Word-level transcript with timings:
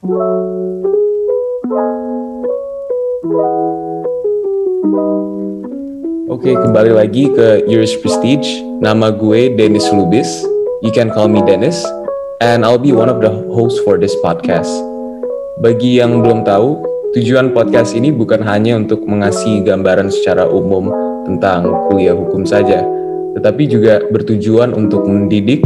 Oke, 0.00 0.16
kembali 6.56 6.96
lagi 6.96 7.28
ke 7.28 7.68
Iris 7.68 8.00
Prestige. 8.00 8.64
Nama 8.80 9.12
gue 9.12 9.52
Dennis 9.60 9.92
Lubis. 9.92 10.24
You 10.80 10.88
can 10.88 11.12
call 11.12 11.28
me 11.28 11.44
Dennis. 11.44 11.84
And 12.40 12.64
I'll 12.64 12.80
be 12.80 12.96
one 12.96 13.12
of 13.12 13.20
the 13.20 13.28
hosts 13.52 13.76
for 13.84 14.00
this 14.00 14.16
podcast. 14.24 14.72
Bagi 15.60 16.00
yang 16.00 16.24
belum 16.24 16.48
tahu, 16.48 16.80
tujuan 17.12 17.52
podcast 17.52 17.92
ini 17.92 18.08
bukan 18.08 18.40
hanya 18.40 18.80
untuk 18.80 19.04
mengasih 19.04 19.60
gambaran 19.68 20.08
secara 20.08 20.48
umum 20.48 20.88
tentang 21.28 21.68
kuliah 21.92 22.16
hukum 22.16 22.48
saja, 22.48 22.88
tetapi 23.36 23.68
juga 23.68 24.00
bertujuan 24.08 24.72
untuk 24.72 25.04
mendidik 25.04 25.60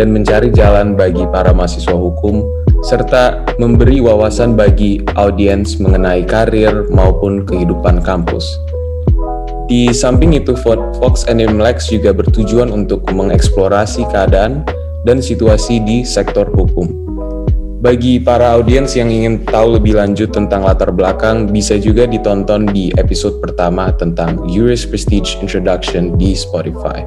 dan 0.00 0.08
mencari 0.08 0.48
jalan 0.56 0.96
bagi 0.96 1.28
para 1.28 1.52
mahasiswa 1.52 1.92
hukum 1.92 2.63
serta 2.84 3.40
memberi 3.56 4.04
wawasan 4.04 4.52
bagi 4.52 5.00
audiens 5.16 5.80
mengenai 5.80 6.20
karir 6.28 6.84
maupun 6.92 7.48
kehidupan 7.48 8.04
kampus. 8.04 8.44
Di 9.64 9.88
samping 9.96 10.36
itu, 10.36 10.52
Fox 11.00 11.24
and 11.24 11.40
Lex 11.40 11.88
juga 11.88 12.12
bertujuan 12.12 12.68
untuk 12.68 13.00
mengeksplorasi 13.08 14.04
keadaan 14.12 14.68
dan 15.08 15.24
situasi 15.24 15.80
di 15.80 16.04
sektor 16.04 16.44
hukum. 16.52 16.92
Bagi 17.84 18.16
para 18.16 18.56
audiens 18.56 18.96
yang 18.96 19.12
ingin 19.12 19.44
tahu 19.44 19.76
lebih 19.76 20.00
lanjut 20.00 20.32
tentang 20.32 20.64
latar 20.64 20.88
belakang, 20.88 21.52
bisa 21.52 21.76
juga 21.76 22.08
ditonton 22.08 22.64
di 22.68 22.88
episode 22.96 23.44
pertama 23.44 23.92
tentang 23.92 24.40
Juris 24.48 24.88
Prestige 24.88 25.36
Introduction 25.44 26.16
di 26.16 26.32
Spotify. 26.32 27.04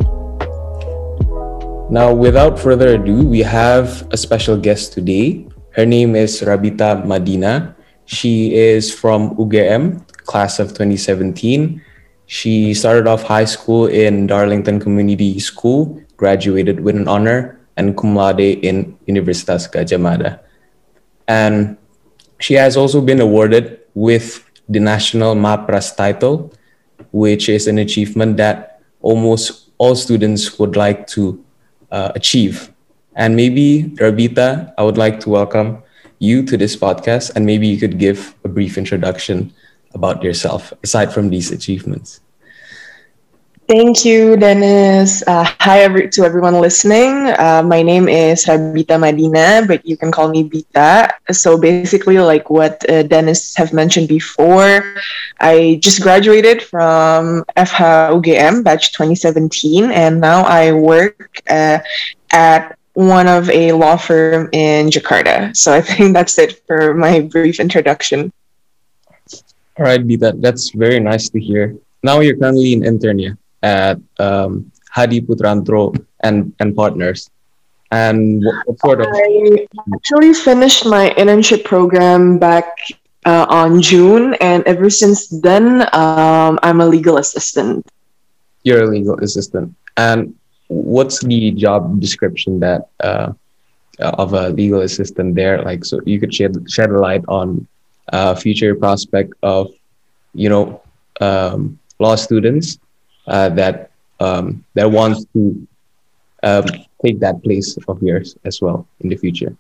Now, 1.90 2.14
without 2.14 2.62
further 2.62 3.00
ado, 3.00 3.26
we 3.26 3.42
have 3.42 4.06
a 4.14 4.20
special 4.20 4.60
guest 4.60 4.94
today. 4.94 5.47
Her 5.78 5.86
name 5.86 6.16
is 6.16 6.42
Rabita 6.42 7.06
Madina. 7.06 7.76
She 8.10 8.56
is 8.56 8.90
from 8.90 9.38
UGM, 9.38 10.02
class 10.26 10.58
of 10.58 10.70
2017 10.74 11.80
She 12.26 12.74
started 12.74 13.06
off 13.06 13.22
high 13.22 13.46
school 13.46 13.86
in 13.86 14.26
Darlington 14.26 14.82
Community 14.82 15.40
School, 15.40 16.02
graduated 16.18 16.82
with 16.82 16.98
an 16.98 17.08
honor 17.08 17.62
and 17.78 17.96
cum 17.96 18.16
laude 18.16 18.42
in 18.42 18.98
Universitas 19.08 19.70
Gadjah 19.70 20.02
Mada. 20.02 20.42
And 21.28 21.78
she 22.40 22.56
has 22.56 22.76
also 22.76 23.00
been 23.00 23.22
awarded 23.22 23.80
with 23.94 24.50
the 24.68 24.80
National 24.82 25.36
MAPRES 25.36 25.96
title, 25.96 26.52
which 27.12 27.50
is 27.50 27.68
an 27.68 27.78
achievement 27.78 28.38
that 28.38 28.82
almost 29.02 29.70
all 29.78 29.94
students 29.94 30.58
would 30.58 30.76
like 30.76 31.06
to 31.14 31.38
uh, 31.92 32.12
achieve. 32.16 32.74
And 33.18 33.36
maybe, 33.36 33.92
Rabita, 33.98 34.74
I 34.78 34.84
would 34.84 34.98
like 34.98 35.20
to 35.22 35.30
welcome 35.30 35.82
you 36.20 36.46
to 36.46 36.56
this 36.56 36.76
podcast, 36.76 37.36
and 37.36 37.46
maybe 37.46 37.68
you 37.68 37.78
could 37.78 37.98
give 37.98 38.36
a 38.46 38.48
brief 38.48 38.78
introduction 38.78 39.52
about 39.94 40.22
yourself 40.22 40.72
aside 40.84 41.12
from 41.12 41.30
these 41.30 41.52
achievements? 41.52 42.22
Thank 43.68 44.06
you, 44.06 44.38
Dennis. 44.38 45.28
Uh, 45.28 45.44
hi 45.60 45.80
every, 45.82 46.08
to 46.16 46.24
everyone 46.24 46.62
listening. 46.62 47.34
Uh, 47.36 47.62
my 47.66 47.82
name 47.82 48.08
is 48.08 48.46
Rabita 48.46 48.96
Madina, 48.96 49.68
but 49.68 49.86
you 49.86 49.98
can 49.98 50.10
call 50.10 50.30
me 50.30 50.48
Bita. 50.48 51.12
So 51.32 51.60
basically, 51.60 52.18
like 52.20 52.50
what 52.50 52.88
uh, 52.90 53.04
Dennis 53.04 53.56
have 53.58 53.74
mentioned 53.74 54.08
before, 54.08 54.96
I 55.42 55.80
just 55.84 56.02
graduated 56.02 56.64
from 56.64 57.44
FH 57.58 58.16
UGM 58.16 58.64
batch 58.64 58.94
2017, 58.94 59.92
and 59.92 60.22
now 60.22 60.44
I 60.44 60.72
work 60.72 61.42
uh, 61.50 61.80
at 62.32 62.77
one 62.98 63.28
of 63.28 63.48
a 63.52 63.72
law 63.74 63.96
firm 63.96 64.50
in 64.54 64.90
Jakarta. 64.90 65.56
So 65.56 65.72
I 65.72 65.82
think 65.82 66.18
that's 66.18 66.42
it 66.42 66.66
for 66.66 66.98
my 66.98 67.22
brief 67.22 67.60
introduction. 67.60 68.34
All 69.78 69.86
right, 69.86 70.02
Bita, 70.02 70.42
that's 70.42 70.72
very 70.74 71.00
nice 71.00 71.30
to 71.30 71.40
hear. 71.40 71.78
Now 72.02 72.22
you're 72.22 72.36
currently 72.36 72.74
in 72.74 72.82
intern, 72.82 73.38
at 73.62 74.02
um, 74.18 74.72
Hadiputranto 74.90 75.94
and, 76.22 76.54
and 76.58 76.76
partners. 76.76 77.30
And 77.92 78.42
what, 78.44 78.66
what 78.66 78.80
sort 78.80 79.02
of? 79.02 79.14
I 79.14 79.68
actually 79.94 80.34
finished 80.34 80.86
my 80.86 81.14
internship 81.22 81.66
program 81.66 82.40
back 82.40 82.66
uh, 83.26 83.46
on 83.48 83.80
June, 83.80 84.34
and 84.42 84.64
ever 84.66 84.90
since 84.90 85.30
then, 85.30 85.86
um, 85.94 86.58
I'm 86.64 86.82
a 86.82 86.88
legal 86.88 87.18
assistant. 87.18 87.86
You're 88.64 88.84
a 88.84 88.88
legal 88.88 89.20
assistant, 89.22 89.76
and 89.96 90.34
what's 90.68 91.24
the 91.24 91.52
job 91.52 92.00
description 92.00 92.60
that 92.60 92.90
uh, 93.00 93.32
of 94.00 94.34
a 94.34 94.50
legal 94.50 94.82
assistant 94.82 95.36
there? 95.36 95.62
Like, 95.62 95.86
so 95.86 96.00
you 96.06 96.20
could 96.20 96.34
shed 96.34 96.56
shed 96.70 96.90
a 96.90 97.00
light 97.00 97.24
on 97.28 97.68
uh, 98.12 98.36
future 98.36 98.76
prospect 98.76 99.34
of, 99.44 99.72
you 100.34 100.50
know, 100.50 100.82
um, 101.22 101.80
law 102.00 102.16
students 102.16 102.80
uh, 103.28 103.50
that 103.50 103.92
um, 104.20 104.64
that 104.74 104.90
wants 104.90 105.26
to 105.34 105.68
um, 106.44 106.66
take 107.04 107.20
that 107.20 107.44
place 107.44 107.78
of 107.88 108.02
yours 108.02 108.36
as 108.46 108.62
well 108.62 108.88
in 109.00 109.10
the 109.10 109.16
future? 109.16 109.56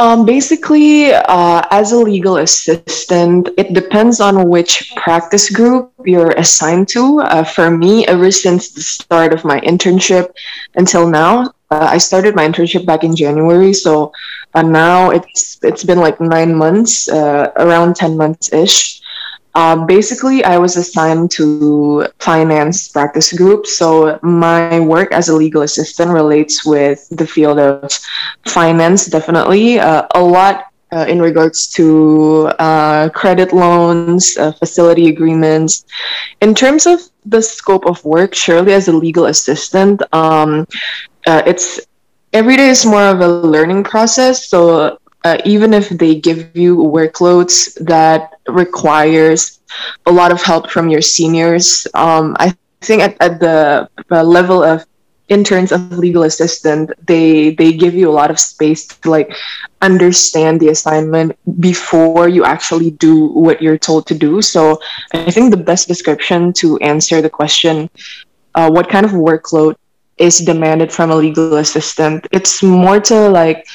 Um, 0.00 0.24
basically, 0.24 1.12
uh, 1.12 1.60
as 1.70 1.92
a 1.92 1.98
legal 1.98 2.38
assistant, 2.38 3.50
it 3.58 3.74
depends 3.74 4.18
on 4.18 4.48
which 4.48 4.94
practice 4.96 5.50
group 5.50 5.92
you're 6.06 6.32
assigned 6.40 6.88
to. 6.96 7.20
Uh, 7.20 7.44
for 7.44 7.70
me, 7.70 8.06
ever 8.06 8.30
since 8.30 8.70
the 8.70 8.80
start 8.80 9.34
of 9.34 9.44
my 9.44 9.60
internship 9.60 10.32
until 10.74 11.06
now, 11.06 11.52
uh, 11.70 11.84
I 11.92 11.98
started 11.98 12.34
my 12.34 12.48
internship 12.48 12.86
back 12.86 13.04
in 13.04 13.14
January, 13.14 13.74
so 13.74 14.10
uh, 14.54 14.62
now 14.62 15.10
it's 15.10 15.58
it's 15.62 15.84
been 15.84 16.00
like 16.00 16.18
nine 16.18 16.54
months, 16.54 17.06
uh, 17.08 17.52
around 17.56 17.94
ten 17.94 18.16
months 18.16 18.54
ish. 18.54 19.02
Uh, 19.54 19.84
basically, 19.84 20.44
I 20.44 20.58
was 20.58 20.76
assigned 20.76 21.30
to 21.32 22.06
finance 22.18 22.88
practice 22.88 23.32
group. 23.32 23.66
So 23.66 24.18
my 24.22 24.78
work 24.80 25.12
as 25.12 25.28
a 25.28 25.34
legal 25.34 25.62
assistant 25.62 26.10
relates 26.10 26.64
with 26.64 27.08
the 27.10 27.26
field 27.26 27.58
of 27.58 27.90
finance, 28.46 29.06
definitely. 29.06 29.80
Uh, 29.80 30.06
a 30.14 30.22
lot 30.22 30.70
uh, 30.92 31.06
in 31.08 31.20
regards 31.20 31.68
to 31.68 32.50
uh, 32.58 33.08
credit 33.10 33.52
loans, 33.52 34.36
uh, 34.36 34.52
facility 34.52 35.08
agreements. 35.08 35.84
In 36.40 36.54
terms 36.54 36.86
of 36.86 37.00
the 37.24 37.42
scope 37.42 37.86
of 37.86 38.04
work, 38.04 38.34
surely 38.34 38.72
as 38.72 38.88
a 38.88 38.92
legal 38.92 39.26
assistant, 39.26 40.02
um, 40.12 40.66
uh, 41.26 41.42
it's 41.46 41.80
every 42.32 42.56
day 42.56 42.68
is 42.68 42.84
more 42.86 43.04
of 43.04 43.20
a 43.20 43.28
learning 43.28 43.84
process. 43.84 44.48
So 44.48 44.98
uh, 45.24 45.38
even 45.44 45.74
if 45.74 45.88
they 45.90 46.14
give 46.14 46.56
you 46.56 46.76
workloads 46.76 47.74
that 47.84 48.39
requires 48.52 49.60
a 50.06 50.12
lot 50.12 50.32
of 50.32 50.42
help 50.42 50.70
from 50.70 50.88
your 50.88 51.02
seniors, 51.02 51.86
um, 51.94 52.36
I 52.38 52.54
think 52.80 53.02
at, 53.02 53.16
at 53.20 53.40
the, 53.40 53.88
level 54.10 54.62
of 54.62 54.84
interns 55.28 55.70
of 55.70 55.96
legal 55.96 56.24
assistant, 56.24 56.90
they 57.06 57.54
they 57.54 57.72
give 57.72 57.94
you 57.94 58.10
a 58.10 58.16
lot 58.20 58.30
of 58.30 58.38
space 58.40 58.86
to 58.86 59.10
like 59.10 59.30
understand 59.80 60.60
the 60.60 60.68
assignment 60.68 61.38
before 61.60 62.28
you 62.28 62.44
actually 62.44 62.90
do 62.90 63.26
what 63.28 63.62
you're 63.62 63.78
told 63.78 64.06
to 64.08 64.14
do. 64.14 64.42
So 64.42 64.80
I 65.14 65.30
think 65.30 65.50
the 65.50 65.64
best 65.70 65.86
description 65.86 66.52
to 66.54 66.78
answer 66.78 67.22
the 67.22 67.30
question, 67.30 67.88
uh, 68.56 68.68
what 68.70 68.90
kind 68.90 69.06
of 69.06 69.12
workload 69.12 69.76
is 70.18 70.38
demanded 70.38 70.92
from 70.92 71.10
a 71.10 71.16
legal 71.16 71.56
assistant, 71.56 72.26
it's 72.30 72.62
more 72.62 73.00
to 73.00 73.28
like 73.30 73.66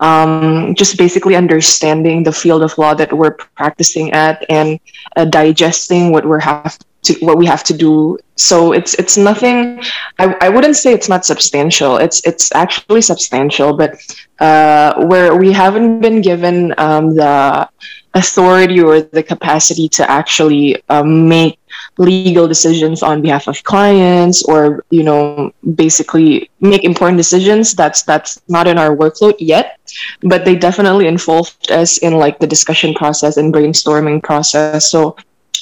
um, 0.00 0.74
just 0.74 0.96
basically 0.96 1.34
understanding 1.34 2.22
the 2.22 2.32
field 2.32 2.62
of 2.62 2.76
law 2.78 2.94
that 2.94 3.12
we're 3.12 3.32
practicing 3.32 4.12
at 4.12 4.44
and 4.48 4.80
uh, 5.16 5.24
digesting 5.24 6.12
what 6.12 6.24
we're 6.24 6.38
have 6.38 6.78
to 7.02 7.14
what 7.20 7.38
we 7.38 7.46
have 7.46 7.64
to 7.64 7.74
do. 7.74 8.18
So 8.36 8.72
it's 8.72 8.94
it's 8.94 9.16
nothing 9.16 9.82
I, 10.18 10.34
I 10.40 10.48
wouldn't 10.48 10.76
say 10.76 10.92
it's 10.92 11.08
not 11.08 11.24
substantial. 11.24 11.96
It's 11.96 12.24
it's 12.26 12.52
actually 12.54 13.02
substantial 13.02 13.76
but 13.76 13.98
uh, 14.38 15.06
where 15.06 15.36
we 15.36 15.52
haven't 15.52 16.00
been 16.00 16.20
given 16.20 16.74
um, 16.78 17.14
the 17.14 17.68
authority 18.14 18.80
or 18.80 19.00
the 19.00 19.22
capacity 19.22 19.88
to 19.88 20.10
actually 20.10 20.82
um, 20.88 21.28
make 21.28 21.58
legal 21.98 22.46
decisions 22.46 23.02
on 23.02 23.20
behalf 23.20 23.48
of 23.48 23.62
clients 23.64 24.42
or 24.44 24.84
you 24.90 25.02
know 25.02 25.52
basically 25.74 26.48
make 26.60 26.84
important 26.84 27.18
decisions 27.18 27.74
that's 27.74 28.02
that's 28.02 28.40
not 28.48 28.66
in 28.68 28.78
our 28.78 28.96
workload 28.96 29.34
yet 29.38 29.78
but 30.22 30.44
they 30.44 30.54
definitely 30.54 31.06
involved 31.06 31.70
us 31.70 31.98
in 31.98 32.14
like 32.14 32.38
the 32.38 32.46
discussion 32.46 32.94
process 32.94 33.36
and 33.36 33.52
brainstorming 33.52 34.22
process 34.22 34.90
so 34.90 35.16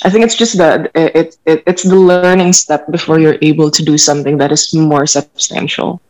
i 0.04 0.10
think 0.10 0.24
it's 0.24 0.36
just 0.36 0.58
that 0.58 0.90
it, 0.94 1.36
it, 1.46 1.62
it's 1.66 1.82
the 1.82 1.96
learning 1.96 2.52
step 2.52 2.86
before 2.90 3.18
you're 3.18 3.38
able 3.40 3.70
to 3.70 3.82
do 3.82 3.96
something 3.96 4.36
that 4.36 4.52
is 4.52 4.74
more 4.74 5.06
substantial 5.06 6.00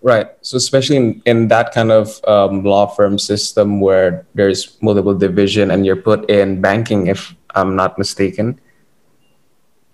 Right. 0.00 0.28
So 0.42 0.56
especially 0.56 0.96
in, 0.96 1.22
in 1.26 1.48
that 1.48 1.72
kind 1.72 1.90
of 1.90 2.24
um, 2.24 2.62
law 2.62 2.86
firm 2.86 3.18
system 3.18 3.80
where 3.80 4.26
there's 4.34 4.80
multiple 4.80 5.12
division 5.12 5.72
and 5.72 5.84
you're 5.84 5.96
put 5.96 6.30
in 6.30 6.60
banking, 6.60 7.08
if 7.08 7.34
I'm 7.56 7.74
not 7.74 7.98
mistaken. 7.98 8.60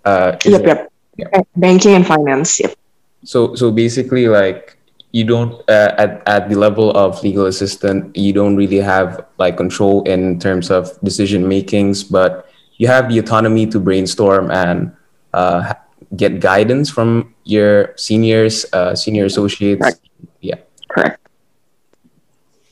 Uh, 0.05 0.37
yep, 0.45 0.63
yep. 0.63 0.93
Yeah. 1.17 1.41
Banking 1.55 1.95
and 1.95 2.05
finance. 2.05 2.59
Yep. 2.59 2.75
So 3.23 3.55
so 3.55 3.71
basically, 3.71 4.27
like 4.27 4.77
you 5.15 5.23
don't 5.23 5.63
uh, 5.71 5.95
at, 5.97 6.21
at 6.27 6.49
the 6.49 6.59
level 6.59 6.91
of 6.91 7.23
legal 7.23 7.45
assistant 7.45 8.11
you 8.17 8.33
don't 8.33 8.57
really 8.57 8.83
have 8.83 9.25
like 9.39 9.55
control 9.55 10.03
in 10.03 10.37
terms 10.39 10.69
of 10.69 10.91
decision 11.07 11.47
makings 11.47 12.03
but 12.03 12.51
you 12.75 12.85
have 12.85 13.07
the 13.07 13.17
autonomy 13.17 13.65
to 13.65 13.79
brainstorm 13.79 14.51
and 14.51 14.91
uh, 15.31 15.73
get 16.17 16.41
guidance 16.41 16.89
from 16.91 17.33
your 17.45 17.95
seniors 17.95 18.65
uh, 18.73 18.93
senior 18.93 19.23
associates 19.23 19.79
Correct. 19.79 20.01
yeah 20.41 20.59
Correct. 20.89 21.15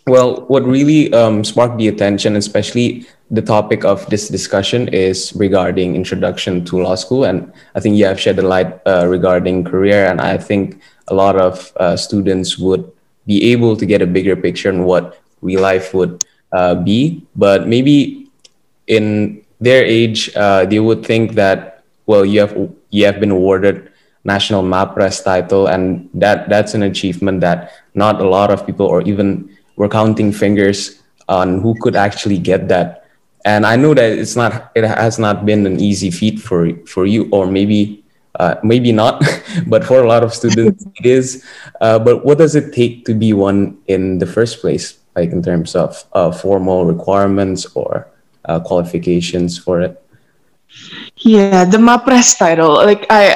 well 0.06 0.44
what 0.52 0.68
really 0.68 1.14
um, 1.14 1.46
sparked 1.46 1.78
the 1.78 1.88
attention 1.88 2.36
especially 2.36 3.08
the 3.34 3.42
topic 3.42 3.84
of 3.84 4.06
this 4.14 4.30
discussion 4.30 4.88
is 4.90 5.34
regarding 5.36 5.96
introduction 5.96 6.64
to 6.64 6.82
law 6.82 6.96
school 6.96 7.24
and 7.26 7.52
i 7.76 7.80
think 7.80 7.98
you 7.98 8.06
have 8.06 8.20
shed 8.20 8.38
a 8.38 8.48
light 8.54 8.80
uh, 8.86 9.06
regarding 9.08 9.64
career 9.64 10.06
and 10.06 10.22
i 10.22 10.38
think 10.38 10.80
a 11.08 11.14
lot 11.14 11.36
of 11.36 11.74
uh, 11.78 11.96
students 11.98 12.58
would 12.58 12.90
be 13.26 13.52
able 13.52 13.76
to 13.76 13.86
get 13.86 14.02
a 14.02 14.08
bigger 14.08 14.36
picture 14.36 14.70
on 14.70 14.84
what 14.84 15.20
real 15.42 15.62
life 15.62 15.94
would 15.94 16.24
uh, 16.52 16.76
be. 16.76 17.26
But 17.36 17.68
maybe 17.68 18.30
in 18.88 19.44
their 19.60 19.84
age, 19.84 20.32
uh, 20.36 20.66
they 20.66 20.80
would 20.80 21.06
think 21.06 21.34
that 21.34 21.84
well, 22.06 22.26
you 22.26 22.42
have 22.42 22.72
you 22.90 23.06
have 23.06 23.20
been 23.20 23.32
awarded 23.32 23.90
national 24.26 24.64
MAPRES 24.64 25.24
title, 25.24 25.68
and 25.68 26.10
that 26.14 26.50
that's 26.50 26.74
an 26.74 26.84
achievement 26.84 27.42
that 27.42 27.72
not 27.94 28.22
a 28.22 28.28
lot 28.28 28.52
of 28.52 28.66
people, 28.66 28.86
or 28.86 29.02
even 29.04 29.50
we're 29.78 29.90
counting 29.90 30.32
fingers 30.32 31.02
on 31.30 31.62
who 31.62 31.76
could 31.80 31.96
actually 31.96 32.38
get 32.38 32.68
that. 32.68 33.03
And 33.46 33.66
I 33.66 33.76
know 33.76 33.94
that 33.94 34.18
it's 34.18 34.36
not 34.36 34.72
it 34.76 34.84
has 34.84 35.20
not 35.20 35.46
been 35.46 35.66
an 35.66 35.80
easy 35.80 36.12
feat 36.12 36.40
for 36.40 36.72
for 36.86 37.06
you, 37.06 37.28
or 37.32 37.48
maybe 37.48 38.04
uh, 38.40 38.56
maybe 38.64 38.92
not, 38.92 39.24
but 39.68 39.84
for 39.84 40.02
a 40.02 40.08
lot 40.08 40.24
of 40.24 40.34
students 40.34 40.86
it 40.96 41.06
is. 41.06 41.46
Uh, 41.82 42.00
but 42.00 42.26
what 42.26 42.38
does 42.38 42.56
it 42.56 42.74
take 42.74 43.06
to 43.06 43.14
be 43.14 43.34
one 43.34 43.78
in 43.88 44.18
the 44.18 44.26
first 44.26 44.62
place, 44.62 44.98
like 45.16 45.32
in 45.32 45.44
terms 45.44 45.76
of 45.76 46.04
uh, 46.14 46.32
formal 46.32 46.86
requirements 46.86 47.66
or 47.76 48.08
uh, 48.46 48.60
qualifications 48.60 49.58
for 49.58 49.82
it? 49.82 50.00
Yeah, 51.18 51.66
the 51.66 51.78
MAPRES 51.78 52.38
title. 52.38 52.74
Like 52.74 53.06
I, 53.10 53.36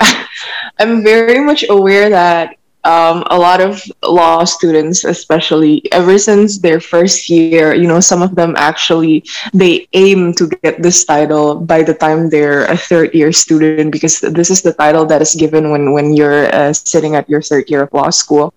I'm 0.79 1.03
very 1.03 1.39
much 1.39 1.65
aware 1.69 2.09
that 2.09 2.57
um, 2.87 3.27
a 3.27 3.37
lot 3.37 3.59
of 3.59 3.83
law 4.01 4.45
students, 4.45 5.03
especially 5.03 5.83
ever 5.91 6.17
since 6.17 6.57
their 6.57 6.79
first 6.79 7.29
year, 7.29 7.75
you 7.75 7.85
know, 7.85 7.99
some 7.99 8.21
of 8.21 8.33
them 8.33 8.55
actually 8.55 9.27
they 9.53 9.87
aim 9.91 10.31
to 10.39 10.47
get 10.63 10.81
this 10.81 11.03
title 11.03 11.59
by 11.59 11.83
the 11.83 11.93
time 11.93 12.29
they're 12.29 12.63
a 12.71 12.77
third 12.77 13.13
year 13.13 13.33
student 13.33 13.91
because 13.91 14.21
this 14.21 14.49
is 14.49 14.61
the 14.61 14.71
title 14.71 15.05
that 15.05 15.21
is 15.21 15.35
given 15.35 15.69
when 15.69 15.91
when 15.91 16.15
you're 16.15 16.47
uh, 16.55 16.71
sitting 16.71 17.15
at 17.15 17.27
your 17.27 17.41
third 17.41 17.69
year 17.69 17.83
of 17.83 17.91
law 17.91 18.09
school. 18.09 18.53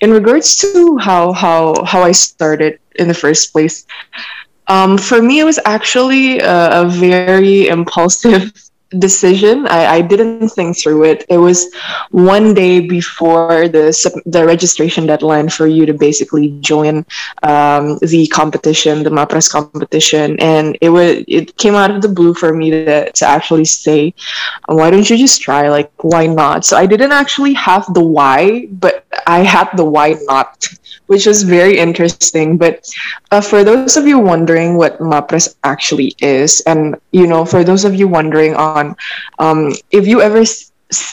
In 0.00 0.10
regards 0.10 0.56
to 0.66 0.98
how 0.98 1.30
how 1.30 1.78
how 1.86 2.02
I 2.02 2.10
started 2.10 2.82
in 2.98 3.06
the 3.06 3.14
first 3.14 3.52
place. 3.52 3.86
Um, 4.68 4.96
for 4.96 5.20
me, 5.20 5.40
it 5.40 5.44
was 5.44 5.58
actually 5.66 6.38
a, 6.38 6.82
a 6.82 6.88
very 6.88 7.66
impulsive 7.66 8.54
decision. 8.98 9.66
I, 9.66 9.86
I 9.86 10.00
didn't 10.00 10.48
think 10.50 10.78
through 10.78 11.04
it. 11.04 11.24
It 11.28 11.38
was 11.38 11.72
one 12.10 12.54
day 12.54 12.80
before 12.80 13.68
the 13.68 13.92
the 14.26 14.44
registration 14.44 15.06
deadline 15.06 15.48
for 15.48 15.66
you 15.66 15.86
to 15.86 15.94
basically 15.94 16.58
join 16.60 17.04
um, 17.42 17.98
the 18.02 18.26
competition, 18.28 19.02
the 19.02 19.10
MAPRES 19.10 19.50
competition, 19.50 20.38
and 20.40 20.76
it 20.80 20.90
was 20.90 21.24
it 21.28 21.56
came 21.56 21.74
out 21.74 21.90
of 21.90 22.02
the 22.02 22.08
blue 22.08 22.34
for 22.34 22.52
me 22.52 22.70
to, 22.70 23.10
to 23.10 23.24
actually 23.26 23.64
say, 23.64 24.14
why 24.66 24.90
don't 24.90 25.08
you 25.08 25.16
just 25.16 25.40
try? 25.42 25.68
Like, 25.68 25.92
why 26.02 26.26
not? 26.26 26.64
So 26.64 26.76
I 26.76 26.86
didn't 26.86 27.12
actually 27.12 27.54
have 27.54 27.92
the 27.94 28.04
why, 28.04 28.66
but 28.72 29.04
I 29.26 29.40
had 29.40 29.70
the 29.76 29.84
why 29.84 30.16
not 30.22 30.68
which 31.12 31.26
was 31.26 31.42
very 31.42 31.76
interesting. 31.78 32.56
But 32.56 32.88
uh, 33.30 33.40
for 33.40 33.64
those 33.64 33.96
of 33.96 34.06
you 34.06 34.18
wondering 34.18 34.76
what 34.76 34.98
MAPRES 34.98 35.56
actually 35.62 36.14
is, 36.18 36.60
and 36.62 36.96
you 37.12 37.26
know, 37.26 37.44
for 37.44 37.62
those 37.64 37.84
of 37.84 37.94
you 37.94 38.08
wondering 38.08 38.54
on 38.54 38.81
um, 39.38 39.72
if 39.90 40.06
you 40.06 40.20
ever 40.20 40.44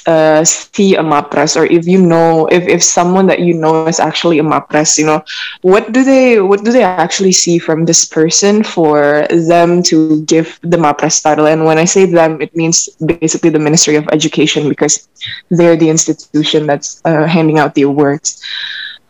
uh, 0.08 0.44
see 0.44 0.96
a 0.96 1.04
MAPRES 1.04 1.56
or 1.56 1.66
if 1.66 1.88
you 1.88 2.00
know 2.02 2.48
if, 2.48 2.68
if 2.68 2.84
someone 2.84 3.28
that 3.28 3.40
you 3.40 3.54
know 3.54 3.88
is 3.88 4.00
actually 4.00 4.40
a 4.40 4.44
MAPRES, 4.44 4.98
you 4.98 5.06
know, 5.06 5.24
what 5.62 5.92
do 5.92 6.04
they 6.04 6.42
what 6.42 6.64
do 6.64 6.72
they 6.72 6.84
actually 6.84 7.32
see 7.32 7.60
from 7.60 7.86
this 7.86 8.06
person 8.06 8.64
for 8.64 9.26
them 9.30 9.82
to 9.84 10.24
give 10.26 10.60
the 10.62 10.78
MAPRES 10.78 11.22
title? 11.24 11.48
And 11.48 11.66
when 11.66 11.78
I 11.78 11.86
say 11.86 12.06
them, 12.06 12.42
it 12.42 12.56
means 12.56 12.90
basically 13.06 13.50
the 13.50 13.60
Ministry 13.60 13.96
of 13.96 14.08
Education 14.12 14.68
because 14.70 15.08
they're 15.50 15.78
the 15.78 15.90
institution 15.90 16.68
that's 16.68 17.02
uh, 17.06 17.26
handing 17.26 17.60
out 17.60 17.76
the 17.76 17.84
awards. 17.84 18.42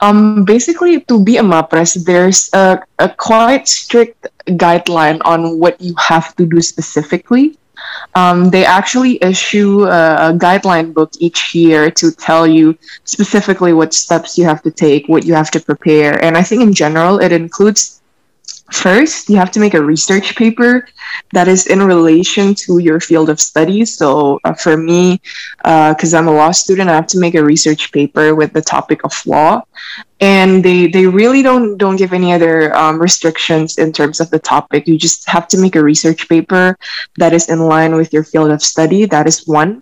Um, 0.01 0.45
basically, 0.45 1.01
to 1.11 1.21
be 1.21 1.37
a 1.37 1.43
MAPRES, 1.43 2.05
there's 2.05 2.49
a, 2.53 2.79
a 2.99 3.09
quite 3.09 3.67
strict 3.67 4.27
guideline 4.55 5.19
on 5.25 5.59
what 5.59 5.79
you 5.81 5.93
have 5.97 6.35
to 6.37 6.45
do 6.45 6.61
specifically. 6.61 7.58
Um, 8.15 8.49
they 8.49 8.65
actually 8.65 9.21
issue 9.23 9.83
a, 9.85 10.29
a, 10.29 10.33
guideline 10.33 10.93
book 10.93 11.11
each 11.19 11.53
year 11.53 11.91
to 11.91 12.11
tell 12.11 12.47
you 12.47 12.77
specifically 13.03 13.71
what 13.71 13.93
steps 13.93 14.37
you 14.37 14.45
have 14.45 14.63
to 14.63 14.71
take, 14.71 15.07
what 15.07 15.25
you 15.25 15.33
have 15.35 15.51
to 15.51 15.59
prepare. 15.59 16.21
And 16.23 16.35
I 16.35 16.41
think 16.41 16.61
in 16.63 16.73
general, 16.73 17.19
it 17.19 17.31
includes 17.31 17.98
First, 18.71 19.29
you 19.29 19.37
have 19.37 19.51
to 19.51 19.59
make 19.59 19.73
a 19.73 19.81
research 19.81 20.35
paper 20.35 20.87
that 21.33 21.47
is 21.47 21.67
in 21.67 21.81
relation 21.81 22.53
to 22.55 22.77
your 22.77 22.99
field 22.99 23.29
of 23.29 23.39
study. 23.39 23.83
So, 23.85 24.39
uh, 24.43 24.53
for 24.53 24.77
me, 24.77 25.21
because 25.57 26.13
uh, 26.13 26.17
I'm 26.17 26.27
a 26.27 26.31
law 26.31 26.51
student, 26.51 26.89
I 26.89 26.95
have 26.95 27.07
to 27.07 27.19
make 27.19 27.35
a 27.35 27.43
research 27.43 27.91
paper 27.91 28.35
with 28.35 28.53
the 28.53 28.61
topic 28.61 29.03
of 29.03 29.13
law, 29.25 29.63
and 30.21 30.63
they 30.63 30.87
they 30.87 31.07
really 31.07 31.41
don't 31.41 31.77
don't 31.77 31.95
give 31.95 32.13
any 32.13 32.31
other 32.31 32.75
um, 32.75 33.01
restrictions 33.01 33.77
in 33.77 33.91
terms 33.91 34.19
of 34.19 34.29
the 34.29 34.39
topic. 34.39 34.87
You 34.87 34.97
just 34.97 35.27
have 35.27 35.47
to 35.49 35.57
make 35.57 35.75
a 35.75 35.83
research 35.83 36.29
paper 36.29 36.77
that 37.17 37.33
is 37.33 37.49
in 37.49 37.59
line 37.59 37.95
with 37.95 38.13
your 38.13 38.23
field 38.23 38.51
of 38.51 38.61
study. 38.61 39.05
That 39.05 39.25
is 39.25 39.47
one, 39.47 39.81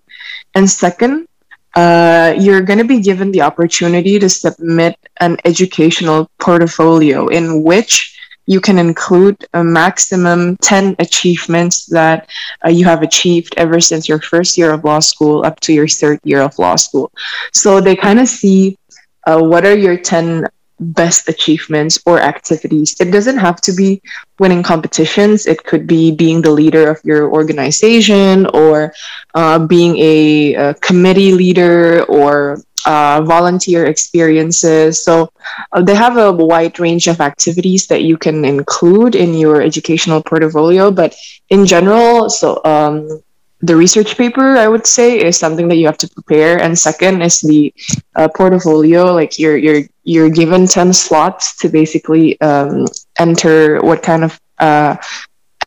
and 0.56 0.70
second, 0.70 1.28
uh, 1.76 2.34
you're 2.40 2.62
going 2.62 2.80
to 2.80 2.86
be 2.86 3.02
given 3.02 3.32
the 3.32 3.42
opportunity 3.42 4.18
to 4.18 4.30
submit 4.30 4.98
an 5.20 5.38
educational 5.46 6.32
portfolio 6.40 7.28
in 7.28 7.64
which 7.64 8.18
you 8.48 8.60
can 8.62 8.80
include 8.80 9.46
a 9.54 9.64
maximum 9.64 10.58
10 10.58 10.96
achievements 11.00 11.86
that 11.88 12.30
uh, 12.66 12.70
you 12.70 12.86
have 12.86 13.04
achieved 13.04 13.54
ever 13.58 13.80
since 13.80 14.08
your 14.08 14.22
first 14.22 14.58
year 14.58 14.72
of 14.72 14.84
law 14.84 15.00
school 15.00 15.46
up 15.46 15.60
to 15.60 15.74
your 15.74 15.88
third 15.88 16.20
year 16.24 16.42
of 16.42 16.58
law 16.58 16.76
school. 16.76 17.12
So 17.54 17.80
they 17.82 17.96
kind 17.96 18.20
of 18.20 18.28
see 18.28 18.78
uh, 19.26 19.42
what 19.42 19.66
are 19.66 19.78
your 19.78 19.98
10 19.98 20.48
best 20.80 21.28
achievements 21.28 22.00
or 22.06 22.20
activities. 22.20 22.96
It 23.00 23.12
doesn't 23.12 23.38
have 23.38 23.62
to 23.62 23.74
be 23.74 24.02
winning 24.40 24.64
competitions, 24.64 25.48
it 25.48 25.64
could 25.64 25.88
be 25.88 26.12
being 26.12 26.42
the 26.42 26.52
leader 26.52 26.90
of 26.90 27.02
your 27.04 27.32
organization 27.32 28.46
or 28.54 28.94
uh, 29.34 29.60
being 29.60 29.98
a, 29.98 30.54
a 30.54 30.74
committee 30.76 31.34
leader 31.34 32.04
or 32.04 32.60
uh, 32.86 33.22
volunteer 33.24 33.86
experiences. 33.86 35.04
So 35.04 35.30
uh, 35.74 35.82
they 35.82 35.96
have 35.96 36.18
a 36.18 36.32
wide 36.32 36.80
range 36.80 37.08
of 37.08 37.20
activities 37.20 37.88
that 37.88 38.04
you 38.04 38.18
can 38.18 38.46
include 38.46 39.16
in 39.16 39.34
your 39.34 39.62
educational 39.62 40.22
portfolio. 40.24 40.92
But 40.92 41.16
in 41.50 41.66
general, 41.66 42.30
so 42.30 42.62
um, 42.64 43.22
the 43.62 43.76
research 43.76 44.18
paper, 44.18 44.56
I 44.56 44.68
would 44.68 44.86
say, 44.86 45.18
is 45.18 45.38
something 45.38 45.68
that 45.70 45.78
you 45.78 45.86
have 45.88 45.98
to 45.98 46.10
prepare. 46.10 46.62
And 46.62 46.78
second 46.78 47.22
is 47.22 47.42
the 47.42 47.74
uh, 48.16 48.28
portfolio. 48.36 49.14
Like 49.14 49.40
you're 49.40 49.58
you're 49.58 49.84
you're 50.04 50.30
given 50.30 50.68
ten 50.68 50.94
slots 50.94 51.58
to 51.58 51.70
basically 51.70 52.40
um, 52.42 52.86
enter 53.18 53.82
what 53.82 54.04
kind 54.04 54.24
of 54.24 54.40
uh, 54.60 54.96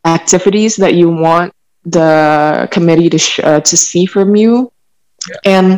activities 0.05 0.77
that 0.77 0.95
you 0.95 1.11
want 1.11 1.53
the 1.85 2.69
committee 2.71 3.09
to 3.11 3.19
sh- 3.19 3.41
uh, 3.43 3.61
to 3.61 3.77
see 3.77 4.07
from 4.07 4.37
you. 4.37 4.73
Yeah. 5.29 5.37
And 5.45 5.73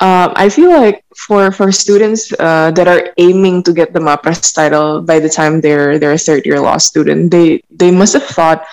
um, 0.00 0.32
I 0.36 0.48
feel 0.48 0.70
like 0.70 1.04
for 1.16 1.50
for 1.50 1.70
students 1.72 2.32
uh, 2.38 2.70
that 2.72 2.88
are 2.88 3.14
aiming 3.16 3.62
to 3.64 3.72
get 3.72 3.92
the 3.92 4.00
MAPRES 4.00 4.52
title 4.52 5.02
by 5.02 5.18
the 5.18 5.28
time 5.28 5.60
they're 5.60 5.98
they're 5.98 6.12
a 6.12 6.18
third 6.18 6.44
year 6.46 6.60
law 6.60 6.78
student, 6.78 7.30
they 7.30 7.62
they 7.70 7.90
must 7.90 8.12
have 8.14 8.26
thought, 8.26 8.66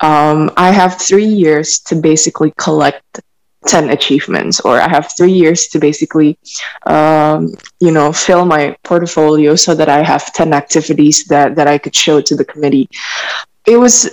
um, 0.00 0.50
I 0.56 0.70
have 0.70 1.00
three 1.00 1.26
years 1.26 1.80
to 1.80 1.96
basically 1.96 2.52
collect 2.58 3.20
10 3.66 3.90
achievements 3.90 4.60
or 4.60 4.80
i 4.80 4.86
have 4.86 5.10
three 5.16 5.32
years 5.32 5.66
to 5.66 5.80
basically 5.80 6.38
um, 6.86 7.52
you 7.80 7.90
know 7.90 8.12
fill 8.12 8.44
my 8.44 8.76
portfolio 8.84 9.56
so 9.56 9.74
that 9.74 9.88
i 9.88 10.04
have 10.04 10.32
10 10.32 10.52
activities 10.52 11.24
that 11.24 11.56
that 11.56 11.66
i 11.66 11.76
could 11.76 11.94
show 11.94 12.20
to 12.20 12.36
the 12.36 12.44
committee 12.44 12.88
it 13.66 13.76
was 13.76 14.08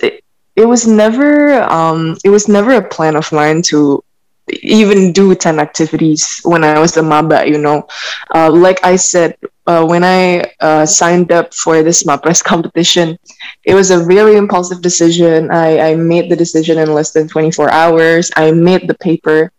it 0.55 0.65
was 0.65 0.87
never 0.87 1.61
um, 1.63 2.17
it 2.23 2.29
was 2.29 2.47
never 2.47 2.71
a 2.73 2.87
plan 2.87 3.15
of 3.15 3.31
mine 3.31 3.61
to 3.61 4.03
even 4.51 5.13
do 5.13 5.33
10 5.33 5.59
activities 5.59 6.41
when 6.43 6.63
I 6.63 6.77
was 6.79 6.97
a 6.97 7.01
MABA, 7.01 7.47
you 7.47 7.57
know. 7.57 7.87
Uh, 8.35 8.51
like 8.51 8.83
I 8.83 8.97
said, 8.97 9.37
uh, 9.65 9.85
when 9.85 10.03
I 10.03 10.51
uh, 10.59 10.85
signed 10.85 11.31
up 11.31 11.53
for 11.53 11.83
this 11.83 12.03
MAPRES 12.03 12.43
competition, 12.51 13.17
it 13.63 13.75
was 13.75 13.91
a 13.91 14.03
very 14.03 14.35
impulsive 14.35 14.81
decision. 14.81 15.51
I, 15.51 15.91
I 15.91 15.95
made 15.95 16.29
the 16.29 16.35
decision 16.35 16.77
in 16.77 16.93
less 16.93 17.11
than 17.11 17.27
24 17.27 17.71
hours. 17.71 18.31
I 18.35 18.51
made 18.51 18.87
the 18.87 18.95
paper 18.95 19.51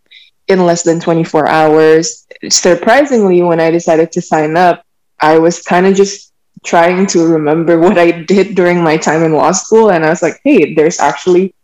in 0.48 0.66
less 0.66 0.82
than 0.82 1.00
24 1.00 1.48
hours. 1.48 2.26
surprisingly, 2.50 3.42
when 3.42 3.60
I 3.60 3.70
decided 3.70 4.12
to 4.12 4.20
sign 4.20 4.56
up, 4.56 4.84
I 5.20 5.38
was 5.38 5.62
kind 5.62 5.86
of 5.86 5.94
just 5.94 6.32
trying 6.64 7.06
to 7.06 7.26
remember 7.26 7.78
what 7.84 7.98
I 7.98 8.10
did 8.10 8.54
during 8.54 8.82
my 8.82 8.96
time 8.96 9.22
in 9.22 9.32
law 9.32 9.52
school. 9.52 9.90
And 9.90 10.04
I 10.04 10.10
was 10.10 10.22
like, 10.22 10.40
hey, 10.44 10.74
there's 10.74 11.00
actually 11.00 11.54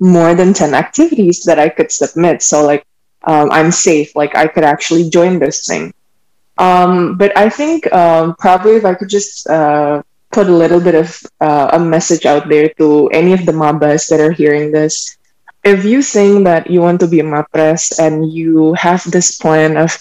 more 0.00 0.34
than 0.34 0.52
10 0.52 0.74
activities 0.74 1.44
that 1.44 1.60
I 1.60 1.68
could 1.68 1.92
submit. 1.92 2.42
So, 2.42 2.66
like, 2.66 2.84
um, 3.22 3.50
I'm 3.52 3.70
safe. 3.70 4.16
Like, 4.16 4.34
I 4.34 4.48
could 4.48 4.64
actually 4.64 5.08
join 5.08 5.38
this 5.38 5.64
thing. 5.66 5.94
Um, 6.58 7.16
but 7.16 7.36
I 7.36 7.48
think 7.48 7.90
um, 7.92 8.34
probably 8.36 8.76
if 8.76 8.84
I 8.84 8.94
could 8.94 9.08
just 9.08 9.48
uh, 9.48 10.02
put 10.34 10.48
a 10.48 10.56
little 10.62 10.80
bit 10.80 10.94
of 10.94 11.22
uh, 11.40 11.70
a 11.72 11.78
message 11.78 12.26
out 12.26 12.48
there 12.48 12.68
to 12.78 13.08
any 13.08 13.32
of 13.32 13.46
the 13.46 13.52
mabas 13.52 14.08
that 14.08 14.20
are 14.20 14.32
hearing 14.32 14.72
this. 14.72 15.16
If 15.62 15.84
you 15.84 16.02
think 16.02 16.44
that 16.44 16.68
you 16.68 16.80
want 16.80 17.00
to 17.00 17.08
be 17.08 17.20
a 17.20 17.24
mapres 17.24 17.92
and 17.98 18.30
you 18.30 18.74
have 18.74 19.02
this 19.10 19.38
plan 19.38 19.78
of 19.78 19.94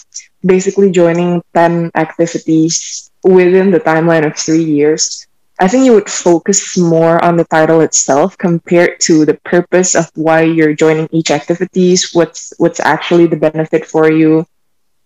basically 0.46 0.92
joining 0.92 1.42
10 1.54 1.92
activities 1.96 3.12
within 3.24 3.72
the 3.72 3.80
timeline 3.80 4.26
of 4.26 4.36
three 4.36 4.64
years, 4.64 5.26
I 5.60 5.68
think 5.68 5.86
you 5.86 5.94
would 5.94 6.10
focus 6.10 6.78
more 6.78 7.24
on 7.24 7.38
the 7.38 7.46
title 7.46 7.82
itself 7.82 8.38
compared 8.38 9.00
to 9.02 9.24
the 9.24 9.36
purpose 9.46 9.96
of 9.96 10.10
why 10.16 10.42
you're 10.42 10.74
joining 10.74 11.08
each 11.12 11.30
activities, 11.30 12.12
what's 12.12 12.52
what's 12.58 12.82
actually 12.82 13.28
the 13.28 13.38
benefit 13.38 13.86
for 13.86 14.12
you. 14.12 14.46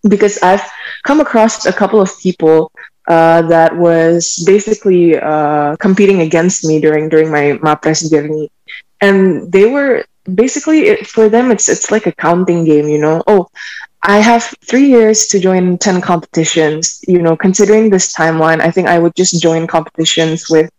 Because 0.10 0.38
I've 0.42 0.64
come 1.04 1.20
across 1.20 1.66
a 1.66 1.74
couple 1.74 2.02
of 2.02 2.12
people 2.20 2.72
uh, 3.08 3.42
that 3.44 3.76
was 3.76 4.44
basically 4.46 5.18
uh, 5.18 5.76
competing 5.78 6.22
against 6.22 6.66
me 6.66 6.80
during 6.80 7.10
during 7.10 7.32
my 7.32 7.60
Mapres 7.62 8.10
journey, 8.10 8.52
and 9.02 9.52
they 9.52 9.66
were 9.70 10.06
basically 10.34 10.88
it, 10.88 11.08
for 11.08 11.30
them 11.30 11.52
it's 11.52 11.70
it's 11.70 11.92
like 11.92 12.06
a 12.06 12.12
counting 12.12 12.66
game, 12.66 12.88
you 12.88 13.00
know. 13.00 13.24
Oh, 13.28 13.48
I 14.04 14.20
have 14.20 14.44
three 14.64 14.88
years 14.88 15.28
to 15.28 15.40
join 15.40 15.78
10 15.78 16.02
competitions. 16.02 17.02
You 17.08 17.22
know, 17.22 17.36
considering 17.36 17.90
this 17.90 18.14
timeline, 18.16 18.62
I 18.62 18.72
think 18.72 18.88
I 18.88 19.00
would 19.00 19.16
just 19.16 19.42
join 19.42 19.68
competitions 19.68 20.50
with 20.50 20.70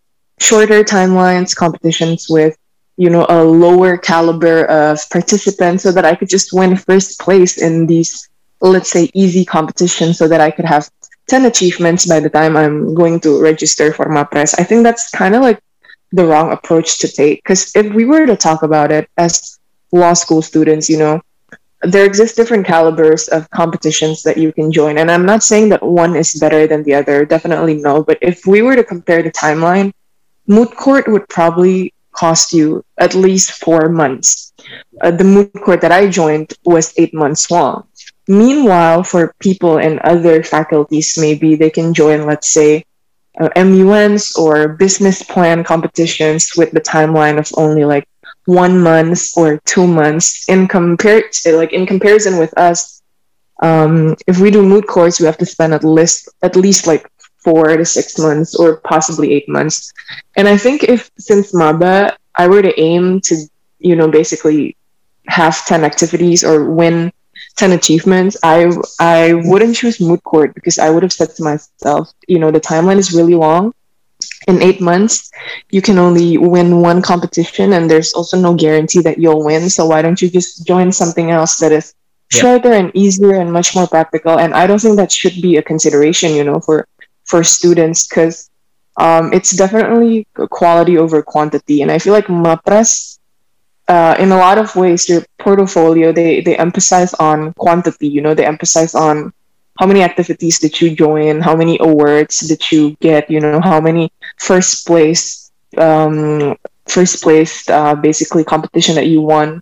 shorter 0.41 0.83
timelines, 0.85 1.55
competitions 1.55 2.27
with, 2.29 2.57
you 2.97 3.11
know, 3.11 3.27
a 3.29 3.45
lower 3.45 3.99
caliber 3.99 4.65
of 4.67 4.99
participants 5.11 5.83
so 5.83 5.93
that 5.93 6.05
I 6.05 6.15
could 6.15 6.29
just 6.29 6.53
win 6.53 6.77
first 6.77 7.21
place 7.21 7.59
in 7.59 7.87
these, 7.87 8.29
let's 8.61 8.91
say, 8.91 9.11
easy 9.15 9.45
competitions 9.45 10.19
so 10.19 10.29
that 10.29 10.41
I 10.41 10.51
could 10.51 10.65
have 10.65 10.91
10 11.29 11.45
achievements 11.45 12.07
by 12.07 12.21
the 12.21 12.31
time 12.31 12.57
I'm 12.57 12.95
going 12.95 13.21
to 13.21 13.41
register 13.41 13.93
for 13.93 14.07
MAPRES. 14.07 14.55
I 14.59 14.65
think 14.65 14.83
that's 14.83 15.11
kind 15.11 15.35
of 15.35 15.43
like 15.43 15.61
the 16.13 16.25
wrong 16.25 16.53
approach 16.53 16.99
to 17.01 17.09
take 17.09 17.43
because 17.45 17.75
if 17.77 17.93
we 17.93 18.05
were 18.05 18.27
to 18.27 18.37
talk 18.37 18.63
about 18.63 18.91
it 18.91 19.09
as 19.19 19.59
law 19.93 20.15
school 20.15 20.41
students, 20.41 20.89
you 20.89 20.99
know, 20.99 21.21
there 21.83 22.05
exist 22.05 22.35
different 22.35 22.67
calibers 22.67 23.29
of 23.29 23.49
competitions 23.51 24.23
that 24.23 24.37
you 24.37 24.53
can 24.53 24.73
join. 24.73 24.99
And 24.99 25.11
I'm 25.11 25.27
not 25.27 25.43
saying 25.43 25.69
that 25.69 25.83
one 25.83 26.17
is 26.17 26.35
better 26.35 26.67
than 26.67 26.83
the 26.83 26.95
other, 26.95 27.25
definitely 27.25 27.75
no. 27.75 28.03
But 28.03 28.19
if 28.21 28.47
we 28.47 28.63
were 28.63 28.75
to 28.75 28.83
compare 28.83 29.23
the 29.23 29.31
timeline, 29.31 29.93
moot 30.47 30.75
court 30.75 31.07
would 31.07 31.29
probably 31.29 31.95
cost 32.13 32.53
you 32.53 32.85
at 32.99 33.15
least 33.15 33.53
four 33.53 33.89
months. 33.89 34.53
Uh, 35.01 35.13
the 35.13 35.25
moot 35.25 35.53
court 35.53 35.81
that 35.83 35.93
I 35.93 36.09
joined 36.09 36.53
was 36.65 36.93
eight 36.97 37.15
months 37.15 37.51
long. 37.51 37.87
Meanwhile, 38.29 39.05
for 39.05 39.35
people 39.41 39.79
in 39.79 39.99
other 40.05 40.43
faculties, 40.43 41.17
maybe 41.19 41.57
they 41.57 41.71
can 41.71 41.95
join, 41.95 42.27
let's 42.27 42.53
say, 42.53 42.85
uh, 43.41 43.49
MUNs 43.57 44.37
or 44.37 44.69
business 44.69 45.23
plan 45.23 45.65
competitions 45.65 46.53
with 46.57 46.71
the 46.73 46.81
timeline 46.81 47.39
of 47.39 47.51
only 47.57 47.85
like 47.85 48.07
one 48.47 48.81
month 48.81 49.37
or 49.37 49.59
two 49.65 49.87
months 49.87 50.49
in 50.49 50.67
compared 50.67 51.25
like 51.53 51.73
in 51.73 51.87
comparison 51.87 52.39
with 52.39 52.57
us 52.59 53.03
um, 53.63 54.17
if 54.27 54.39
we 54.39 54.51
do 54.51 54.63
moot 54.63 54.87
courts 54.87 55.21
we 55.21 55.27
have 55.27 55.39
to 55.39 55.47
spend 55.47 55.75
at 55.75 55.85
least 55.85 56.29
at 56.43 56.57
least 56.57 56.87
like 56.87 57.11
four 57.39 57.77
to 57.77 57.85
six 57.85 58.19
months 58.19 58.55
or 58.55 58.79
possibly 58.79 59.33
eight 59.33 59.49
months. 59.49 59.93
And 60.37 60.49
i 60.49 60.57
think 60.57 60.85
if 60.85 61.11
since 61.19 61.53
maba 61.53 62.17
i 62.37 62.49
were 62.49 62.63
to 62.63 62.75
aim 62.81 63.21
to 63.23 63.37
you 63.79 63.97
know 63.97 64.09
basically 64.09 64.77
have 65.29 65.65
10 65.67 65.85
activities 65.85 66.43
or 66.43 66.71
win 66.71 67.13
10 67.59 67.73
achievements 67.73 68.37
i 68.43 68.71
i 69.01 69.35
wouldn't 69.35 69.77
choose 69.77 70.01
moot 70.01 70.23
court 70.25 70.55
because 70.55 70.79
i 70.79 70.89
would 70.89 71.03
have 71.03 71.13
said 71.13 71.31
to 71.37 71.43
myself 71.43 72.13
you 72.27 72.39
know 72.39 72.51
the 72.51 72.61
timeline 72.61 72.97
is 72.99 73.13
really 73.13 73.35
long 73.35 73.73
in 74.47 74.63
eight 74.63 74.81
months, 74.81 75.31
you 75.71 75.83
can 75.83 75.99
only 75.99 76.39
win 76.39 76.81
one 76.81 77.03
competition, 77.03 77.75
and 77.75 77.91
there's 77.91 78.13
also 78.15 78.39
no 78.39 78.55
guarantee 78.55 79.01
that 79.03 79.19
you'll 79.19 79.45
win. 79.45 79.69
So 79.69 79.87
why 79.87 80.03
don't 80.03 80.21
you 80.21 80.31
just 80.31 80.67
join 80.67 80.91
something 80.91 81.31
else 81.31 81.59
that 81.59 81.73
is 81.73 81.95
yeah. 82.33 82.41
shorter 82.41 82.73
and 82.73 82.91
easier 82.95 83.35
and 83.35 83.53
much 83.53 83.75
more 83.75 83.87
practical? 83.87 84.39
And 84.39 84.55
I 84.55 84.67
don't 84.67 84.81
think 84.81 84.97
that 84.97 85.13
should 85.13 85.43
be 85.43 85.57
a 85.57 85.63
consideration, 85.63 86.33
you 86.33 86.45
know, 86.45 86.61
for 86.61 86.87
for 87.27 87.45
students 87.45 88.07
because 88.07 88.49
um, 88.97 89.33
it's 89.33 89.55
definitely 89.55 90.27
quality 90.51 90.97
over 90.99 91.23
quantity. 91.23 91.83
And 91.83 91.91
I 91.91 91.99
feel 91.99 92.15
like 92.15 92.29
Mapres, 92.29 93.18
uh, 93.89 94.15
in 94.19 94.31
a 94.33 94.37
lot 94.37 94.59
of 94.59 94.75
ways, 94.77 95.09
your 95.09 95.25
portfolio 95.39 96.13
they 96.13 96.41
they 96.41 96.57
emphasize 96.57 97.15
on 97.15 97.53
quantity. 97.55 98.09
You 98.09 98.21
know, 98.21 98.35
they 98.35 98.47
emphasize 98.47 98.95
on 98.95 99.33
how 99.79 99.87
many 99.87 100.03
activities 100.03 100.59
did 100.59 100.81
you 100.81 100.95
join 100.95 101.41
how 101.41 101.55
many 101.57 101.79
awards 101.81 102.41
did 102.41 102.61
you 102.71 102.97
get 103.01 103.31
you 103.31 103.41
know 103.41 103.61
how 103.61 103.81
many 103.81 104.13
first 104.39 104.87
place 104.87 105.51
um, 105.79 106.57
first 106.87 107.23
place 107.23 107.69
uh, 107.69 107.95
basically 107.95 108.45
competition 108.45 108.95
that 108.97 109.07
you 109.07 109.21
won 109.23 109.61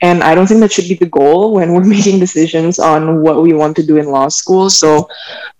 and 0.00 0.22
i 0.22 0.34
don't 0.34 0.46
think 0.46 0.60
that 0.60 0.72
should 0.72 0.88
be 0.88 0.94
the 0.94 1.06
goal 1.08 1.54
when 1.54 1.72
we're 1.72 1.84
making 1.96 2.18
decisions 2.18 2.78
on 2.78 3.22
what 3.22 3.42
we 3.42 3.52
want 3.52 3.76
to 3.76 3.86
do 3.86 3.96
in 3.96 4.06
law 4.06 4.28
school 4.28 4.68
so 4.68 5.08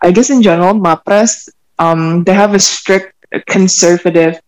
i 0.03 0.11
guess 0.11 0.31
in 0.31 0.43
general 0.43 0.75
mapres 0.75 1.49
um, 1.79 2.23
they 2.25 2.35
have 2.35 2.55
a 2.55 2.59
strict 2.59 3.15
conservative 3.47 4.41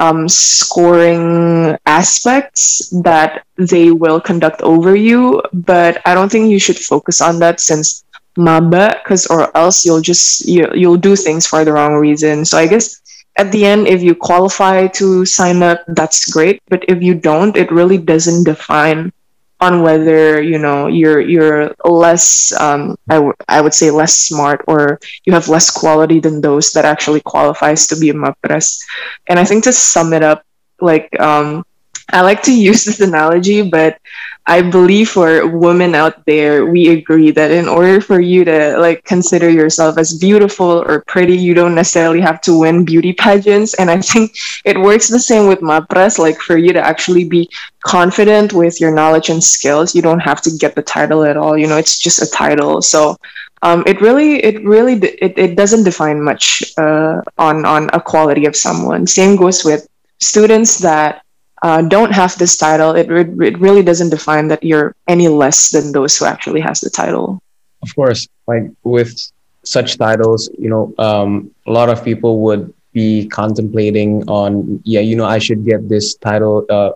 um, 0.00 0.28
scoring 0.28 1.76
aspects 1.86 2.88
that 3.04 3.44
they 3.56 3.90
will 3.92 4.20
conduct 4.20 4.60
over 4.62 4.96
you 4.96 5.42
but 5.52 6.00
i 6.06 6.14
don't 6.14 6.32
think 6.32 6.50
you 6.50 6.58
should 6.58 6.78
focus 6.78 7.20
on 7.20 7.38
that 7.38 7.60
since 7.60 8.04
maba 8.38 8.96
because 9.02 9.26
or 9.26 9.54
else 9.56 9.84
you'll 9.84 10.00
just 10.00 10.48
you, 10.48 10.66
you'll 10.74 10.96
do 10.96 11.14
things 11.14 11.46
for 11.46 11.64
the 11.64 11.72
wrong 11.72 11.94
reason. 11.94 12.44
So 12.44 12.58
i 12.58 12.66
guess 12.66 13.00
at 13.36 13.52
the 13.52 13.64
end 13.64 13.86
if 13.86 14.02
you 14.02 14.14
qualify 14.14 14.86
to 14.88 15.24
sign 15.24 15.62
up 15.62 15.84
that's 15.88 16.30
great 16.30 16.62
but 16.68 16.84
if 16.88 17.02
you 17.02 17.14
don't 17.14 17.56
it 17.56 17.70
really 17.70 17.98
doesn't 17.98 18.44
define 18.44 19.12
on 19.60 19.82
whether 19.82 20.40
you 20.42 20.58
know 20.58 20.86
you're 20.86 21.20
you're 21.20 21.74
less 21.84 22.52
um, 22.60 22.96
I, 23.08 23.14
w- 23.16 23.34
I 23.48 23.60
would 23.60 23.74
say 23.74 23.90
less 23.90 24.14
smart 24.16 24.64
or 24.66 24.98
you 25.24 25.32
have 25.32 25.48
less 25.48 25.70
quality 25.70 26.20
than 26.20 26.40
those 26.40 26.72
that 26.72 26.84
actually 26.84 27.20
qualifies 27.20 27.86
to 27.88 27.96
be 27.96 28.10
a 28.10 28.14
mapres 28.14 28.82
and 29.28 29.38
i 29.38 29.44
think 29.44 29.64
to 29.64 29.72
sum 29.72 30.12
it 30.12 30.22
up 30.22 30.44
like 30.80 31.08
um, 31.20 31.64
I 32.12 32.22
like 32.22 32.42
to 32.44 32.52
use 32.70 32.84
this 32.84 33.00
analogy, 33.00 33.62
but 33.62 33.98
I 34.46 34.62
believe 34.62 35.10
for 35.10 35.46
women 35.46 35.94
out 35.94 36.24
there, 36.26 36.66
we 36.66 36.88
agree 36.88 37.30
that 37.30 37.50
in 37.50 37.68
order 37.68 38.00
for 38.00 38.20
you 38.20 38.44
to 38.44 38.78
like 38.78 39.04
consider 39.04 39.48
yourself 39.48 39.98
as 39.98 40.18
beautiful 40.18 40.82
or 40.86 41.04
pretty, 41.06 41.36
you 41.36 41.54
don't 41.54 41.74
necessarily 41.74 42.20
have 42.20 42.40
to 42.42 42.58
win 42.58 42.84
beauty 42.84 43.12
pageants. 43.12 43.74
And 43.74 43.90
I 43.90 44.00
think 44.00 44.32
it 44.64 44.80
works 44.80 45.08
the 45.08 45.20
same 45.20 45.46
with 45.46 45.62
Mapres. 45.62 46.18
Like 46.18 46.40
for 46.40 46.56
you 46.56 46.72
to 46.72 46.80
actually 46.80 47.24
be 47.24 47.48
confident 47.84 48.52
with 48.52 48.80
your 48.80 48.92
knowledge 48.92 49.28
and 49.28 49.42
skills, 49.42 49.94
you 49.94 50.02
don't 50.02 50.20
have 50.20 50.40
to 50.42 50.50
get 50.58 50.74
the 50.74 50.82
title 50.82 51.22
at 51.24 51.36
all. 51.36 51.56
You 51.56 51.66
know, 51.66 51.76
it's 51.76 51.98
just 51.98 52.22
a 52.22 52.30
title. 52.30 52.82
So 52.82 53.16
um, 53.62 53.84
it 53.86 54.00
really, 54.00 54.42
it 54.42 54.64
really, 54.64 54.94
it, 54.94 55.38
it 55.38 55.54
doesn't 55.54 55.84
define 55.84 56.22
much 56.22 56.62
uh, 56.78 57.20
on 57.38 57.66
on 57.66 57.90
a 57.92 58.00
quality 58.00 58.46
of 58.46 58.56
someone. 58.56 59.06
Same 59.06 59.36
goes 59.36 59.64
with 59.64 59.86
students 60.18 60.78
that 60.78 61.22
uh, 61.62 61.82
don't 61.82 62.12
have 62.12 62.36
this 62.38 62.56
title, 62.56 62.94
it, 62.94 63.10
it 63.10 63.58
really 63.58 63.82
doesn't 63.82 64.10
define 64.10 64.48
that 64.48 64.62
you're 64.62 64.94
any 65.08 65.28
less 65.28 65.70
than 65.70 65.92
those 65.92 66.16
who 66.16 66.24
actually 66.24 66.60
has 66.60 66.80
the 66.80 66.90
title. 66.90 67.42
Of 67.82 67.94
course, 67.94 68.28
like 68.46 68.64
with 68.82 69.14
such 69.62 69.98
titles, 69.98 70.50
you 70.58 70.70
know, 70.70 70.94
um, 70.98 71.50
a 71.66 71.72
lot 71.72 71.88
of 71.88 72.04
people 72.04 72.40
would 72.40 72.72
be 72.92 73.28
contemplating 73.28 74.28
on, 74.28 74.80
yeah, 74.84 75.00
you 75.00 75.16
know, 75.16 75.26
I 75.26 75.38
should 75.38 75.64
get 75.64 75.88
this 75.88 76.14
title 76.14 76.66
uh, 76.70 76.92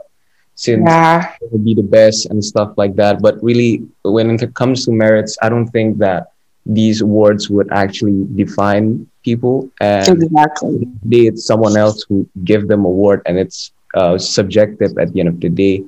since 0.54 0.84
yeah. 0.86 1.34
it 1.40 1.52
would 1.52 1.64
be 1.64 1.74
the 1.74 1.82
best 1.82 2.26
and 2.26 2.42
stuff 2.42 2.74
like 2.76 2.96
that. 2.96 3.20
But 3.20 3.42
really, 3.42 3.86
when 4.02 4.30
it 4.30 4.54
comes 4.54 4.84
to 4.86 4.92
merits, 4.92 5.36
I 5.42 5.48
don't 5.48 5.68
think 5.68 5.98
that 5.98 6.32
these 6.66 7.02
awards 7.02 7.50
would 7.50 7.70
actually 7.72 8.26
define 8.34 9.06
people 9.22 9.70
and 9.80 10.22
exactly. 10.22 10.88
it's 11.10 11.44
someone 11.44 11.76
else 11.76 12.04
who 12.08 12.28
give 12.44 12.68
them 12.68 12.84
award 12.84 13.20
and 13.26 13.38
it's 13.38 13.72
uh, 13.94 14.18
subjective 14.18 14.98
at 14.98 15.12
the 15.12 15.20
end 15.20 15.28
of 15.28 15.40
the 15.40 15.48
day. 15.48 15.82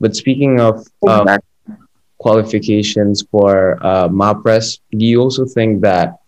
But 0.00 0.16
speaking 0.16 0.60
of 0.60 0.86
um, 1.06 1.26
qualifications 2.18 3.22
for 3.30 3.78
uh, 3.82 4.08
MAPRES, 4.08 4.80
do 4.90 5.06
you 5.06 5.22
also 5.22 5.46
think 5.46 5.80
that 5.82 6.18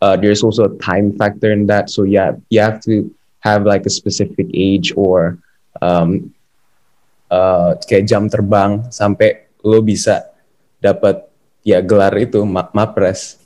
uh, 0.00 0.16
there's 0.16 0.42
also 0.42 0.64
a 0.64 0.74
time 0.78 1.16
factor 1.16 1.52
in 1.52 1.66
that? 1.66 1.90
So 1.90 2.04
yeah, 2.04 2.32
you 2.48 2.60
have 2.60 2.80
to 2.84 3.08
have 3.40 3.64
like 3.64 3.84
a 3.84 3.92
specific 3.92 4.48
age 4.52 4.92
or 4.96 5.38
um, 5.80 6.32
uh, 7.30 7.76
kayak 7.88 8.08
jam 8.08 8.28
terbang 8.28 8.88
sampai 8.92 9.48
lo 9.64 9.80
bisa 9.80 10.28
dapat 10.80 11.24
ya 11.64 11.80
gelar 11.80 12.12
itu 12.16 12.44
ma 12.44 12.68
mapres? 12.72 13.39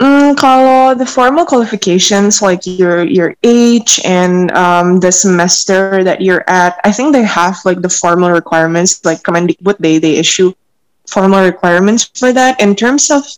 Mm, 0.00 0.32
kalau 0.40 0.96
the 0.96 1.04
formal 1.04 1.44
qualifications 1.44 2.40
like 2.40 2.64
your 2.64 3.04
your 3.04 3.36
age 3.44 4.00
and 4.00 4.48
um, 4.56 4.96
the 4.96 5.12
semester 5.12 6.00
that 6.00 6.24
you're 6.24 6.44
at, 6.48 6.80
I 6.84 6.90
think 6.90 7.12
they 7.12 7.20
have 7.20 7.60
like 7.68 7.84
the 7.84 7.92
formal 7.92 8.32
requirements. 8.32 9.04
Like 9.04 9.20
Kemendikbud, 9.20 9.76
they 9.76 10.00
they 10.00 10.16
issue 10.16 10.56
formal 11.04 11.44
requirements 11.44 12.08
for 12.16 12.32
that. 12.32 12.56
In 12.64 12.72
terms 12.72 13.12
of 13.12 13.28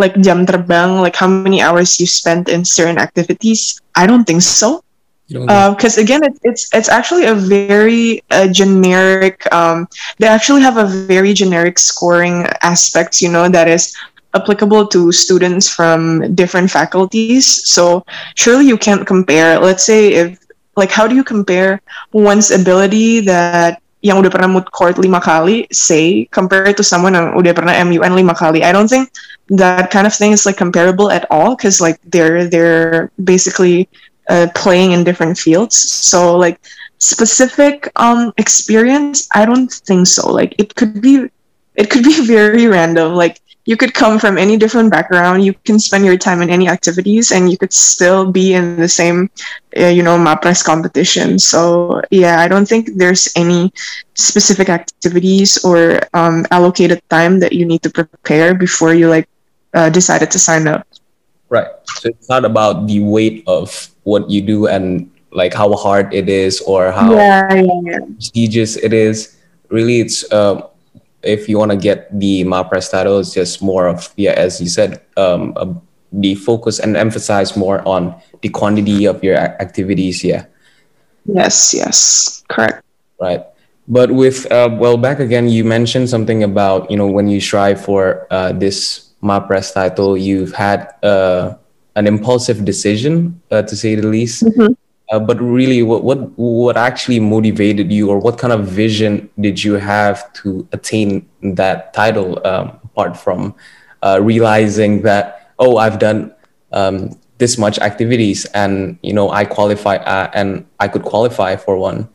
like 0.00 0.16
jam 0.24 0.48
terbang, 0.48 1.04
like 1.04 1.16
how 1.20 1.28
many 1.28 1.60
hours 1.60 2.00
you 2.00 2.06
spent 2.08 2.48
in 2.48 2.64
certain 2.64 2.96
activities, 2.96 3.76
I 3.92 4.08
don't 4.08 4.24
think 4.24 4.40
so. 4.40 4.80
Because 5.28 5.98
uh, 5.98 6.00
again, 6.00 6.24
it, 6.24 6.40
it's 6.48 6.72
it's 6.72 6.88
actually 6.88 7.28
a 7.28 7.36
very 7.36 8.24
uh, 8.32 8.48
generic. 8.48 9.44
Um, 9.52 9.84
they 10.16 10.28
actually 10.32 10.64
have 10.64 10.80
a 10.80 10.88
very 10.88 11.36
generic 11.36 11.76
scoring 11.76 12.48
aspect. 12.64 13.20
You 13.20 13.28
know 13.28 13.52
that 13.52 13.68
is 13.68 13.92
applicable 14.36 14.86
to 14.92 15.10
students 15.12 15.68
from 15.68 16.34
different 16.34 16.70
faculties. 16.70 17.48
So 17.64 18.04
surely 18.36 18.66
you 18.66 18.76
can't 18.76 19.06
compare. 19.06 19.58
Let's 19.58 19.84
say 19.84 20.12
if 20.12 20.38
like 20.76 20.92
how 20.92 21.08
do 21.08 21.16
you 21.16 21.24
compare 21.24 21.80
one's 22.12 22.50
ability 22.52 23.20
that 23.24 23.80
yang 24.04 24.22
udah 24.22 24.30
pernah 24.30 24.46
moot 24.46 24.70
court 24.70 25.00
lima 25.00 25.18
kali 25.18 25.66
say 25.72 26.28
compared 26.30 26.76
to 26.76 26.84
someone 26.84 27.16
yang 27.16 27.34
udah 27.34 27.56
pernah 27.56 27.74
MUN 27.82 28.12
lima 28.14 28.36
kali? 28.36 28.62
I 28.62 28.70
don't 28.70 28.86
think 28.86 29.10
that 29.48 29.90
kind 29.90 30.06
of 30.06 30.14
thing 30.14 30.30
is 30.30 30.46
like 30.46 30.60
comparable 30.60 31.10
at 31.10 31.24
all 31.32 31.56
because 31.56 31.80
like 31.80 31.98
they're 32.04 32.46
they're 32.46 33.10
basically 33.24 33.88
uh, 34.28 34.46
playing 34.54 34.92
in 34.92 35.02
different 35.02 35.38
fields. 35.38 35.74
So 35.74 36.36
like 36.36 36.60
specific 36.98 37.90
um 37.96 38.32
experience, 38.36 39.28
I 39.34 39.48
don't 39.48 39.72
think 39.72 40.06
so. 40.06 40.30
Like 40.30 40.54
it 40.58 40.74
could 40.76 41.00
be 41.00 41.26
it 41.74 41.90
could 41.90 42.04
be 42.04 42.26
very 42.36 42.66
random. 42.66 43.14
Like 43.14 43.40
you 43.66 43.76
could 43.76 43.92
come 43.94 44.18
from 44.18 44.38
any 44.38 44.56
different 44.56 44.90
background. 44.90 45.44
You 45.44 45.52
can 45.66 45.78
spend 45.78 46.04
your 46.04 46.16
time 46.16 46.40
in 46.40 46.50
any 46.50 46.68
activities 46.68 47.32
and 47.32 47.50
you 47.50 47.58
could 47.58 47.72
still 47.72 48.30
be 48.30 48.54
in 48.54 48.78
the 48.78 48.88
same 48.88 49.28
uh, 49.76 49.86
you 49.86 50.02
know 50.02 50.16
mapres 50.16 50.62
competition. 50.62 51.38
So 51.38 52.00
yeah 52.10 52.40
i 52.40 52.48
don't 52.48 52.66
think 52.66 52.96
there's 52.96 53.28
any 53.36 53.72
specific 54.14 54.68
activities 54.68 55.58
or 55.64 56.00
um, 56.14 56.46
allocated 56.50 57.02
time 57.10 57.40
that 57.40 57.52
you 57.52 57.66
need 57.66 57.82
to 57.82 57.90
prepare 57.90 58.54
before 58.54 58.94
you 58.94 59.08
like 59.08 59.28
uh, 59.74 59.90
decided 59.90 60.30
to 60.30 60.38
sign 60.38 60.66
up. 60.66 60.86
Right. 61.48 61.68
So 62.00 62.08
it's 62.08 62.28
not 62.28 62.44
about 62.44 62.86
the 62.86 63.00
weight 63.00 63.44
of 63.46 63.90
what 64.04 64.30
you 64.30 64.40
do 64.42 64.66
and 64.66 65.10
like 65.30 65.52
how 65.52 65.72
hard 65.74 66.14
it 66.14 66.28
is 66.28 66.60
or 66.62 66.90
how 66.90 67.12
yeah, 67.12 67.52
yeah, 67.54 67.80
yeah. 67.84 67.98
prestigious 67.98 68.76
it 68.76 68.92
is. 68.92 69.36
Really 69.68 70.00
it's 70.00 70.24
uh, 70.32 70.66
if 71.26 71.48
you 71.48 71.58
want 71.58 71.72
to 71.72 71.76
get 71.76 72.08
the 72.18 72.44
MAPRES 72.44 72.90
title, 72.90 73.18
it's 73.18 73.34
just 73.34 73.60
more 73.60 73.86
of, 73.86 74.08
yeah, 74.16 74.32
as 74.32 74.60
you 74.60 74.68
said, 74.68 75.02
um, 75.16 75.52
uh, 75.56 75.74
the 76.12 76.34
focus 76.34 76.78
and 76.78 76.96
emphasize 76.96 77.56
more 77.56 77.86
on 77.86 78.14
the 78.40 78.48
quantity 78.48 79.04
of 79.04 79.22
your 79.22 79.36
activities. 79.36 80.22
Yeah. 80.22 80.46
Yes, 81.26 81.74
yes, 81.74 82.42
correct. 82.48 82.84
Right. 83.20 83.44
But 83.88 84.10
with, 84.10 84.50
uh, 84.50 84.70
well, 84.72 84.96
back 84.96 85.20
again, 85.20 85.48
you 85.48 85.64
mentioned 85.64 86.08
something 86.08 86.42
about, 86.42 86.90
you 86.90 86.96
know, 86.96 87.06
when 87.06 87.28
you 87.28 87.40
strive 87.40 87.80
for 87.80 88.26
uh, 88.30 88.52
this 88.52 89.10
MAPRES 89.22 89.74
title, 89.74 90.16
you've 90.16 90.54
had 90.54 90.92
uh, 91.02 91.54
an 91.94 92.06
impulsive 92.06 92.64
decision, 92.64 93.40
uh, 93.50 93.62
to 93.62 93.76
say 93.76 93.94
the 93.94 94.06
least. 94.06 94.44
Mm-hmm. 94.44 94.74
Uh, 95.10 95.20
but 95.20 95.40
really, 95.40 95.82
what, 95.82 96.02
what 96.02 96.18
what 96.36 96.76
actually 96.76 97.20
motivated 97.20 97.92
you, 97.92 98.10
or 98.10 98.18
what 98.18 98.38
kind 98.38 98.52
of 98.52 98.66
vision 98.66 99.30
did 99.38 99.62
you 99.62 99.74
have 99.74 100.32
to 100.32 100.66
attain 100.72 101.28
that 101.42 101.94
title? 101.94 102.44
Um, 102.44 102.80
apart 102.82 103.16
from 103.16 103.54
uh, 104.02 104.18
realizing 104.20 105.02
that, 105.02 105.52
oh, 105.60 105.76
I've 105.76 106.00
done 106.00 106.34
um, 106.72 107.16
this 107.38 107.56
much 107.56 107.78
activities, 107.78 108.46
and 108.46 108.98
you 109.02 109.12
know, 109.12 109.30
I 109.30 109.44
qualify, 109.44 109.96
uh, 109.96 110.30
and 110.34 110.66
I 110.80 110.88
could 110.88 111.04
qualify 111.04 111.54
for 111.54 111.76
one. 111.76 112.08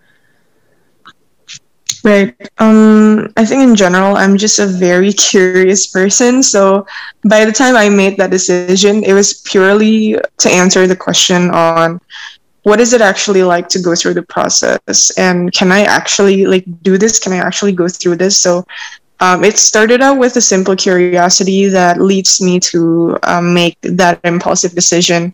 Right. 2.03 2.35
Um, 2.57 3.31
I 3.37 3.45
think 3.45 3.61
in 3.61 3.75
general, 3.75 4.17
I'm 4.17 4.37
just 4.37 4.57
a 4.57 4.65
very 4.65 5.13
curious 5.31 5.87
person. 5.87 6.41
So 6.41 6.85
by 7.23 7.45
the 7.45 7.51
time 7.51 7.75
I 7.75 7.89
made 7.89 8.17
that 8.17 8.31
decision, 8.31 9.03
it 9.03 9.13
was 9.13 9.41
purely 9.41 10.17
to 10.39 10.49
answer 10.49 10.87
the 10.87 10.95
question 10.95 11.51
on 11.51 12.01
what 12.63 12.79
is 12.79 12.93
it 12.93 13.01
actually 13.01 13.43
like 13.43 13.67
to 13.67 13.79
go 13.79 13.95
through 13.95 14.13
the 14.13 14.21
process 14.21 15.11
and 15.17 15.51
can 15.53 15.71
i 15.71 15.81
actually 15.81 16.45
like 16.45 16.65
do 16.83 16.97
this 16.97 17.19
can 17.19 17.33
i 17.33 17.37
actually 17.37 17.71
go 17.71 17.87
through 17.87 18.15
this 18.15 18.41
so 18.41 18.65
um, 19.21 19.43
it 19.43 19.55
started 19.55 20.01
out 20.01 20.17
with 20.17 20.35
a 20.35 20.41
simple 20.41 20.75
curiosity 20.75 21.67
that 21.67 22.01
leads 22.01 22.41
me 22.41 22.59
to 22.61 23.15
um, 23.21 23.53
make 23.53 23.77
that 23.81 24.19
impulsive 24.23 24.71
decision. 24.71 25.31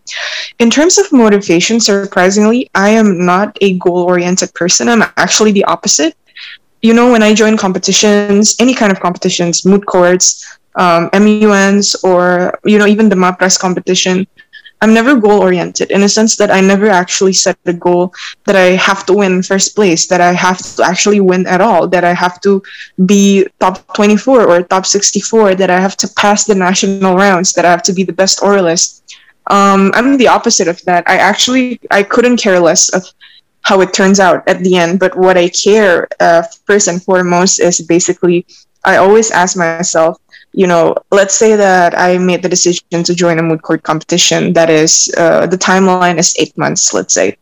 In 0.58 0.68
terms 0.68 0.98
of 0.98 1.10
motivation, 1.10 1.80
surprisingly, 1.80 2.68
I 2.74 2.90
am 2.90 3.24
not 3.24 3.56
a 3.62 3.78
goal 3.78 4.02
oriented 4.02 4.52
person. 4.52 4.90
I'm 4.90 5.02
actually 5.16 5.52
the 5.52 5.64
opposite. 5.64 6.14
You 6.82 6.92
know, 6.92 7.10
when 7.10 7.22
I 7.22 7.32
join 7.32 7.56
competitions, 7.56 8.56
any 8.60 8.74
kind 8.74 8.92
of 8.92 9.00
competitions, 9.00 9.64
moot 9.64 9.86
courts, 9.86 10.58
um, 10.74 11.08
MUNs, 11.14 11.96
or, 12.04 12.58
you 12.66 12.78
know, 12.78 12.86
even 12.86 13.08
the 13.08 13.16
MAPRES 13.16 13.58
competition, 13.58 14.26
I'm 14.80 14.94
never 14.94 15.16
goal 15.16 15.40
oriented 15.40 15.90
in 15.90 16.02
a 16.02 16.08
sense 16.08 16.36
that 16.36 16.50
I 16.50 16.60
never 16.60 16.88
actually 16.88 17.32
set 17.32 17.58
a 17.66 17.72
goal 17.72 18.14
that 18.44 18.54
I 18.54 18.76
have 18.78 19.04
to 19.06 19.12
win 19.12 19.42
first 19.42 19.74
place, 19.74 20.06
that 20.06 20.20
I 20.20 20.32
have 20.32 20.58
to 20.58 20.84
actually 20.84 21.20
win 21.20 21.46
at 21.46 21.60
all, 21.60 21.88
that 21.88 22.04
I 22.04 22.12
have 22.12 22.40
to 22.42 22.62
be 23.06 23.46
top 23.58 23.82
24 23.94 24.46
or 24.46 24.62
top 24.62 24.86
64, 24.86 25.56
that 25.56 25.70
I 25.70 25.80
have 25.80 25.96
to 25.98 26.08
pass 26.16 26.44
the 26.44 26.54
national 26.54 27.16
rounds, 27.16 27.52
that 27.54 27.64
I 27.64 27.70
have 27.70 27.82
to 27.84 27.92
be 27.92 28.04
the 28.04 28.12
best 28.12 28.38
oralist. 28.40 29.02
Um, 29.50 29.90
I'm 29.94 30.16
the 30.16 30.28
opposite 30.28 30.68
of 30.68 30.80
that. 30.84 31.08
I 31.08 31.16
actually 31.16 31.80
I 31.90 32.02
couldn't 32.02 32.36
care 32.36 32.60
less 32.60 32.90
of 32.94 33.04
how 33.62 33.80
it 33.80 33.92
turns 33.92 34.20
out 34.20 34.46
at 34.48 34.60
the 34.60 34.76
end, 34.76 35.00
but 35.00 35.16
what 35.16 35.36
I 35.36 35.48
care 35.48 36.06
uh, 36.20 36.42
first 36.66 36.86
and 36.86 37.02
foremost 37.02 37.60
is 37.60 37.80
basically 37.80 38.46
I 38.84 38.96
always 38.96 39.30
ask 39.30 39.56
myself 39.56 40.20
you 40.58 40.66
know, 40.66 40.92
let's 41.12 41.36
say 41.36 41.54
that 41.54 41.96
I 41.96 42.18
made 42.18 42.42
the 42.42 42.48
decision 42.48 43.04
to 43.04 43.14
join 43.14 43.38
a 43.38 43.44
moot 43.48 43.62
court 43.62 43.84
competition. 43.84 44.52
That 44.52 44.70
is, 44.70 44.92
uh, 45.16 45.46
the 45.46 45.56
timeline 45.56 46.18
is 46.18 46.34
eight 46.36 46.58
months, 46.58 46.92
let's 46.92 47.14
say. 47.14 47.38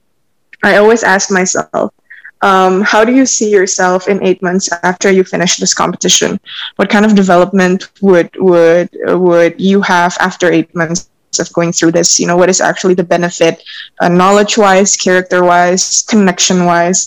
I 0.62 0.76
always 0.76 1.02
ask 1.02 1.30
myself, 1.30 1.94
um, 2.42 2.82
how 2.82 3.04
do 3.08 3.12
you 3.14 3.24
see 3.24 3.48
yourself 3.50 4.06
in 4.12 4.22
eight 4.22 4.42
months 4.42 4.68
after 4.82 5.10
you 5.10 5.24
finish 5.24 5.56
this 5.56 5.72
competition? 5.72 6.38
What 6.76 6.90
kind 6.90 7.06
of 7.06 7.14
development 7.14 7.88
would 8.02 8.28
would 8.36 8.90
would 9.06 9.54
you 9.58 9.80
have 9.80 10.12
after 10.20 10.52
eight 10.52 10.74
months 10.74 11.08
of 11.40 11.50
going 11.54 11.72
through 11.72 11.92
this? 11.92 12.20
You 12.20 12.26
know, 12.28 12.36
what 12.36 12.50
is 12.50 12.60
actually 12.60 12.96
the 13.00 13.10
benefit, 13.16 13.64
uh, 14.00 14.10
knowledge-wise, 14.10 14.94
character-wise, 14.94 16.02
connection-wise? 16.02 17.00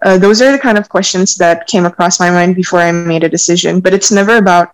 Uh, 0.00 0.16
those 0.16 0.40
are 0.40 0.50
the 0.50 0.64
kind 0.66 0.78
of 0.78 0.88
questions 0.88 1.36
that 1.36 1.66
came 1.66 1.84
across 1.84 2.18
my 2.18 2.30
mind 2.30 2.56
before 2.56 2.80
I 2.80 2.90
made 2.90 3.22
a 3.22 3.28
decision. 3.28 3.80
But 3.84 3.92
it's 3.92 4.10
never 4.10 4.38
about 4.38 4.72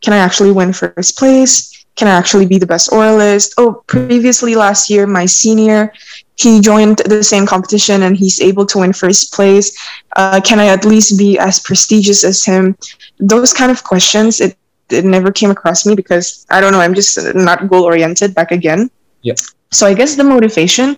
can 0.00 0.12
I 0.12 0.18
actually 0.18 0.52
win 0.52 0.72
first 0.72 1.18
place? 1.18 1.84
Can 1.96 2.08
I 2.08 2.12
actually 2.12 2.46
be 2.46 2.58
the 2.58 2.66
best 2.66 2.90
oralist? 2.90 3.52
Oh, 3.58 3.82
previously 3.86 4.54
last 4.54 4.88
year, 4.88 5.06
my 5.06 5.26
senior, 5.26 5.92
he 6.36 6.60
joined 6.60 6.98
the 6.98 7.22
same 7.22 7.46
competition 7.46 8.04
and 8.04 8.16
he's 8.16 8.40
able 8.40 8.64
to 8.66 8.78
win 8.78 8.92
first 8.92 9.34
place. 9.34 9.76
Uh, 10.16 10.40
can 10.42 10.58
I 10.58 10.68
at 10.68 10.84
least 10.84 11.18
be 11.18 11.38
as 11.38 11.60
prestigious 11.60 12.24
as 12.24 12.44
him? 12.44 12.76
Those 13.18 13.52
kind 13.52 13.70
of 13.70 13.84
questions, 13.84 14.40
it, 14.40 14.56
it 14.88 15.04
never 15.04 15.30
came 15.30 15.50
across 15.50 15.84
me 15.84 15.94
because 15.94 16.46
I 16.48 16.60
don't 16.60 16.72
know, 16.72 16.80
I'm 16.80 16.94
just 16.94 17.18
not 17.34 17.68
goal 17.68 17.84
oriented 17.84 18.34
back 18.34 18.52
again. 18.52 18.90
Yeah. 19.22 19.34
So 19.70 19.86
I 19.86 19.92
guess 19.92 20.16
the 20.16 20.24
motivation 20.24 20.96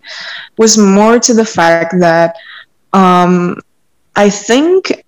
was 0.57 0.79
more 0.79 1.19
to 1.19 1.35
the 1.35 1.45
fact 1.45 1.95
that 1.99 2.37
um, 2.93 3.61
I 4.15 4.31
think 4.31 5.05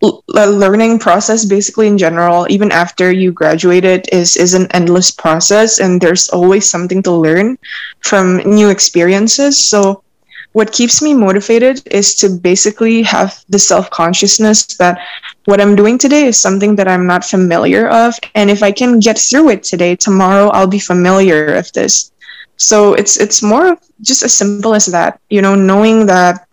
learning 0.00 0.98
process 0.98 1.44
basically 1.44 1.88
in 1.88 1.98
general 1.98 2.46
even 2.48 2.70
after 2.70 3.10
you 3.10 3.32
graduated 3.32 4.08
is 4.12 4.36
is 4.36 4.54
an 4.54 4.70
endless 4.70 5.10
process 5.10 5.80
and 5.80 6.00
there's 6.00 6.28
always 6.28 6.70
something 6.70 7.02
to 7.02 7.10
learn 7.10 7.58
from 8.00 8.36
new 8.38 8.70
experiences. 8.70 9.58
So 9.58 10.04
what 10.52 10.72
keeps 10.72 11.02
me 11.02 11.14
motivated 11.14 11.82
is 11.90 12.14
to 12.16 12.28
basically 12.28 13.02
have 13.02 13.44
the 13.48 13.58
self-consciousness 13.58 14.78
that 14.78 14.98
what 15.44 15.60
i'm 15.60 15.76
doing 15.76 15.98
today 15.98 16.26
is 16.26 16.40
something 16.40 16.74
that 16.76 16.88
i'm 16.88 17.06
not 17.06 17.24
familiar 17.24 17.88
of 17.88 18.14
and 18.34 18.50
if 18.50 18.62
i 18.62 18.72
can 18.72 18.98
get 18.98 19.18
through 19.18 19.50
it 19.50 19.62
today 19.62 19.94
tomorrow 19.94 20.48
i'll 20.48 20.66
be 20.66 20.78
familiar 20.78 21.54
of 21.54 21.70
this. 21.72 22.12
So 22.56 22.94
it's 22.94 23.20
it's 23.20 23.40
more 23.40 23.78
just 24.02 24.24
as 24.24 24.34
simple 24.34 24.74
as 24.74 24.86
that 24.86 25.20
you 25.30 25.40
know 25.40 25.54
knowing 25.54 26.06
that 26.06 26.47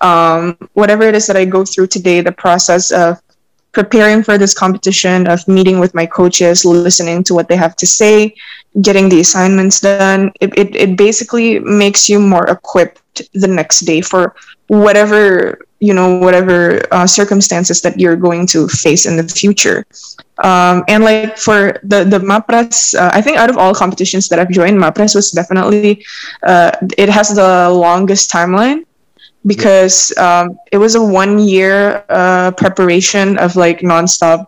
um, 0.00 0.56
whatever 0.74 1.04
it 1.04 1.14
is 1.14 1.26
that 1.26 1.36
I 1.36 1.44
go 1.44 1.64
through 1.64 1.88
today, 1.88 2.20
the 2.20 2.32
process 2.32 2.90
of 2.90 3.20
preparing 3.72 4.22
for 4.22 4.38
this 4.38 4.54
competition, 4.54 5.26
of 5.28 5.46
meeting 5.46 5.78
with 5.78 5.94
my 5.94 6.06
coaches, 6.06 6.64
listening 6.64 7.22
to 7.24 7.34
what 7.34 7.48
they 7.48 7.56
have 7.56 7.76
to 7.76 7.86
say, 7.86 8.34
getting 8.82 9.08
the 9.08 9.20
assignments 9.20 9.80
done, 9.80 10.32
it, 10.40 10.56
it, 10.58 10.74
it 10.74 10.96
basically 10.96 11.58
makes 11.60 12.08
you 12.08 12.18
more 12.18 12.48
equipped 12.48 13.22
the 13.34 13.48
next 13.48 13.80
day 13.80 14.00
for 14.00 14.34
whatever 14.68 15.58
you 15.80 15.94
know 15.94 16.18
whatever 16.18 16.82
uh, 16.92 17.06
circumstances 17.06 17.80
that 17.82 17.98
you're 18.00 18.16
going 18.16 18.46
to 18.46 18.66
face 18.68 19.06
in 19.06 19.16
the 19.16 19.22
future. 19.22 19.86
Um, 20.42 20.84
and 20.88 21.04
like 21.04 21.38
for 21.38 21.78
the 21.82 22.04
the 22.04 22.20
mapres 22.20 22.94
uh, 22.94 23.10
i 23.12 23.20
think 23.20 23.38
out 23.38 23.50
of 23.50 23.58
all 23.58 23.74
competitions 23.74 24.28
that 24.28 24.38
i've 24.38 24.50
joined 24.50 24.78
mapres 24.78 25.16
was 25.16 25.32
definitely 25.32 26.04
uh, 26.44 26.70
it 26.96 27.08
has 27.08 27.34
the 27.34 27.70
longest 27.70 28.30
timeline 28.30 28.84
because 29.46 30.16
um, 30.18 30.58
it 30.72 30.78
was 30.78 30.94
a 30.94 31.02
one 31.02 31.38
year 31.38 32.04
uh, 32.08 32.50
preparation 32.52 33.38
of 33.38 33.56
like 33.56 33.80
nonstop 33.80 34.46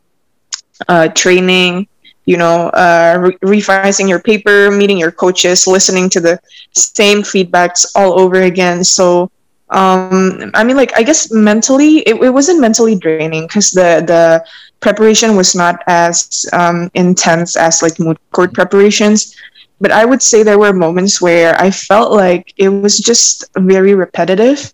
uh, 0.89 1.09
training 1.09 1.87
you 2.27 2.37
know 2.37 2.69
uh, 2.71 3.17
re- 3.21 3.39
revising 3.43 4.09
your 4.09 4.21
paper 4.21 4.71
meeting 4.71 4.99
your 4.99 5.13
coaches 5.13 5.67
listening 5.67 6.09
to 6.09 6.21
the 6.21 6.39
same 6.73 7.23
feedbacks 7.23 7.87
all 7.95 8.19
over 8.19 8.43
again 8.43 8.85
so 8.85 9.31
um, 9.71 10.51
I 10.55 10.65
mean, 10.65 10.77
like 10.77 10.97
I 10.97 11.03
guess 11.03 11.31
mentally, 11.33 11.99
it, 11.99 12.17
it 12.23 12.31
wasn't 12.31 12.61
mentally 12.61 12.97
draining 12.97 13.47
because 13.47 13.71
the 13.71 14.03
the 14.05 14.45
preparation 14.81 15.37
was 15.37 15.55
not 15.55 15.83
as 15.87 16.45
um, 16.53 16.91
intense 16.95 17.57
as 17.57 17.83
like 17.83 17.99
moot 18.01 18.19
court 18.33 18.53
preparations. 18.53 19.35
But 19.81 19.93
I 19.93 20.05
would 20.05 20.23
say 20.23 20.43
there 20.43 20.59
were 20.59 20.73
moments 20.73 21.23
where 21.23 21.59
I 21.61 21.71
felt 21.71 22.13
like 22.13 22.53
it 22.57 22.69
was 22.69 22.99
just 22.99 23.45
very 23.57 23.95
repetitive. 23.95 24.73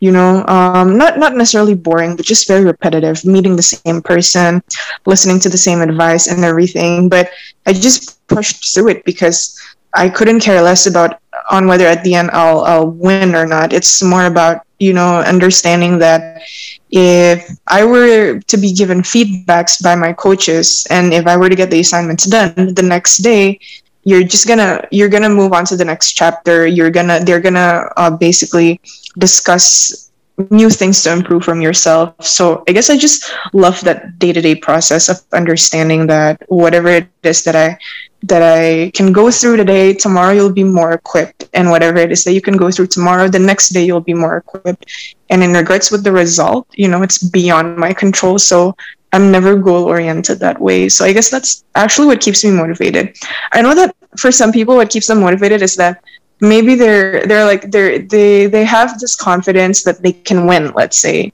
You 0.00 0.12
know, 0.12 0.44
um, 0.46 0.96
not 0.96 1.18
not 1.18 1.34
necessarily 1.34 1.74
boring, 1.74 2.16
but 2.16 2.24
just 2.24 2.46
very 2.46 2.64
repetitive. 2.64 3.24
Meeting 3.24 3.56
the 3.56 3.62
same 3.62 4.00
person, 4.00 4.62
listening 5.06 5.40
to 5.40 5.48
the 5.48 5.58
same 5.58 5.80
advice 5.80 6.28
and 6.28 6.44
everything. 6.44 7.08
But 7.08 7.30
I 7.66 7.72
just 7.72 8.24
pushed 8.28 8.74
through 8.74 8.88
it 8.88 9.04
because 9.04 9.58
I 9.94 10.08
couldn't 10.08 10.40
care 10.40 10.62
less 10.62 10.86
about 10.86 11.20
on 11.50 11.66
whether 11.66 11.86
at 11.86 12.04
the 12.04 12.14
end 12.14 12.30
I'll 12.32 12.60
I'll 12.60 12.90
win 12.90 13.34
or 13.34 13.46
not. 13.46 13.72
It's 13.72 14.02
more 14.02 14.26
about 14.26 14.62
you 14.78 14.92
know 14.92 15.18
understanding 15.18 15.98
that 15.98 16.42
if 16.90 17.48
I 17.66 17.84
were 17.84 18.40
to 18.40 18.56
be 18.56 18.72
given 18.72 19.02
feedbacks 19.02 19.82
by 19.82 19.94
my 19.94 20.12
coaches 20.12 20.86
and 20.90 21.12
if 21.12 21.26
I 21.26 21.36
were 21.36 21.48
to 21.48 21.56
get 21.56 21.70
the 21.70 21.80
assignments 21.80 22.26
done 22.26 22.74
the 22.74 22.82
next 22.82 23.18
day, 23.18 23.60
you're 24.04 24.22
just 24.24 24.46
gonna 24.46 24.86
you're 24.90 25.08
gonna 25.08 25.28
move 25.28 25.52
on 25.52 25.64
to 25.66 25.76
the 25.76 25.84
next 25.84 26.12
chapter. 26.12 26.66
You're 26.66 26.90
gonna 26.90 27.20
they're 27.24 27.40
gonna 27.40 27.90
uh, 27.96 28.10
basically 28.10 28.80
discuss 29.18 30.08
new 30.50 30.70
things 30.70 31.02
to 31.02 31.12
improve 31.12 31.44
from 31.44 31.60
yourself. 31.60 32.14
So 32.24 32.62
I 32.68 32.72
guess 32.72 32.90
I 32.90 32.96
just 32.96 33.30
love 33.52 33.80
that 33.82 34.18
day 34.18 34.32
to 34.32 34.40
day 34.40 34.54
process 34.54 35.08
of 35.08 35.20
understanding 35.32 36.06
that 36.06 36.42
whatever 36.48 36.88
it 36.88 37.08
is 37.22 37.42
that 37.44 37.56
I 37.56 37.78
that 38.22 38.42
I 38.42 38.90
can 38.94 39.12
go 39.12 39.30
through 39.30 39.56
today, 39.56 39.92
tomorrow 39.94 40.32
you'll 40.32 40.52
be 40.52 40.64
more 40.64 40.92
equipped. 40.92 41.48
And 41.54 41.70
whatever 41.70 41.98
it 41.98 42.10
is 42.10 42.24
that 42.24 42.32
you 42.32 42.40
can 42.40 42.56
go 42.56 42.70
through 42.70 42.88
tomorrow, 42.88 43.28
the 43.28 43.38
next 43.38 43.70
day 43.70 43.84
you'll 43.84 44.00
be 44.00 44.14
more 44.14 44.36
equipped. 44.36 44.86
And 45.30 45.42
in 45.42 45.52
regards 45.52 45.90
with 45.90 46.04
the 46.04 46.12
result, 46.12 46.66
you 46.74 46.88
know, 46.88 47.02
it's 47.02 47.18
beyond 47.18 47.76
my 47.76 47.92
control. 47.92 48.38
So 48.38 48.76
I'm 49.12 49.30
never 49.30 49.56
goal 49.56 49.84
oriented 49.84 50.38
that 50.40 50.60
way. 50.60 50.88
So 50.88 51.04
I 51.04 51.12
guess 51.12 51.30
that's 51.30 51.64
actually 51.74 52.08
what 52.08 52.20
keeps 52.20 52.44
me 52.44 52.50
motivated. 52.50 53.16
I 53.52 53.62
know 53.62 53.74
that 53.74 53.94
for 54.18 54.30
some 54.30 54.52
people, 54.52 54.76
what 54.76 54.90
keeps 54.90 55.06
them 55.06 55.20
motivated 55.20 55.62
is 55.62 55.76
that 55.76 56.02
maybe 56.40 56.74
they're 56.74 57.26
they're 57.26 57.44
like 57.44 57.70
they're 57.70 57.98
they 57.98 58.46
they 58.46 58.64
have 58.64 58.98
this 59.00 59.16
confidence 59.16 59.82
that 59.84 60.02
they 60.02 60.12
can 60.12 60.46
win, 60.46 60.72
let's 60.74 60.98
say, 60.98 61.32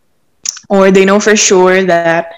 or 0.69 0.91
they 0.91 1.05
know 1.05 1.19
for 1.19 1.37
sure 1.37 1.83
that 1.85 2.33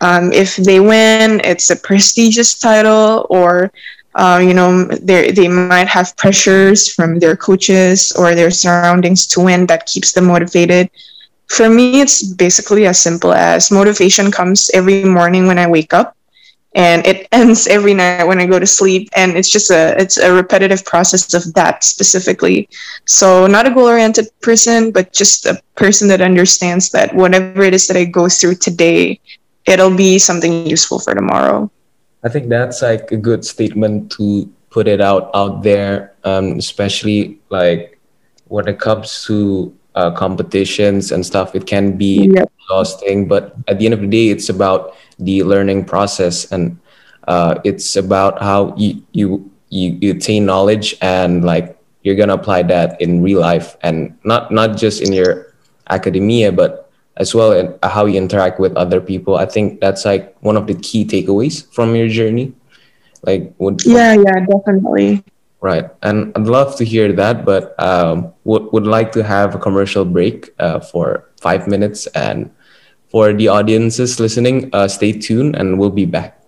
um, 0.00 0.32
if 0.32 0.56
they 0.56 0.80
win, 0.80 1.40
it's 1.44 1.70
a 1.70 1.76
prestigious 1.76 2.58
title, 2.58 3.26
or 3.30 3.72
uh, 4.14 4.40
you 4.42 4.54
know, 4.54 4.84
they 4.84 5.30
they 5.30 5.48
might 5.48 5.88
have 5.88 6.16
pressures 6.16 6.92
from 6.92 7.18
their 7.18 7.36
coaches 7.36 8.12
or 8.12 8.34
their 8.34 8.50
surroundings 8.50 9.26
to 9.28 9.40
win 9.40 9.66
that 9.66 9.86
keeps 9.86 10.12
them 10.12 10.26
motivated. 10.26 10.90
For 11.48 11.68
me, 11.68 12.00
it's 12.00 12.22
basically 12.22 12.86
as 12.86 13.00
simple 13.00 13.32
as 13.32 13.70
motivation 13.70 14.30
comes 14.30 14.70
every 14.74 15.04
morning 15.04 15.46
when 15.46 15.58
I 15.58 15.66
wake 15.66 15.94
up, 15.94 16.16
and 16.74 17.06
it 17.06 17.26
ends 17.32 17.66
every 17.66 17.94
night 17.94 18.24
when 18.24 18.38
I 18.38 18.46
go 18.46 18.58
to 18.58 18.66
sleep. 18.66 19.08
And 19.16 19.36
it's 19.36 19.50
just 19.50 19.70
a 19.70 19.98
it's 20.00 20.18
a 20.18 20.32
repetitive 20.32 20.84
process 20.84 21.32
of 21.34 21.52
that 21.54 21.84
specifically. 21.84 22.68
So 23.06 23.46
not 23.46 23.66
a 23.66 23.70
goal 23.70 23.88
oriented 23.88 24.28
person, 24.40 24.92
but 24.92 25.12
just 25.12 25.46
a 25.46 25.60
person 25.74 26.08
that 26.08 26.20
understands 26.20 26.90
that 26.90 27.14
whatever 27.14 27.62
it 27.62 27.74
is 27.74 27.86
that 27.88 27.96
I 27.96 28.04
go 28.04 28.28
through 28.28 28.56
today 28.56 29.20
it'll 29.68 29.94
be 29.94 30.18
something 30.18 30.66
useful 30.66 30.98
for 30.98 31.14
tomorrow. 31.14 31.70
I 32.24 32.28
think 32.28 32.48
that's 32.48 32.82
like 32.82 33.12
a 33.12 33.16
good 33.16 33.44
statement 33.44 34.10
to 34.12 34.50
put 34.70 34.88
it 34.88 35.00
out 35.00 35.30
out 35.34 35.62
there, 35.62 36.14
um, 36.24 36.58
especially 36.58 37.38
like 37.50 38.00
when 38.48 38.66
it 38.66 38.80
comes 38.80 39.24
to 39.26 39.76
uh, 39.98 40.14
competitions 40.14 41.10
and 41.10 41.26
stuff. 41.26 41.58
It 41.58 41.66
can 41.66 41.98
be 41.98 42.30
yep. 42.30 42.46
exhausting, 42.62 43.26
but 43.26 43.56
at 43.66 43.78
the 43.78 43.84
end 43.86 43.94
of 43.94 44.00
the 44.00 44.06
day, 44.06 44.28
it's 44.30 44.48
about 44.48 44.94
the 45.18 45.42
learning 45.42 45.84
process 45.84 46.46
and 46.52 46.78
uh, 47.26 47.58
it's 47.64 47.96
about 47.96 48.40
how 48.40 48.74
you 48.78 49.02
you 49.10 49.50
you, 49.68 49.98
you 50.00 50.10
attain 50.14 50.46
knowledge 50.46 50.94
and 51.02 51.44
like 51.44 51.76
you're 52.02 52.14
gonna 52.14 52.38
apply 52.38 52.62
that 52.70 52.94
in 53.02 53.20
real 53.20 53.40
life 53.40 53.76
and 53.82 54.16
not 54.22 54.54
not 54.54 54.78
just 54.78 55.02
in 55.02 55.12
your 55.12 55.52
academia, 55.90 56.52
but 56.52 56.88
as 57.18 57.34
well 57.34 57.50
and 57.50 57.74
how 57.82 58.06
you 58.06 58.14
interact 58.14 58.60
with 58.60 58.70
other 58.76 59.00
people 59.00 59.34
i 59.34 59.44
think 59.44 59.80
that's 59.80 60.04
like 60.04 60.38
one 60.38 60.56
of 60.56 60.70
the 60.70 60.74
key 60.86 61.04
takeaways 61.04 61.66
from 61.74 61.96
your 61.96 62.06
journey 62.06 62.54
like 63.26 63.52
would 63.58 63.82
yeah 63.84 64.14
yeah 64.14 64.38
definitely 64.46 65.18
right 65.60 65.90
and 66.02 66.32
i'd 66.36 66.46
love 66.46 66.76
to 66.76 66.84
hear 66.84 67.12
that 67.12 67.44
but 67.44 67.74
um, 67.82 68.32
would, 68.44 68.70
would 68.72 68.86
like 68.86 69.12
to 69.12 69.22
have 69.22 69.54
a 69.54 69.58
commercial 69.58 70.04
break 70.04 70.50
uh, 70.58 70.78
for 70.78 71.28
five 71.40 71.66
minutes 71.66 72.06
and 72.08 72.50
for 73.08 73.32
the 73.32 73.48
audiences 73.48 74.20
listening 74.20 74.70
uh, 74.72 74.86
stay 74.86 75.12
tuned 75.12 75.56
and 75.56 75.78
we'll 75.78 75.90
be 75.90 76.06
back 76.06 76.38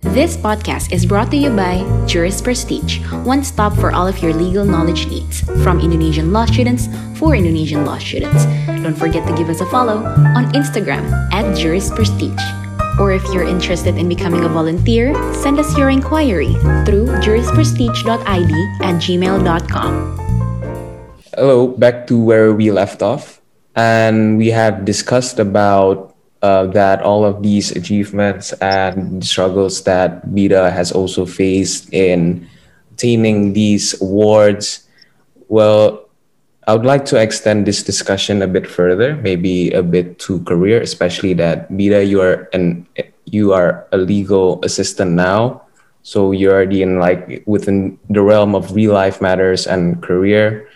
this 0.00 0.36
podcast 0.36 0.92
is 0.92 1.04
brought 1.04 1.28
to 1.32 1.36
you 1.36 1.50
by 1.50 1.82
Juris 2.06 2.40
Prestige, 2.40 3.04
one 3.24 3.42
stop 3.42 3.74
for 3.74 3.90
all 3.90 4.06
of 4.06 4.22
your 4.22 4.32
legal 4.32 4.64
knowledge 4.64 5.08
needs, 5.08 5.40
from 5.64 5.80
Indonesian 5.80 6.32
law 6.32 6.46
students 6.46 6.86
for 7.18 7.34
Indonesian 7.34 7.84
law 7.84 7.98
students. 7.98 8.44
Don't 8.66 8.94
forget 8.94 9.26
to 9.26 9.34
give 9.34 9.48
us 9.48 9.60
a 9.60 9.66
follow 9.66 9.96
on 10.36 10.52
Instagram 10.52 11.10
at 11.32 11.56
Juris 11.56 11.90
Prestige. 11.90 12.67
Or 12.98 13.12
if 13.12 13.22
you're 13.32 13.46
interested 13.46 13.96
in 13.96 14.08
becoming 14.08 14.44
a 14.44 14.48
volunteer, 14.48 15.14
send 15.34 15.58
us 15.58 15.76
your 15.78 15.90
inquiry 15.90 16.54
through 16.84 17.06
jurisprestige.id 17.22 18.52
at 18.82 18.94
gmail.com. 18.98 19.92
Hello, 21.36 21.68
back 21.68 22.06
to 22.08 22.18
where 22.18 22.52
we 22.52 22.70
left 22.70 23.02
off. 23.02 23.40
And 23.76 24.38
we 24.38 24.48
have 24.48 24.84
discussed 24.84 25.38
about 25.38 26.16
uh, 26.42 26.66
that 26.66 27.02
all 27.02 27.24
of 27.24 27.42
these 27.42 27.70
achievements 27.70 28.52
and 28.54 29.24
struggles 29.24 29.82
that 29.84 30.26
Bita 30.26 30.72
has 30.72 30.90
also 30.90 31.26
faced 31.26 31.92
in 31.92 32.48
attaining 32.92 33.52
these 33.52 34.00
awards, 34.02 34.88
well, 35.46 36.07
I 36.68 36.76
would 36.76 36.84
like 36.84 37.06
to 37.06 37.16
extend 37.16 37.64
this 37.64 37.82
discussion 37.82 38.42
a 38.42 38.46
bit 38.46 38.68
further, 38.68 39.16
maybe 39.16 39.72
a 39.72 39.82
bit 39.82 40.18
to 40.28 40.44
career, 40.44 40.82
especially 40.82 41.32
that 41.40 41.72
Bita, 41.72 42.06
you 42.06 42.20
are 42.20 42.44
an 42.52 42.86
you 43.24 43.54
are 43.54 43.88
a 43.90 43.96
legal 43.96 44.60
assistant 44.62 45.12
now, 45.12 45.64
so 46.02 46.32
you're 46.32 46.52
already 46.52 46.82
in 46.82 47.00
like 47.00 47.42
within 47.46 47.98
the 48.10 48.20
realm 48.20 48.54
of 48.54 48.76
real 48.76 48.92
life 48.92 49.22
matters 49.24 49.66
and 49.66 50.02
career. 50.02 50.68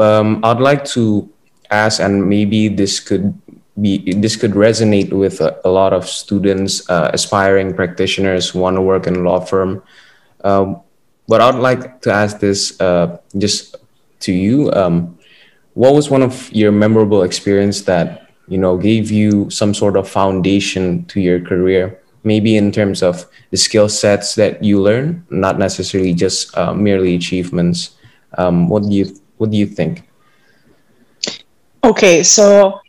Um, 0.00 0.40
I'd 0.42 0.64
like 0.64 0.88
to 0.96 1.28
ask, 1.68 2.00
and 2.00 2.24
maybe 2.24 2.72
this 2.72 2.96
could 2.96 3.36
be 3.76 4.00
this 4.16 4.34
could 4.34 4.56
resonate 4.56 5.12
with 5.12 5.42
a, 5.44 5.60
a 5.62 5.68
lot 5.68 5.92
of 5.92 6.08
students, 6.08 6.88
uh, 6.88 7.10
aspiring 7.12 7.76
practitioners 7.76 8.48
who 8.48 8.60
want 8.60 8.76
to 8.76 8.80
work 8.80 9.06
in 9.06 9.16
a 9.16 9.20
law 9.20 9.40
firm. 9.40 9.82
Um, 10.40 10.80
but 11.28 11.42
I'd 11.42 11.60
like 11.60 12.00
to 12.08 12.12
ask 12.12 12.40
this 12.40 12.80
uh, 12.80 13.20
just 13.36 13.76
to 14.20 14.32
you. 14.32 14.72
Um, 14.72 15.17
what 15.78 15.94
was 15.94 16.10
one 16.10 16.22
of 16.22 16.50
your 16.50 16.72
memorable 16.72 17.22
experience 17.22 17.82
that 17.82 18.34
you 18.48 18.58
know 18.58 18.76
gave 18.76 19.12
you 19.12 19.48
some 19.48 19.72
sort 19.72 19.96
of 19.96 20.10
foundation 20.10 21.04
to 21.04 21.20
your 21.20 21.38
career? 21.38 22.02
Maybe 22.24 22.56
in 22.56 22.72
terms 22.72 23.00
of 23.00 23.24
the 23.52 23.56
skill 23.56 23.88
sets 23.88 24.34
that 24.34 24.64
you 24.64 24.82
learn, 24.82 25.24
not 25.30 25.56
necessarily 25.56 26.14
just 26.14 26.50
uh, 26.58 26.74
merely 26.74 27.14
achievements. 27.14 27.94
Um, 28.36 28.68
what 28.68 28.82
do 28.82 28.90
you 28.90 29.06
What 29.36 29.52
do 29.52 29.56
you 29.56 29.66
think? 29.66 30.02
Okay, 31.84 32.24
so 32.24 32.80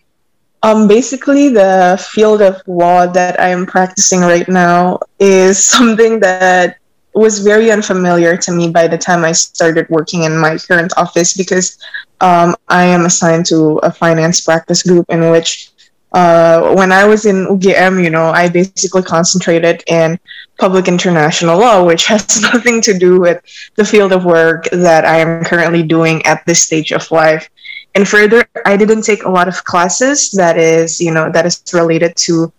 um, 0.64 0.88
basically, 0.88 1.50
the 1.50 1.94
field 2.10 2.42
of 2.42 2.58
law 2.66 3.06
that 3.06 3.40
I 3.40 3.50
am 3.50 3.68
practicing 3.68 4.22
right 4.22 4.50
now 4.50 4.98
is 5.20 5.64
something 5.78 6.20
that 6.22 6.79
was 7.14 7.40
very 7.40 7.72
unfamiliar 7.72 8.38
to 8.38 8.52
me 8.52 8.70
by 8.70 8.88
the 8.88 8.98
time 8.98 9.26
I 9.26 9.32
started 9.32 9.90
working 9.90 10.24
in 10.24 10.38
my 10.38 10.58
current 10.58 10.94
office 10.98 11.34
because 11.34 11.78
um, 12.22 12.56
I 12.68 12.86
am 12.86 13.06
assigned 13.06 13.46
to 13.48 13.78
a 13.84 13.92
finance 13.92 14.42
practice 14.42 14.84
group 14.84 15.06
in 15.10 15.30
which, 15.32 15.72
uh, 16.14 16.74
when 16.76 16.92
I 16.92 17.06
was 17.06 17.26
in 17.26 17.48
UGM, 17.48 18.04
you 18.04 18.10
know, 18.10 18.30
I 18.30 18.50
basically 18.50 19.04
concentrated 19.04 19.84
in 19.88 20.20
public 20.60 20.88
international 20.88 21.60
law, 21.60 21.84
which 21.84 22.06
has 22.14 22.42
nothing 22.42 22.82
to 22.82 22.98
do 22.98 23.20
with 23.20 23.42
the 23.76 23.86
field 23.86 24.12
of 24.12 24.26
work 24.26 24.70
that 24.72 25.06
I 25.06 25.18
am 25.18 25.44
currently 25.44 25.84
doing 25.84 26.26
at 26.26 26.46
this 26.46 26.62
stage 26.62 26.92
of 26.92 27.10
life 27.12 27.50
and 27.96 28.08
further, 28.08 28.46
I 28.66 28.78
didn't 28.78 29.02
take 29.02 29.24
a 29.24 29.30
lot 29.30 29.48
of 29.48 29.64
classes 29.66 30.32
that 30.32 30.58
is, 30.58 31.02
you 31.02 31.12
know, 31.12 31.32
that 31.32 31.46
is 31.46 31.64
related 31.74 32.16
to 32.28 32.52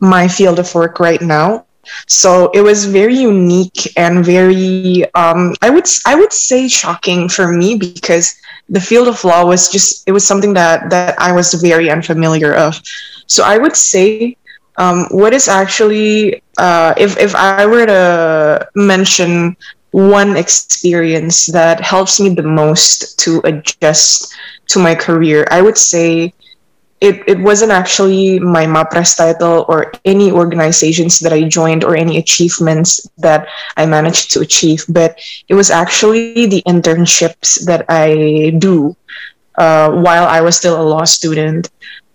my 0.00 0.26
field 0.26 0.58
of 0.58 0.74
work 0.74 0.98
right 0.98 1.22
now. 1.22 1.66
So 2.06 2.50
it 2.54 2.60
was 2.62 2.84
very 2.84 3.16
unique 3.16 3.92
and 3.96 4.24
very, 4.24 5.04
um, 5.14 5.54
I 5.62 5.70
would 5.70 5.86
I 6.06 6.14
would 6.14 6.32
say 6.32 6.68
shocking 6.68 7.28
for 7.28 7.52
me 7.52 7.76
because 7.76 8.34
the 8.68 8.80
field 8.80 9.08
of 9.08 9.22
law 9.24 9.44
was 9.44 9.68
just 9.68 10.02
it 10.06 10.12
was 10.12 10.24
something 10.26 10.54
that 10.54 10.90
that 10.90 11.18
I 11.20 11.32
was 11.32 11.52
very 11.54 11.90
unfamiliar 11.90 12.54
of. 12.54 12.80
So 13.26 13.44
I 13.44 13.58
would 13.58 13.76
say 13.76 14.36
um, 14.76 15.06
what 15.10 15.32
is 15.32 15.48
actually 15.48 16.42
uh, 16.58 16.94
if 16.96 17.18
if 17.18 17.34
I 17.34 17.66
were 17.66 17.86
to 17.86 18.68
mention 18.74 19.56
one 19.90 20.36
experience 20.36 21.46
that 21.46 21.80
helps 21.80 22.20
me 22.20 22.30
the 22.30 22.42
most 22.42 23.18
to 23.20 23.40
adjust 23.44 24.32
to 24.68 24.78
my 24.78 24.94
career, 24.94 25.46
I 25.50 25.60
would 25.60 25.76
say 25.76 26.32
it, 27.02 27.18
it 27.26 27.40
wasn't 27.40 27.72
actually 27.72 28.38
my 28.38 28.64
MAPRES 28.64 29.16
title 29.16 29.66
or 29.68 29.90
any 30.04 30.30
organizations 30.30 31.18
that 31.18 31.32
I 31.32 31.42
joined 31.48 31.82
or 31.82 31.96
any 31.96 32.16
achievements 32.16 33.02
that 33.18 33.48
I 33.76 33.86
managed 33.86 34.30
to 34.32 34.40
achieve, 34.40 34.84
but 34.88 35.18
it 35.48 35.54
was 35.54 35.68
actually 35.68 36.46
the 36.46 36.62
internships 36.62 37.66
that 37.66 37.86
I 37.88 38.54
do 38.56 38.94
uh, 39.58 39.90
while 39.90 40.26
I 40.26 40.40
was 40.42 40.56
still 40.56 40.80
a 40.80 40.86
law 40.86 41.02
student. 41.02 41.70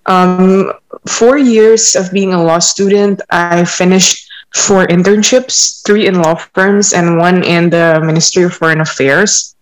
Um, 0.06 0.72
four 1.06 1.38
years 1.38 1.98
of 1.98 2.14
being 2.14 2.34
a 2.34 2.42
law 2.42 2.60
student, 2.60 3.20
I 3.30 3.66
finished 3.66 4.24
four 4.56 4.88
internships, 4.88 5.84
three 5.86 6.08
in 6.08 6.22
law 6.22 6.36
firms 6.56 6.94
and 6.94 7.18
one 7.18 7.44
in 7.44 7.70
the 7.70 8.00
Ministry 8.02 8.44
of 8.44 8.54
Foreign 8.54 8.80
Affairs. 8.80 9.54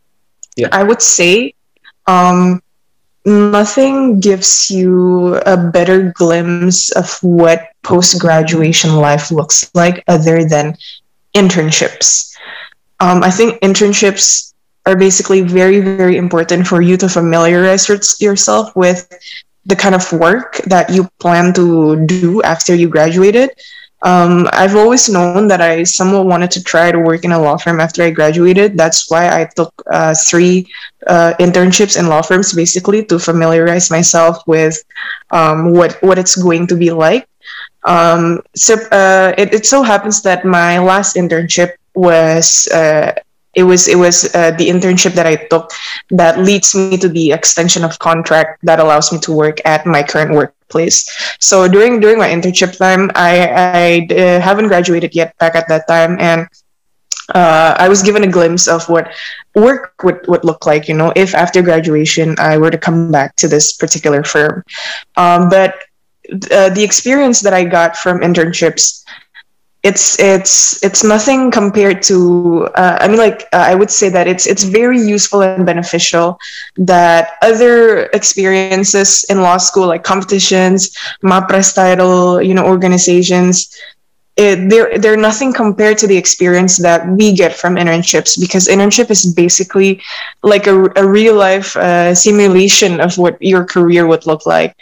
Yeah. 0.55 0.69
I 0.71 0.83
would 0.83 1.01
say 1.01 1.55
um, 2.05 2.61
nothing 3.25 4.19
gives 4.19 4.69
you 4.69 5.35
a 5.45 5.57
better 5.57 6.13
glimpse 6.15 6.91
of 6.91 7.17
what 7.21 7.69
post 7.83 8.19
graduation 8.19 8.95
life 8.95 9.31
looks 9.31 9.69
like 9.73 10.03
other 10.07 10.45
than 10.45 10.77
internships. 11.35 12.35
Um, 12.99 13.23
I 13.23 13.31
think 13.31 13.59
internships 13.61 14.53
are 14.85 14.95
basically 14.95 15.41
very, 15.41 15.79
very 15.79 16.17
important 16.17 16.67
for 16.67 16.81
you 16.81 16.95
to 16.97 17.09
familiarize 17.09 17.89
yourself 18.21 18.75
with 18.75 19.09
the 19.65 19.75
kind 19.75 19.95
of 19.95 20.11
work 20.13 20.57
that 20.67 20.91
you 20.91 21.09
plan 21.19 21.53
to 21.55 22.05
do 22.05 22.41
after 22.43 22.75
you 22.75 22.87
graduated. 22.87 23.49
Um, 24.01 24.47
I've 24.51 24.75
always 24.75 25.09
known 25.09 25.47
that 25.47 25.61
I 25.61 25.83
somewhat 25.83 26.25
wanted 26.27 26.51
to 26.51 26.63
try 26.63 26.91
to 26.91 26.99
work 26.99 27.23
in 27.23 27.31
a 27.31 27.39
law 27.39 27.57
firm 27.57 27.79
after 27.79 28.03
I 28.03 28.11
graduated. 28.11 28.77
That's 28.77 29.09
why 29.09 29.29
I 29.29 29.45
took 29.55 29.73
uh, 29.91 30.13
three 30.13 30.67
uh, 31.07 31.33
internships 31.39 31.97
in 31.97 32.07
law 32.07 32.21
firms, 32.21 32.53
basically 32.53 33.05
to 33.05 33.17
familiarize 33.17 33.89
myself 33.89 34.45
with 34.45 34.77
um, 35.31 35.71
what 35.71 35.97
what 36.01 36.19
it's 36.19 36.35
going 36.35 36.67
to 36.67 36.75
be 36.75 36.91
like. 36.91 37.27
Um, 37.85 38.41
so 38.55 38.75
uh, 38.91 39.33
it, 39.37 39.53
it 39.53 39.65
so 39.65 39.81
happens 39.81 40.21
that 40.23 40.45
my 40.45 40.79
last 40.79 41.15
internship 41.15 41.73
was 41.93 42.67
uh, 42.73 43.13
it 43.55 43.63
was 43.63 43.87
it 43.87 43.97
was 43.97 44.33
uh, 44.35 44.51
the 44.51 44.67
internship 44.69 45.13
that 45.13 45.25
I 45.25 45.35
took 45.35 45.71
that 46.11 46.39
leads 46.39 46.75
me 46.75 46.97
to 46.97 47.07
the 47.07 47.31
extension 47.31 47.83
of 47.83 47.97
contract 47.99 48.59
that 48.63 48.79
allows 48.79 49.11
me 49.11 49.19
to 49.19 49.31
work 49.31 49.59
at 49.65 49.85
my 49.85 50.03
current 50.03 50.33
workplace. 50.33 51.09
So 51.39 51.67
during 51.67 51.99
during 51.99 52.17
my 52.17 52.29
internship 52.29 52.77
time, 52.77 53.11
I 53.15 53.47
I 53.47 54.13
uh, 54.13 54.39
haven't 54.39 54.67
graduated 54.67 55.15
yet 55.15 55.37
back 55.37 55.55
at 55.55 55.67
that 55.69 55.87
time, 55.87 56.19
and 56.19 56.47
uh, 57.33 57.75
I 57.79 57.89
was 57.89 58.03
given 58.03 58.23
a 58.23 58.31
glimpse 58.31 58.67
of 58.67 58.87
what 58.87 59.11
work 59.55 59.95
would, 60.03 60.27
would 60.27 60.43
look 60.43 60.65
like, 60.65 60.87
you 60.87 60.93
know, 60.93 61.11
if 61.15 61.33
after 61.33 61.61
graduation 61.61 62.35
I 62.37 62.57
were 62.57 62.69
to 62.69 62.77
come 62.77 63.11
back 63.11 63.35
to 63.37 63.47
this 63.47 63.73
particular 63.73 64.23
firm. 64.23 64.63
Um, 65.17 65.49
but 65.49 65.75
uh, 66.51 66.69
the 66.69 66.83
experience 66.83 67.41
that 67.41 67.53
I 67.53 67.63
got 67.63 67.97
from 67.97 68.19
internships 68.19 69.03
it's 69.85 70.19
it's 70.19 70.83
it's 70.83 71.03
nothing 71.03 71.51
compared 71.51 72.01
to 72.01 72.67
uh, 72.73 72.97
i 73.01 73.07
mean 73.07 73.19
like 73.19 73.43
uh, 73.53 73.65
i 73.71 73.75
would 73.75 73.91
say 73.91 74.09
that 74.09 74.27
it's 74.27 74.47
it's 74.47 74.63
very 74.63 74.99
useful 74.99 75.41
and 75.43 75.63
beneficial 75.65 76.39
that 76.75 77.37
other 77.43 78.05
experiences 78.19 79.25
in 79.29 79.41
law 79.41 79.57
school 79.57 79.87
like 79.87 80.03
competitions 80.03 80.97
mapres 81.21 81.71
title 81.73 82.41
you 82.41 82.55
know 82.55 82.65
organizations 82.65 83.69
it, 84.37 84.69
they're 84.69 84.97
they're 84.97 85.15
nothing 85.15 85.53
compared 85.53 85.97
to 85.99 86.07
the 86.07 86.17
experience 86.17 86.77
that 86.77 87.07
we 87.07 87.31
get 87.33 87.53
from 87.55 87.75
internships 87.75 88.39
because 88.39 88.67
internship 88.67 89.09
is 89.09 89.25
basically 89.33 90.01
like 90.43 90.67
a, 90.67 90.75
a 90.97 91.07
real 91.07 91.35
life 91.35 91.75
uh, 91.77 92.13
simulation 92.13 92.99
of 92.99 93.17
what 93.17 93.37
your 93.41 93.63
career 93.63 94.07
would 94.07 94.25
look 94.25 94.45
like. 94.45 94.75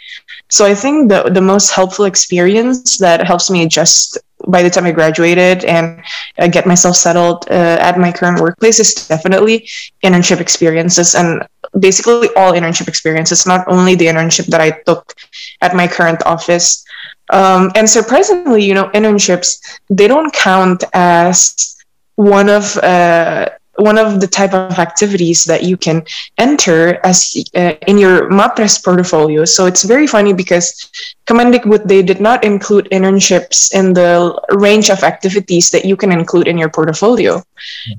So 0.48 0.64
i 0.66 0.74
think 0.74 1.08
the 1.10 1.30
the 1.30 1.40
most 1.40 1.70
helpful 1.72 2.06
experience 2.06 2.98
that 2.98 3.26
helps 3.26 3.50
me 3.50 3.62
adjust 3.62 4.18
by 4.48 4.62
the 4.62 4.70
time 4.70 4.86
I 4.86 4.92
graduated 4.92 5.64
and 5.64 6.02
uh, 6.38 6.48
get 6.48 6.66
myself 6.66 6.96
settled 6.96 7.46
uh, 7.50 7.78
at 7.80 7.98
my 7.98 8.12
current 8.12 8.40
workplace 8.40 8.80
is 8.80 8.94
definitely 9.08 9.68
internship 10.02 10.40
experiences 10.40 11.14
and 11.14 11.46
basically 11.78 12.28
all 12.36 12.52
internship 12.52 12.88
experiences, 12.88 13.46
not 13.46 13.66
only 13.68 13.94
the 13.94 14.06
internship 14.06 14.46
that 14.46 14.60
I 14.60 14.70
took 14.86 15.14
at 15.60 15.74
my 15.74 15.88
current 15.88 16.22
office. 16.26 16.84
Um, 17.30 17.72
and 17.74 17.88
surprisingly, 17.88 18.62
you 18.62 18.74
know, 18.74 18.90
internships, 18.90 19.58
they 19.88 20.06
don't 20.06 20.32
count 20.32 20.84
as 20.92 21.76
one 22.16 22.48
of 22.48 22.76
uh, 22.78 23.48
one 23.76 23.98
of 23.98 24.20
the 24.20 24.26
type 24.26 24.54
of 24.54 24.78
activities 24.78 25.44
that 25.44 25.64
you 25.64 25.76
can 25.76 26.04
enter 26.38 27.00
as 27.04 27.34
uh, 27.54 27.74
in 27.86 27.98
your 27.98 28.30
MAPRES 28.30 28.82
portfolio. 28.82 29.44
So 29.44 29.66
it's 29.66 29.82
very 29.82 30.06
funny 30.06 30.32
because 30.32 30.90
Kemendikbud, 31.26 31.86
they 31.86 32.02
did 32.02 32.20
not 32.20 32.44
include 32.44 32.88
internships 32.92 33.74
in 33.74 33.92
the 33.92 34.40
range 34.50 34.90
of 34.90 35.02
activities 35.02 35.70
that 35.70 35.84
you 35.84 35.96
can 35.96 36.12
include 36.12 36.46
in 36.46 36.58
your 36.58 36.70
portfolio. 36.70 37.42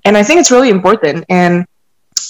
And 0.05 0.15
I 0.17 0.23
think 0.23 0.39
it's 0.39 0.51
really 0.51 0.69
important. 0.69 1.25
And 1.29 1.65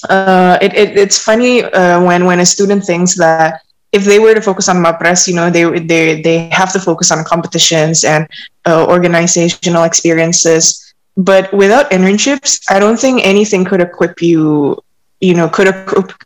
uh, 0.10 0.58
it, 0.62 0.73
it, 0.73 0.97
it's 0.97 1.17
funny 1.17 1.63
uh, 1.63 2.03
when, 2.03 2.25
when 2.25 2.39
a 2.39 2.45
student 2.45 2.84
thinks 2.84 3.15
that 3.15 3.62
if 3.91 4.03
they 4.03 4.19
were 4.19 4.34
to 4.34 4.41
focus 4.41 4.67
on 4.67 4.77
MAPRES, 4.77 5.27
you 5.27 5.36
know, 5.36 5.49
they, 5.49 5.79
they, 5.79 6.21
they 6.21 6.49
have 6.49 6.73
to 6.73 6.79
focus 6.79 7.12
on 7.12 7.23
competitions 7.23 8.03
and 8.03 8.27
uh, 8.65 8.86
organizational 8.88 9.84
experiences 9.84 10.85
but 11.17 11.51
without 11.54 11.89
internships 11.91 12.62
i 12.69 12.80
don't 12.80 12.99
think 12.99 13.21
anything 13.25 13.63
could 13.63 13.82
equip 13.82 14.21
you 14.21 14.78
you 15.21 15.34
know 15.34 15.47
could 15.49 15.67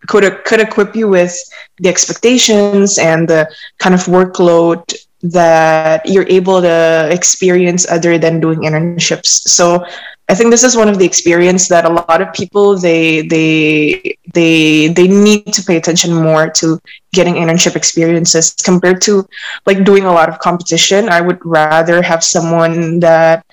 could 0.07 0.43
could 0.43 0.59
equip 0.59 0.95
you 0.95 1.07
with 1.07 1.35
the 1.77 1.89
expectations 1.89 2.97
and 2.97 3.27
the 3.27 3.47
kind 3.77 3.93
of 3.93 4.01
workload 4.05 4.81
that 5.21 6.05
you're 6.05 6.27
able 6.29 6.61
to 6.61 7.09
experience 7.11 7.89
other 7.89 8.17
than 8.17 8.39
doing 8.39 8.59
internships. 8.59 9.47
So 9.47 9.85
i 10.29 10.35
think 10.35 10.51
this 10.51 10.63
is 10.63 10.75
one 10.77 10.87
of 10.87 10.99
the 10.99 11.05
experience 11.05 11.67
that 11.69 11.85
a 11.85 11.89
lot 11.89 12.21
of 12.21 12.31
people 12.33 12.77
they 12.77 13.21
they 13.33 14.15
they 14.33 14.87
they 14.89 15.07
need 15.07 15.51
to 15.51 15.63
pay 15.63 15.77
attention 15.77 16.13
more 16.13 16.47
to 16.61 16.79
getting 17.13 17.33
internship 17.33 17.75
experiences 17.75 18.53
compared 18.53 19.01
to 19.01 19.25
like 19.65 19.83
doing 19.83 20.05
a 20.05 20.11
lot 20.11 20.29
of 20.29 20.37
competition. 20.37 21.09
I 21.09 21.21
would 21.21 21.43
rather 21.43 22.01
have 22.01 22.23
someone 22.23 22.99
that 22.99 23.43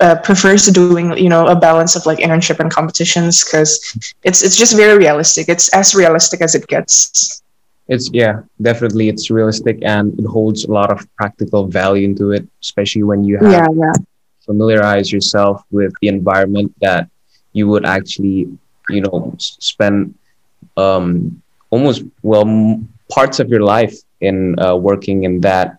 uh, 0.00 0.16
prefers 0.16 0.66
doing 0.66 1.16
you 1.16 1.28
know 1.28 1.46
a 1.46 1.56
balance 1.56 1.96
of 1.96 2.04
like 2.06 2.18
internship 2.18 2.60
and 2.60 2.70
competitions 2.70 3.44
because 3.44 3.80
it's 4.22 4.42
it's 4.42 4.56
just 4.56 4.76
very 4.76 4.96
realistic. 4.98 5.48
It's 5.48 5.68
as 5.74 5.94
realistic 5.94 6.40
as 6.40 6.54
it 6.54 6.66
gets. 6.66 7.42
It's 7.88 8.10
yeah 8.12 8.42
definitely 8.60 9.08
it's 9.08 9.30
realistic 9.30 9.78
and 9.82 10.18
it 10.18 10.26
holds 10.26 10.64
a 10.64 10.72
lot 10.72 10.90
of 10.90 11.06
practical 11.16 11.68
value 11.68 12.04
into 12.04 12.32
it 12.32 12.46
especially 12.60 13.04
when 13.04 13.22
you 13.22 13.38
have 13.38 13.52
yeah, 13.52 13.68
yeah. 13.72 13.92
familiarize 14.44 15.12
yourself 15.12 15.62
with 15.70 15.94
the 16.00 16.08
environment 16.08 16.74
that 16.80 17.08
you 17.52 17.68
would 17.68 17.86
actually 17.86 18.50
you 18.88 19.00
know 19.02 19.32
spend 19.38 20.12
um 20.76 21.40
almost 21.70 22.02
well 22.22 22.42
m- 22.42 22.88
parts 23.08 23.38
of 23.38 23.48
your 23.48 23.62
life 23.62 23.94
in 24.20 24.58
uh, 24.58 24.74
working 24.74 25.22
in 25.22 25.40
that 25.40 25.78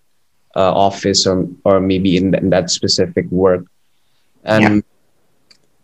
uh, 0.55 0.71
office 0.71 1.27
or 1.27 1.45
or 1.65 1.81
maybe 1.81 2.15
in, 2.15 2.31
th- 2.31 2.41
in 2.41 2.49
that 2.49 2.71
specific 2.71 3.25
work 3.31 3.65
and 4.43 4.63
yeah. 4.63 4.81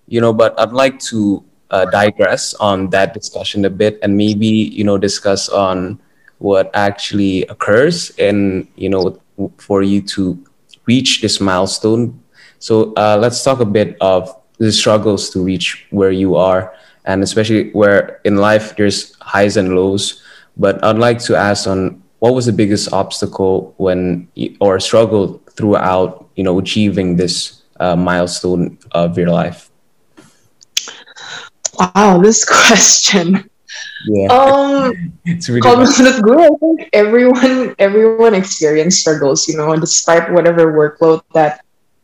you 0.08 0.22
know 0.22 0.34
but 0.34 0.58
i'd 0.60 0.72
like 0.72 1.00
to 1.00 1.44
uh, 1.72 1.86
digress 1.86 2.54
on 2.56 2.90
that 2.92 3.14
discussion 3.14 3.66
a 3.66 3.70
bit 3.70 3.98
and 4.04 4.16
maybe 4.16 4.48
you 4.48 4.84
know 4.84 4.98
discuss 4.98 5.50
on 5.50 6.00
what 6.38 6.70
actually 6.76 7.44
occurs 7.48 8.12
and 8.20 8.68
you 8.76 8.90
know 8.90 9.20
for 9.58 9.82
you 9.82 10.02
to 10.02 10.38
reach 10.86 11.22
this 11.22 11.42
milestone 11.42 12.20
so 12.60 12.94
uh, 12.94 13.18
let's 13.20 13.44
talk 13.44 13.60
a 13.60 13.66
bit 13.66 13.98
of 14.02 14.30
the 14.60 14.72
struggles 14.72 15.30
to 15.32 15.44
reach 15.44 15.88
where 15.90 16.12
you 16.12 16.36
are 16.36 16.76
and 17.06 17.24
especially 17.24 17.72
where 17.72 18.22
in 18.24 18.38
life 18.38 18.76
there's 18.76 19.16
highs 19.22 19.58
and 19.58 19.76
lows 19.76 20.22
but 20.58 20.84
i'd 20.86 21.00
like 21.00 21.18
to 21.18 21.36
ask 21.36 21.68
on 21.68 22.02
what 22.20 22.36
was 22.36 22.46
the 22.46 22.54
biggest 22.54 22.94
obstacle 22.94 23.74
when 23.78 24.28
or 24.62 24.80
struggle 24.80 25.42
throughout 25.58 26.30
you 26.36 26.44
know 26.44 26.60
achieving 26.60 27.16
this 27.18 27.63
uh, 27.84 27.96
milestone 28.00 28.80
of 28.96 29.18
your 29.20 29.28
life? 29.28 29.68
Wow, 31.76 32.24
this 32.24 32.46
question. 32.58 33.44
Yeah. 34.08 34.28
Um, 34.32 35.14
it's 35.26 35.50
really 35.50 35.68
menurut 35.68 36.24
I 36.40 36.56
think 36.60 36.90
everyone 36.94 37.76
everyone 37.80 38.34
experience 38.34 39.00
struggles, 39.00 39.48
you 39.48 39.58
know, 39.58 39.76
despite 39.76 40.32
whatever 40.32 40.72
workload 40.72 41.24
that 41.34 41.64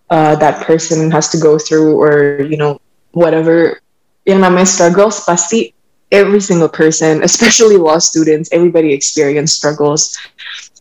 uh, 0.10 0.36
that 0.36 0.66
person 0.66 1.12
has 1.12 1.30
to 1.32 1.38
go 1.38 1.60
through, 1.60 1.96
or 1.96 2.44
you 2.44 2.58
know, 2.58 2.82
whatever 3.12 3.80
yang 4.26 4.42
namanya 4.42 4.68
struggles, 4.68 5.24
pasti 5.24 5.76
every 6.12 6.42
single 6.42 6.70
person, 6.70 7.22
especially 7.30 7.78
law 7.78 8.00
students, 8.00 8.50
everybody 8.52 8.92
experience 8.92 9.54
struggles. 9.54 10.18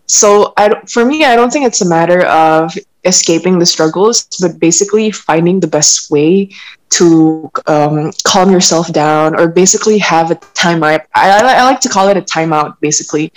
So 0.09 0.53
I, 0.57 0.81
for 0.87 1.05
me, 1.05 1.25
I 1.25 1.37
don't 1.37 1.53
think 1.53 1.67
it's 1.67 1.83
a 1.83 1.89
matter 1.89 2.25
of 2.27 2.73
escaping 3.05 3.59
the 3.59 3.67
struggles, 3.67 4.27
but 4.41 4.59
basically 4.59 5.11
finding 5.11 5.61
the 5.61 5.67
best 5.67 6.11
way 6.11 6.51
to 6.91 7.51
um, 7.67 8.13
calm 8.25 8.51
yourself 8.51 8.93
down 8.93 9.39
or 9.39 9.49
basically 9.49 9.99
have 9.99 10.31
a 10.31 10.37
timeout. 10.37 11.05
I, 11.15 11.31
I, 11.31 11.65
like 11.65 11.81
to 11.81 11.89
call 11.89 12.09
it 12.09 12.17
a 12.17 12.23
timeout, 12.23 12.81
basically. 12.81 13.33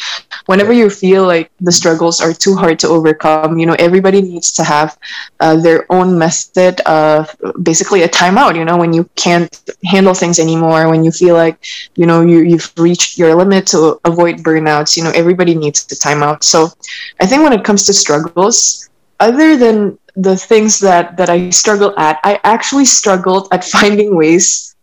Whenever 0.46 0.74
you 0.74 0.90
feel 0.90 1.26
like 1.26 1.52
the 1.60 1.72
struggles 1.72 2.22
are 2.22 2.34
too 2.34 2.56
hard 2.56 2.80
to 2.80 2.88
overcome, 2.88 3.58
you 3.58 3.66
know, 3.66 3.76
everybody 3.80 4.22
needs 4.22 4.52
to 4.54 4.64
have 4.64 4.98
uh, 5.40 5.56
their 5.56 5.92
own 5.92 6.18
method 6.18 6.80
of 6.82 7.36
basically 7.64 8.04
a 8.04 8.10
timeout, 8.10 8.56
you 8.56 8.66
know, 8.66 8.78
when 8.78 8.94
you 8.94 9.10
can't 9.16 9.62
handle 9.86 10.14
things 10.14 10.40
anymore, 10.40 10.90
when 10.90 11.04
you 11.04 11.12
feel 11.12 11.36
like, 11.36 11.58
you 11.96 12.06
know, 12.06 12.22
you, 12.22 12.40
you've 12.40 12.72
reached 12.78 13.18
your 13.18 13.36
limit 13.36 13.68
to 13.68 14.00
avoid 14.06 14.38
burnouts, 14.38 14.96
you 14.96 15.04
know, 15.04 15.12
everybody 15.12 15.56
needs 15.56 15.86
to 15.86 15.96
timeout. 15.96 16.44
So 16.44 16.70
I 17.20 17.26
think 17.26 17.44
when 17.44 17.54
it 17.54 17.64
comes 17.64 17.84
to 17.86 17.94
struggles, 17.94 18.90
other 19.22 19.56
than 19.56 20.00
the 20.16 20.36
things 20.36 20.80
that 20.80 21.18
that 21.18 21.30
I 21.30 21.50
struggle 21.50 21.94
at, 21.98 22.20
I 22.24 22.40
actually 22.44 22.86
struggled 22.86 23.48
at 23.52 23.64
finding 23.76 24.16
ways 24.16 24.76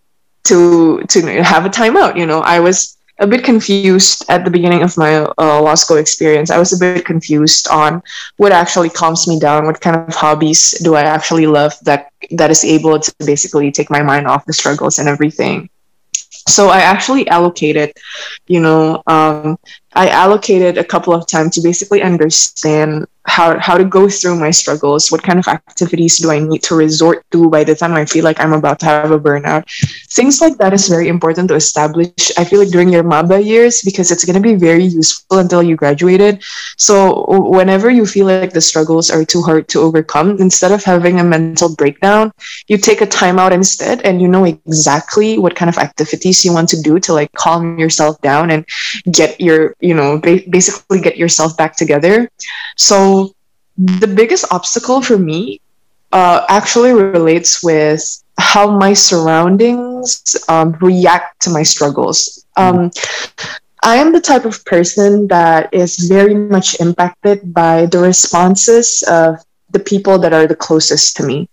to 0.45 1.01
to 1.09 1.43
have 1.43 1.67
a 1.67 1.69
timeout. 1.69 2.17
You 2.17 2.27
know, 2.27 2.41
I 2.41 2.61
was 2.61 2.97
a 3.21 3.27
bit 3.27 3.43
confused 3.43 4.25
at 4.29 4.45
the 4.45 4.51
beginning 4.51 4.83
of 4.83 4.97
my 4.97 5.17
uh, 5.17 5.61
law 5.61 5.75
school 5.75 5.97
experience. 5.97 6.51
I 6.51 6.59
was 6.59 6.73
a 6.73 6.79
bit 6.79 7.05
confused 7.05 7.67
on 7.69 8.03
what 8.37 8.53
actually 8.53 8.91
calms 8.91 9.27
me 9.27 9.41
down. 9.41 9.67
What 9.67 9.81
kind 9.81 9.97
of 9.97 10.15
hobbies 10.15 10.71
do 10.83 10.95
I 10.95 11.03
actually 11.03 11.47
love 11.47 11.75
that 11.83 12.13
that 12.31 12.51
is 12.51 12.65
able 12.65 12.99
to 13.01 13.15
basically 13.27 13.73
take 13.73 13.91
my 13.91 14.03
mind 14.03 14.27
off 14.27 14.47
the 14.47 14.53
struggles 14.53 14.99
and 14.99 15.09
everything. 15.09 15.69
So 16.49 16.69
I 16.69 16.79
actually 16.79 17.29
allocated, 17.29 17.93
you 18.47 18.61
know, 18.61 19.03
um, 19.07 19.59
I 19.95 20.09
allocated 20.09 20.79
a 20.79 20.85
couple 20.85 21.15
of 21.15 21.27
time 21.27 21.51
to 21.51 21.61
basically 21.61 22.03
understand 22.03 23.07
how 23.29 23.59
how 23.59 23.77
to 23.77 23.85
go 23.85 24.09
through 24.09 24.37
my 24.37 24.51
struggles. 24.51 25.13
What 25.13 25.23
kind 25.23 25.39
of 25.39 25.47
activities 25.47 26.17
do 26.19 26.31
I 26.31 26.39
need 26.39 26.63
to 26.65 26.75
resort 26.75 27.25
to 27.33 27.49
by 27.51 27.63
the 27.63 27.75
time 27.75 27.93
I 27.93 28.05
feel 28.05 28.25
like 28.25 28.41
I'm 28.41 28.53
about 28.53 28.81
to 28.81 28.87
have 28.87 29.11
a 29.11 29.21
burnout? 29.21 29.69
Things 30.11 30.41
like 30.41 30.57
that 30.59 30.73
is 30.73 30.89
very 30.89 31.09
important 31.09 31.49
to 31.49 31.55
establish. 31.55 32.33
I 32.39 32.45
feel 32.45 32.59
like 32.59 32.71
during 32.73 32.89
your 32.89 33.05
MABA 33.05 33.45
years 33.45 33.83
because 33.83 34.11
it's 34.11 34.25
going 34.25 34.41
to 34.41 34.43
be 34.43 34.55
very 34.55 34.85
useful 34.85 35.39
until 35.39 35.63
you 35.63 35.77
graduated. 35.77 36.43
So 36.77 37.25
whenever 37.29 37.91
you 37.91 38.07
feel 38.07 38.27
like 38.27 38.53
the 38.53 38.61
struggles 38.61 39.11
are 39.11 39.25
too 39.25 39.43
hard 39.43 39.69
to 39.69 39.81
overcome, 39.81 40.41
instead 40.41 40.73
of 40.73 40.83
having 40.83 41.21
a 41.21 41.25
mental 41.25 41.75
breakdown, 41.75 42.33
you 42.67 42.79
take 42.79 43.03
a 43.03 43.07
time 43.07 43.39
out 43.39 43.53
instead, 43.53 44.01
and 44.03 44.23
you 44.23 44.29
know 44.29 44.45
exactly 44.45 45.39
what 45.39 45.55
kind 45.55 45.69
of 45.69 45.77
activities 45.77 46.45
you 46.45 46.53
want 46.53 46.69
to 46.71 46.81
do 46.81 46.99
to 47.01 47.13
like 47.13 47.33
calm 47.33 47.79
yourself 47.79 48.21
down 48.23 48.51
and 48.51 48.65
get 49.13 49.41
your 49.41 49.77
you 49.81 49.95
know 49.95 50.19
ba- 50.19 50.45
basically 50.49 51.01
get 51.01 51.17
yourself 51.17 51.57
back 51.57 51.77
together. 51.77 52.31
So 52.77 53.35
the 53.77 54.09
biggest 54.09 54.51
obstacle 54.51 55.03
for 55.03 55.19
me 55.19 55.61
uh, 56.13 56.45
actually 56.49 56.93
relates 56.93 57.63
with 57.63 58.03
how 58.39 58.71
my 58.71 58.93
surroundings 58.93 60.37
um, 60.49 60.77
react 60.81 61.43
to 61.43 61.51
my 61.51 61.63
struggles. 61.63 62.47
Um, 62.57 62.91
i 63.83 63.97
am 63.97 64.13
the 64.13 64.21
type 64.21 64.45
of 64.45 64.65
person 64.65 65.29
that 65.29 65.73
is 65.73 65.97
very 66.09 66.35
much 66.35 66.81
impacted 66.81 67.55
by 67.55 67.87
the 67.87 67.99
responses 67.99 69.05
of 69.09 69.39
the 69.71 69.79
people 69.79 70.19
that 70.19 70.33
are 70.33 70.47
the 70.49 70.57
closest 70.57 71.17
to 71.17 71.23
me 71.23 71.49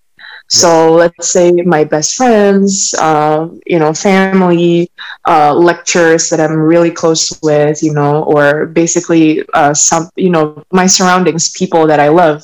so 0.47 0.93
let's 0.93 1.29
say 1.29 1.51
my 1.51 1.83
best 1.83 2.15
friends, 2.15 2.93
uh, 2.99 3.47
you 3.65 3.79
know, 3.79 3.93
family, 3.93 4.89
uh, 5.27 5.53
lecturers 5.53 6.29
that 6.29 6.39
I'm 6.39 6.55
really 6.55 6.91
close 6.91 7.37
with, 7.41 7.81
you 7.81 7.93
know, 7.93 8.23
or 8.23 8.67
basically 8.67 9.43
uh, 9.53 9.73
some, 9.73 10.09
you 10.15 10.29
know, 10.29 10.63
my 10.71 10.85
surroundings, 10.87 11.49
people 11.51 11.87
that 11.87 11.99
I 11.99 12.09
love. 12.09 12.43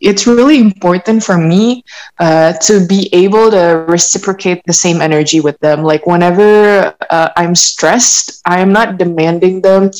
It's 0.00 0.26
really 0.26 0.58
important 0.58 1.22
for 1.22 1.38
me 1.38 1.82
uh, 2.18 2.52
to 2.68 2.86
be 2.86 3.08
able 3.12 3.50
to 3.50 3.84
reciprocate 3.88 4.62
the 4.66 4.72
same 4.72 5.00
energy 5.00 5.40
with 5.40 5.58
them. 5.60 5.82
Like 5.82 6.06
whenever 6.06 6.94
uh, 7.10 7.30
I'm 7.36 7.54
stressed, 7.54 8.42
I 8.44 8.60
am 8.60 8.72
not 8.72 8.98
demanding 8.98 9.62
them 9.62 9.90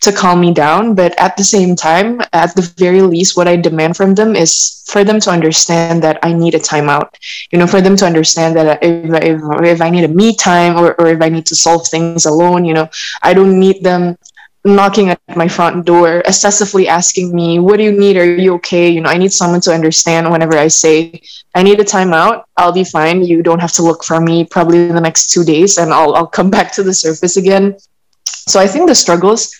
to 0.00 0.12
calm 0.12 0.40
me 0.40 0.54
down, 0.54 0.94
but 0.94 1.18
at 1.18 1.36
the 1.36 1.44
same 1.44 1.74
time, 1.74 2.20
at 2.32 2.54
the 2.54 2.62
very 2.78 3.02
least, 3.02 3.36
what 3.36 3.48
I 3.48 3.56
demand 3.56 3.96
from 3.96 4.14
them 4.14 4.36
is 4.36 4.84
for 4.86 5.04
them 5.04 5.20
to 5.20 5.30
understand 5.30 6.02
that 6.02 6.18
I 6.22 6.32
need 6.32 6.54
a 6.54 6.60
timeout. 6.60 7.10
You 7.50 7.58
know, 7.58 7.66
for 7.66 7.80
them 7.80 7.96
to 7.96 8.06
understand 8.06 8.56
that 8.56 8.82
if, 8.82 9.10
if, 9.22 9.40
if 9.62 9.80
I 9.80 9.90
need 9.90 10.04
a 10.04 10.08
me 10.08 10.34
time 10.34 10.76
or, 10.76 10.94
or 11.00 11.08
if 11.08 11.20
I 11.20 11.28
need 11.28 11.46
to 11.46 11.54
solve 11.54 11.88
things 11.88 12.26
alone, 12.26 12.64
you 12.64 12.74
know, 12.74 12.88
I 13.22 13.34
don't 13.34 13.58
need 13.58 13.82
them 13.82 14.16
knocking 14.64 15.08
at 15.08 15.20
my 15.36 15.48
front 15.48 15.86
door, 15.86 16.18
excessively 16.26 16.86
asking 16.86 17.34
me, 17.34 17.58
What 17.58 17.78
do 17.78 17.84
you 17.84 17.92
need? 17.92 18.16
Are 18.16 18.24
you 18.24 18.54
okay? 18.54 18.88
You 18.88 19.00
know, 19.00 19.10
I 19.10 19.16
need 19.16 19.32
someone 19.32 19.60
to 19.62 19.72
understand 19.72 20.30
whenever 20.30 20.56
I 20.56 20.68
say, 20.68 21.22
I 21.54 21.62
need 21.62 21.80
a 21.80 21.84
timeout. 21.84 22.44
I'll 22.56 22.72
be 22.72 22.84
fine. 22.84 23.24
You 23.24 23.42
don't 23.42 23.60
have 23.60 23.72
to 23.72 23.82
look 23.82 24.04
for 24.04 24.20
me 24.20 24.44
probably 24.44 24.88
in 24.88 24.94
the 24.94 25.00
next 25.00 25.30
two 25.30 25.44
days 25.44 25.78
and 25.78 25.92
I'll, 25.92 26.14
I'll 26.14 26.26
come 26.26 26.50
back 26.56 26.72
to 26.74 26.82
the 26.82 26.94
surface 26.94 27.36
again. 27.36 27.76
So 28.24 28.60
I 28.60 28.66
think 28.66 28.88
the 28.88 28.94
struggles 28.94 29.54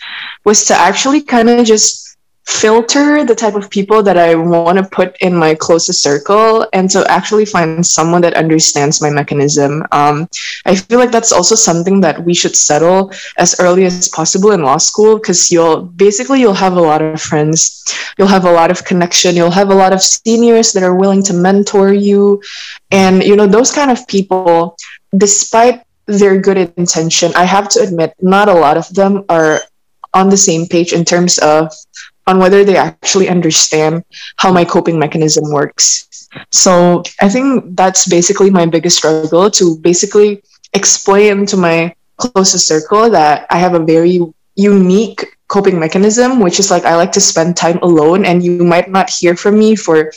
was 0.45 0.65
to 0.67 0.75
actually 0.75 1.23
kind 1.23 1.49
of 1.49 1.65
just 1.65 2.10
filter 2.47 3.25
the 3.25 3.35
type 3.35 3.55
of 3.55 3.71
people 3.71 4.03
that 4.03 4.17
I 4.17 4.35
want 4.35 4.79
to 4.79 4.85
put 4.85 5.17
in 5.21 5.35
my 5.35 5.55
closest 5.55 6.03
circle 6.03 6.67
and 6.73 6.91
to 6.91 7.05
actually 7.11 7.45
find 7.45 7.85
someone 7.87 8.23
that 8.23 8.35
understands 8.35 9.01
my 9.01 9.11
mechanism. 9.11 9.85
Um, 9.93 10.29
I 10.67 10.75
feel 10.75 10.99
like 10.99 11.11
that's 11.11 11.33
also 11.33 11.55
something 11.55 12.01
that 12.01 12.23
we 12.25 12.35
should 12.35 12.57
settle 12.57 13.13
as 13.39 13.59
early 13.61 13.85
as 13.85 14.09
possible 14.09 14.53
in 14.53 14.63
law 14.63 14.79
school 14.79 15.19
because 15.19 15.51
you'll 15.51 15.83
basically 15.83 16.41
you'll 16.41 16.55
have 16.55 16.77
a 16.77 16.81
lot 16.81 17.03
of 17.03 17.21
friends, 17.21 17.85
you'll 18.19 18.29
have 18.29 18.45
a 18.45 18.53
lot 18.53 18.71
of 18.71 18.85
connection, 18.85 19.37
you'll 19.37 19.51
have 19.51 19.71
a 19.71 19.75
lot 19.75 19.93
of 19.93 20.03
seniors 20.03 20.73
that 20.73 20.83
are 20.83 20.97
willing 20.97 21.23
to 21.25 21.33
mentor 21.33 21.93
you, 21.93 22.43
and 22.91 23.23
you 23.23 23.37
know 23.37 23.47
those 23.47 23.73
kind 23.73 23.91
of 23.91 24.07
people, 24.09 24.77
despite 25.17 25.83
their 26.07 26.41
good 26.41 26.59
intention, 26.77 27.33
I 27.37 27.45
have 27.45 27.69
to 27.71 27.81
admit 27.81 28.15
not 28.21 28.49
a 28.49 28.55
lot 28.55 28.77
of 28.77 28.89
them 28.95 29.25
are 29.29 29.61
on 30.15 30.29
the 30.29 30.37
same 30.37 30.67
page 30.67 30.93
in 30.93 31.05
terms 31.05 31.39
of 31.39 31.73
on 32.31 32.39
whether 32.39 32.63
they 32.63 32.79
actually 32.79 33.29
understand 33.29 34.07
how 34.37 34.55
my 34.55 34.65
coping 34.65 34.99
mechanism 34.99 35.51
works. 35.51 36.29
So 36.55 37.03
I 37.21 37.29
think 37.29 37.75
that's 37.75 38.07
basically 38.07 38.51
my 38.55 38.67
biggest 38.67 39.03
struggle 39.03 39.51
to 39.59 39.77
basically 39.83 40.43
explain 40.73 41.45
to 41.51 41.57
my 41.59 41.93
closest 42.23 42.71
circle 42.71 43.11
that 43.11 43.51
I 43.51 43.59
have 43.59 43.75
a 43.75 43.83
very 43.83 44.23
unique 44.55 45.27
coping 45.49 45.81
mechanism, 45.81 46.39
which 46.39 46.63
is 46.63 46.71
like 46.71 46.85
I 46.87 46.95
like 46.95 47.11
to 47.19 47.21
spend 47.21 47.57
time 47.57 47.83
alone, 47.83 48.25
and 48.25 48.45
you 48.45 48.63
might 48.63 48.89
not 48.89 49.11
hear 49.11 49.35
from 49.35 49.59
me 49.59 49.75
for 49.75 50.13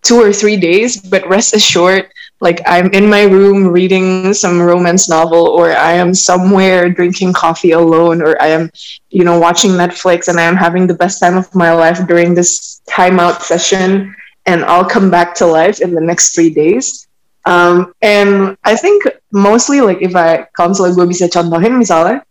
two 0.00 0.16
or 0.16 0.32
three 0.32 0.56
days, 0.56 0.96
but 0.96 1.28
rest 1.28 1.52
assured, 1.52 2.08
like 2.40 2.62
I'm 2.66 2.90
in 2.94 3.10
my 3.10 3.26
room 3.26 3.66
reading 3.66 4.32
some 4.32 4.62
romance 4.62 5.08
novel, 5.08 5.48
or 5.48 5.74
I 5.74 5.92
am 5.98 6.14
somewhere 6.14 6.88
drinking 6.88 7.32
coffee 7.34 7.72
alone, 7.72 8.22
or 8.22 8.40
I 8.40 8.54
am, 8.54 8.70
you 9.10 9.24
know, 9.24 9.38
watching 9.38 9.72
Netflix 9.72 10.28
and 10.28 10.38
I 10.38 10.46
am 10.46 10.54
having 10.54 10.86
the 10.86 10.94
best 10.94 11.18
time 11.18 11.36
of 11.36 11.50
my 11.54 11.72
life 11.72 11.98
during 12.06 12.34
this 12.34 12.80
timeout 12.86 13.42
session, 13.42 14.14
and 14.46 14.64
I'll 14.64 14.86
come 14.86 15.10
back 15.10 15.34
to 15.42 15.46
life 15.46 15.80
in 15.80 15.94
the 15.94 16.00
next 16.00 16.34
three 16.34 16.50
days. 16.50 17.08
Um, 17.44 17.94
and 18.02 18.56
I 18.62 18.76
think 18.76 19.02
mostly 19.32 19.80
like 19.80 19.98
if 20.04 20.14
I 20.14 20.46
kalau 20.54 20.76
misalnya 20.76 20.94
gue 20.94 21.06
bisa 21.08 21.26
contohin 21.32 21.80
misalnya, 21.80 22.22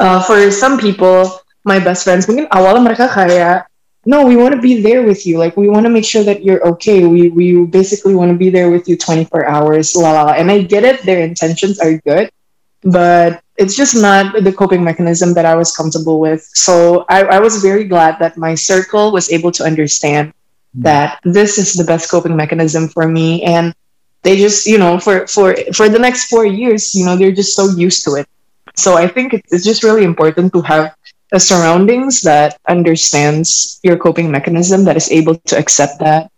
uh, 0.00 0.18
for 0.24 0.40
some 0.50 0.80
people, 0.80 1.30
my 1.62 1.76
best 1.78 2.08
friends 2.08 2.26
mungkin 2.26 2.48
awalnya 2.50 2.80
mereka 2.80 3.06
kayak 3.12 3.67
no, 4.08 4.24
we 4.24 4.36
want 4.36 4.54
to 4.54 4.60
be 4.60 4.80
there 4.80 5.02
with 5.02 5.26
you. 5.26 5.36
Like 5.36 5.54
we 5.58 5.68
want 5.68 5.84
to 5.84 5.92
make 5.92 6.06
sure 6.06 6.24
that 6.24 6.42
you're 6.42 6.66
okay. 6.66 7.04
We 7.04 7.28
we 7.28 7.66
basically 7.66 8.14
want 8.14 8.32
to 8.32 8.38
be 8.38 8.48
there 8.48 8.70
with 8.70 8.88
you 8.88 8.96
24 8.96 9.44
hours. 9.44 9.94
La 9.94 10.12
la 10.16 10.22
la. 10.22 10.32
And 10.32 10.50
I 10.50 10.64
get 10.64 10.82
it. 10.82 11.04
Their 11.04 11.20
intentions 11.20 11.78
are 11.78 12.00
good, 12.08 12.32
but 12.80 13.44
it's 13.60 13.76
just 13.76 13.92
not 13.92 14.32
the 14.32 14.50
coping 14.50 14.82
mechanism 14.82 15.34
that 15.34 15.44
I 15.44 15.54
was 15.60 15.76
comfortable 15.76 16.20
with. 16.20 16.40
So 16.56 17.04
I, 17.10 17.36
I 17.36 17.38
was 17.38 17.60
very 17.60 17.84
glad 17.84 18.16
that 18.20 18.38
my 18.38 18.54
circle 18.54 19.12
was 19.12 19.28
able 19.30 19.52
to 19.60 19.62
understand 19.62 20.32
mm-hmm. 20.32 20.88
that 20.88 21.20
this 21.24 21.58
is 21.58 21.74
the 21.74 21.84
best 21.84 22.08
coping 22.08 22.34
mechanism 22.34 22.88
for 22.88 23.06
me. 23.06 23.44
And 23.44 23.74
they 24.22 24.40
just, 24.40 24.64
you 24.64 24.78
know, 24.78 24.96
for 24.98 25.28
for 25.28 25.52
for 25.76 25.92
the 25.92 26.00
next 26.00 26.32
four 26.32 26.46
years, 26.48 26.94
you 26.94 27.04
know, 27.04 27.14
they're 27.14 27.36
just 27.36 27.52
so 27.52 27.76
used 27.76 28.08
to 28.08 28.16
it. 28.16 28.26
So 28.72 28.96
I 28.96 29.06
think 29.06 29.34
it's, 29.34 29.52
it's 29.52 29.68
just 29.68 29.84
really 29.84 30.04
important 30.08 30.56
to 30.56 30.62
have 30.62 30.96
a 31.32 31.40
surroundings 31.40 32.22
that 32.22 32.58
understands 32.68 33.78
your 33.82 33.96
coping 33.96 34.30
mechanism 34.30 34.84
that 34.84 34.96
is 34.96 35.10
able 35.10 35.34
to 35.34 35.58
accept 35.58 35.98
that. 36.00 36.30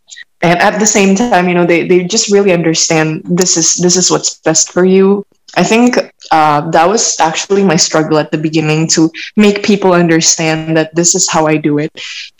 And 0.43 0.59
at 0.59 0.79
the 0.79 0.87
same 0.87 1.15
time 1.15 1.49
you 1.49 1.55
know 1.55 1.67
they, 1.67 1.87
they 1.87 2.05
just 2.05 2.33
really 2.33 2.53
understand 2.53 3.23
this 3.25 3.57
is 3.57 3.75
this 3.77 3.97
is 3.97 4.11
what's 4.11 4.41
best 4.41 4.73
for 4.73 4.85
you. 4.85 5.25
I 5.57 5.65
think 5.65 5.99
uh, 6.31 6.71
that 6.71 6.89
was 6.89 7.19
actually 7.19 7.65
my 7.65 7.77
struggle 7.77 8.19
at 8.19 8.31
the 8.31 8.39
beginning 8.39 8.87
to 8.95 9.11
make 9.37 9.65
people 9.65 9.93
understand 9.93 10.77
that 10.77 10.95
this 10.95 11.15
is 11.15 11.29
how 11.29 11.47
I 11.47 11.57
do 11.57 11.79
it, 11.79 11.91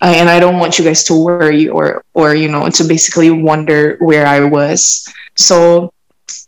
uh, 0.01 0.15
and 0.15 0.31
I 0.31 0.39
don't 0.39 0.59
want 0.59 0.79
you 0.79 0.85
guys 0.85 1.03
to 1.05 1.15
worry 1.15 1.69
or 1.69 2.05
or 2.15 2.35
you 2.35 2.49
know 2.49 2.69
to 2.71 2.85
basically 2.85 3.31
wonder 3.31 3.97
where 3.99 4.27
I 4.27 4.45
was. 4.45 5.05
So 5.37 5.93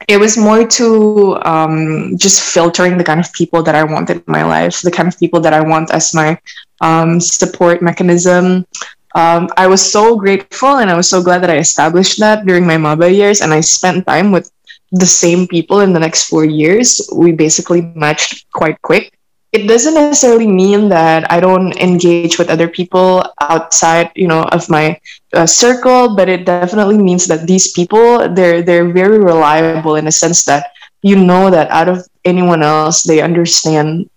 it 0.09 0.19
was 0.19 0.37
more 0.37 0.67
to 0.67 1.39
um, 1.45 2.17
just 2.17 2.43
filtering 2.43 2.99
the 2.99 3.05
kind 3.05 3.21
of 3.21 3.33
people 3.33 3.63
that 3.63 3.75
I 3.75 3.85
want 3.85 4.11
in 4.11 4.23
my 4.27 4.45
life, 4.45 4.83
the 4.83 4.91
kind 4.91 5.09
of 5.09 5.19
people 5.19 5.41
that 5.41 5.53
I 5.53 5.61
want 5.61 5.91
as 5.91 6.15
my 6.15 6.39
um, 6.81 7.21
support 7.21 7.83
mechanism. 7.83 8.67
Um, 9.15 9.49
I 9.57 9.67
was 9.67 9.81
so 9.85 10.17
grateful 10.17 10.79
and 10.79 10.91
I 10.91 10.97
was 10.97 11.09
so 11.09 11.23
glad 11.23 11.43
that 11.43 11.51
I 11.51 11.59
established 11.59 12.19
that 12.21 12.47
during 12.47 12.67
my 12.67 12.77
MABA 12.77 13.15
years, 13.15 13.41
and 13.41 13.53
I 13.53 13.61
spent 13.61 14.07
time 14.07 14.33
with 14.33 14.51
the 14.93 15.07
same 15.07 15.47
people 15.47 15.81
in 15.81 15.93
the 15.93 16.01
next 16.01 16.29
four 16.29 16.45
years, 16.45 17.01
we 17.15 17.33
basically 17.33 17.83
matched 17.95 18.51
quite 18.53 18.81
quick. 18.83 19.13
It 19.53 19.69
doesn't 19.69 19.95
necessarily 19.95 20.47
mean 20.47 20.89
that 20.89 21.31
I 21.31 21.39
don't 21.39 21.77
engage 21.77 22.39
with 22.39 22.49
other 22.49 22.69
people 22.69 23.23
outside, 23.41 24.11
you 24.17 24.27
know, 24.27 24.45
of 24.49 24.69
my 24.71 24.99
uh, 25.35 25.45
circle, 25.45 26.17
but 26.17 26.29
it 26.29 26.47
definitely 26.47 26.97
means 26.97 27.27
that 27.29 27.47
these 27.47 27.73
people 27.73 28.33
they're 28.33 28.63
they're 28.63 28.89
very 28.89 29.21
reliable 29.21 29.97
in 29.97 30.09
a 30.09 30.13
sense 30.13 30.45
that 30.49 30.73
you 31.03 31.17
know 31.17 31.51
that 31.51 31.69
out 31.69 31.89
of 31.89 32.09
anyone 32.25 32.63
else, 32.63 33.03
they 33.03 33.21
understand 33.21 34.09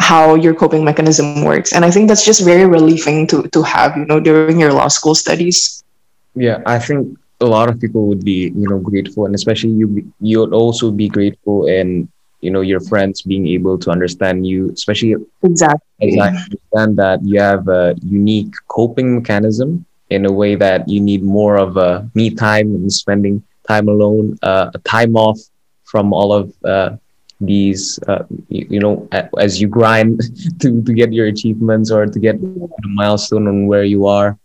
how 0.00 0.34
your 0.34 0.54
coping 0.54 0.82
mechanism 0.82 1.44
works, 1.44 1.72
and 1.72 1.84
I 1.84 1.90
think 1.90 2.08
that's 2.08 2.24
just 2.24 2.42
very 2.42 2.66
relieving 2.66 3.28
to 3.28 3.46
to 3.54 3.62
have, 3.62 3.96
you 3.96 4.06
know, 4.06 4.18
during 4.18 4.58
your 4.58 4.72
law 4.72 4.88
school 4.88 5.14
studies. 5.14 5.84
Yeah, 6.34 6.66
I 6.66 6.80
think 6.82 7.14
a 7.40 7.46
lot 7.46 7.68
of 7.68 7.80
people 7.80 8.06
would 8.06 8.24
be 8.24 8.52
you 8.54 8.68
know 8.68 8.78
grateful 8.78 9.24
and 9.26 9.34
especially 9.34 9.70
you 9.70 10.12
you'd 10.20 10.52
also 10.52 10.90
be 10.90 11.08
grateful 11.08 11.66
and 11.66 12.08
you 12.40 12.50
know 12.50 12.60
your 12.60 12.80
friends 12.80 13.22
being 13.22 13.46
able 13.46 13.78
to 13.78 13.90
understand 13.90 14.46
you 14.46 14.70
especially 14.72 15.14
exactly. 15.42 16.20
i 16.20 16.28
understand 16.28 16.96
that 16.96 17.20
you 17.24 17.40
have 17.40 17.68
a 17.68 17.94
unique 18.02 18.52
coping 18.68 19.16
mechanism 19.16 19.84
in 20.10 20.26
a 20.26 20.32
way 20.32 20.54
that 20.54 20.88
you 20.88 21.00
need 21.00 21.22
more 21.22 21.56
of 21.56 21.76
a 21.76 22.08
me 22.14 22.30
time 22.30 22.74
and 22.74 22.92
spending 22.92 23.42
time 23.66 23.88
alone 23.88 24.38
uh, 24.42 24.70
a 24.74 24.78
time 24.80 25.16
off 25.16 25.38
from 25.84 26.12
all 26.12 26.32
of 26.32 26.52
uh, 26.64 26.90
these 27.40 27.98
uh, 28.06 28.24
you, 28.48 28.66
you, 28.70 28.80
know 28.80 29.08
as 29.38 29.60
you 29.60 29.68
grind 29.68 30.20
to, 30.60 30.82
to 30.82 30.92
get 30.92 31.12
your 31.12 31.26
achievements 31.26 31.90
or 31.90 32.06
to 32.06 32.18
get 32.18 32.36
a 32.36 32.88
milestone 32.88 33.48
on 33.48 33.66
where 33.66 33.84
you 33.84 34.06
are. 34.06 34.38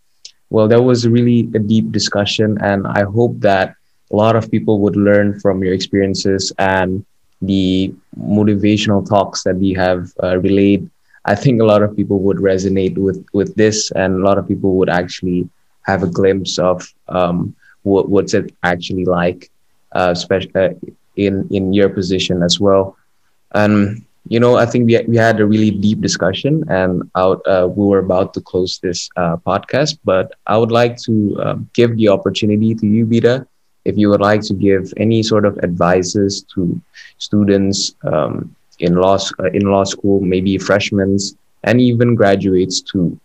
Well, 0.50 0.68
that 0.68 0.82
was 0.82 1.08
really 1.08 1.50
a 1.56 1.60
deep 1.60 1.92
discussion, 1.92 2.58
and 2.62 2.88
I 2.88 3.04
hope 3.04 3.40
that 3.40 3.76
a 4.12 4.16
lot 4.16 4.36
of 4.36 4.50
people 4.50 4.80
would 4.80 4.96
learn 4.96 5.40
from 5.40 5.64
your 5.64 5.74
experiences 5.74 6.54
and 6.60 7.06
the 7.42 7.94
motivational 8.20 9.08
talks 9.08 9.44
that 9.44 9.56
we 9.56 9.74
have 9.74 10.12
uh, 10.24 10.38
relayed. 10.40 10.90
I 11.26 11.36
think 11.36 11.62
a 11.62 11.66
lot 11.66 11.82
of 11.82 11.96
people 11.96 12.20
would 12.22 12.38
resonate 12.38 12.98
with 12.98 13.26
with 13.34 13.56
this, 13.56 13.92
and 13.92 14.16
a 14.16 14.24
lot 14.26 14.38
of 14.38 14.48
people 14.48 14.76
would 14.76 14.90
actually 14.90 15.50
have 15.84 16.04
a 16.04 16.08
glimpse 16.08 16.58
of 16.60 16.88
um, 17.10 17.56
what 17.84 18.10
what's 18.10 18.34
it 18.34 18.54
actually 18.64 19.06
like, 19.06 19.50
uh, 19.96 20.10
especially 20.12 20.52
uh, 20.56 20.70
in 21.16 21.48
in 21.52 21.74
your 21.74 21.90
position 21.90 22.44
as 22.44 22.60
well. 22.60 22.96
And 23.54 24.04
you 24.28 24.40
know, 24.40 24.56
I 24.58 24.66
think 24.66 24.88
we, 24.88 25.00
we 25.08 25.18
had 25.18 25.40
a 25.40 25.46
really 25.46 25.72
deep 25.72 26.02
discussion 26.02 26.64
and 26.70 27.04
out, 27.16 27.42
uh, 27.46 27.68
we 27.70 27.86
were 27.86 28.00
about 28.00 28.34
to 28.34 28.42
close 28.42 28.80
this 28.82 29.10
uh, 29.18 29.38
podcast, 29.38 30.00
but 30.04 30.34
I 30.48 30.58
would 30.58 30.72
like 30.72 30.98
to 31.04 31.40
um, 31.44 31.70
give 31.74 31.96
the 31.96 32.10
opportunity 32.10 32.74
to 32.76 32.88
you, 32.88 33.06
Bita, 33.06 33.46
if 33.86 33.98
you 33.98 34.10
would 34.10 34.22
like 34.22 34.42
to 34.42 34.54
give 34.54 34.92
any 34.98 35.22
sort 35.24 35.46
of 35.46 35.58
advices 35.60 36.44
to 36.56 36.82
students 37.18 37.96
um, 38.04 38.56
in 38.80 38.96
law 38.96 39.18
uh, 39.40 39.50
in 39.54 39.64
law 39.70 39.84
school, 39.84 40.20
maybe 40.20 40.58
freshmen 40.58 41.18
and 41.64 41.82
even 41.82 42.16
graduates 42.16 42.82
to 42.82 43.18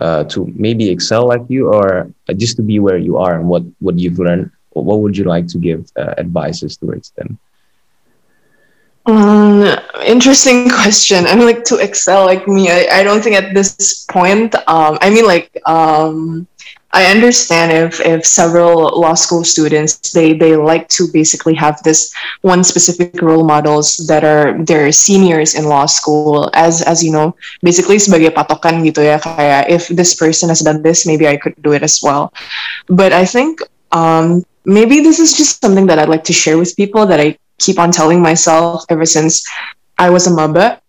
uh, 0.00 0.24
to 0.24 0.46
maybe 0.54 0.88
excel 0.88 1.26
like 1.26 1.42
you 1.48 1.72
or 1.72 2.10
just 2.36 2.56
to 2.56 2.62
be 2.62 2.78
where 2.78 2.98
you 2.98 3.18
are 3.18 3.34
and 3.34 3.48
what 3.48 3.62
what 3.80 3.98
you've 3.98 4.18
learned. 4.18 4.50
What 4.70 5.00
would 5.00 5.16
you 5.16 5.24
like 5.24 5.48
to 5.48 5.58
give 5.58 5.90
uh, 5.96 6.14
advices 6.18 6.76
towards 6.76 7.10
them? 7.10 7.38
Um, 9.06 9.64
interesting 10.04 10.70
question. 10.80 11.26
I 11.26 11.34
mean, 11.34 11.46
like 11.46 11.64
to 11.64 11.78
excel 11.78 12.26
like 12.26 12.46
me, 12.46 12.70
I, 12.70 13.00
I 13.00 13.02
don't 13.02 13.22
think 13.22 13.34
at 13.34 13.54
this 13.54 14.04
point. 14.04 14.54
Um, 14.68 14.98
I 15.00 15.10
mean, 15.10 15.26
like 15.26 15.50
um, 15.66 16.46
I 16.90 17.04
understand 17.12 17.68
if 17.68 18.00
if 18.00 18.24
several 18.24 18.88
law 18.96 19.12
school 19.12 19.44
students 19.44 20.00
they 20.16 20.32
they 20.32 20.56
like 20.56 20.88
to 20.96 21.04
basically 21.12 21.52
have 21.54 21.76
this 21.84 22.08
one 22.40 22.64
specific 22.64 23.20
role 23.20 23.44
models 23.44 24.00
that 24.08 24.24
are 24.24 24.56
their 24.64 24.90
seniors 24.90 25.52
in 25.54 25.68
law 25.68 25.84
school 25.84 26.48
as 26.54 26.80
as 26.80 27.04
you 27.04 27.12
know 27.12 27.36
basically 27.60 28.00
sebagai 28.00 28.32
patokan 28.32 28.80
gitu 28.88 29.04
ya 29.04 29.20
kayak 29.20 29.68
if 29.68 29.92
this 29.92 30.16
person 30.16 30.48
has 30.48 30.64
done 30.64 30.80
this 30.80 31.04
maybe 31.04 31.28
I 31.28 31.36
could 31.36 31.60
do 31.60 31.76
it 31.76 31.84
as 31.84 32.00
well. 32.00 32.32
But 32.88 33.12
I 33.12 33.28
think 33.28 33.60
um, 33.92 34.40
maybe 34.64 35.04
this 35.04 35.20
is 35.20 35.36
just 35.36 35.60
something 35.60 35.84
that 35.92 36.00
I'd 36.00 36.08
like 36.08 36.24
to 36.32 36.36
share 36.36 36.56
with 36.56 36.72
people 36.72 37.04
that 37.04 37.20
I 37.20 37.36
keep 37.60 37.76
on 37.76 37.92
telling 37.92 38.24
myself 38.24 38.88
ever 38.88 39.04
since 39.04 39.44
I 40.00 40.08
was 40.08 40.24
a 40.24 40.32
MABA. 40.32 40.80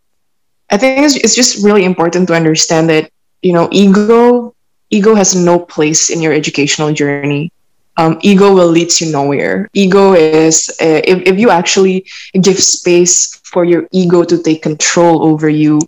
I 0.72 0.78
think 0.78 1.04
it's, 1.04 1.20
it's 1.20 1.36
just 1.36 1.60
really 1.60 1.84
important 1.84 2.32
to 2.32 2.40
understand 2.40 2.88
that 2.88 3.12
you 3.44 3.52
know 3.52 3.68
ego 3.72 4.56
ego 4.90 5.16
has 5.16 5.36
no 5.36 5.60
place 5.60 6.10
in 6.10 6.22
your 6.22 6.34
educational 6.34 6.92
journey. 6.94 7.52
Um, 7.98 8.18
ego 8.22 8.54
will 8.54 8.68
lead 8.68 8.96
you 9.02 9.12
nowhere. 9.12 9.70
Ego 9.74 10.14
is 10.14 10.70
uh, 10.82 11.02
if, 11.04 11.28
if 11.28 11.40
you 11.40 11.50
actually 11.50 12.06
give 12.40 12.58
space 12.60 13.36
for 13.44 13.66
your 13.66 13.88
ego 13.92 14.24
to 14.24 14.42
take 14.42 14.64
control 14.64 15.24
over 15.24 15.50
you, 15.50 15.82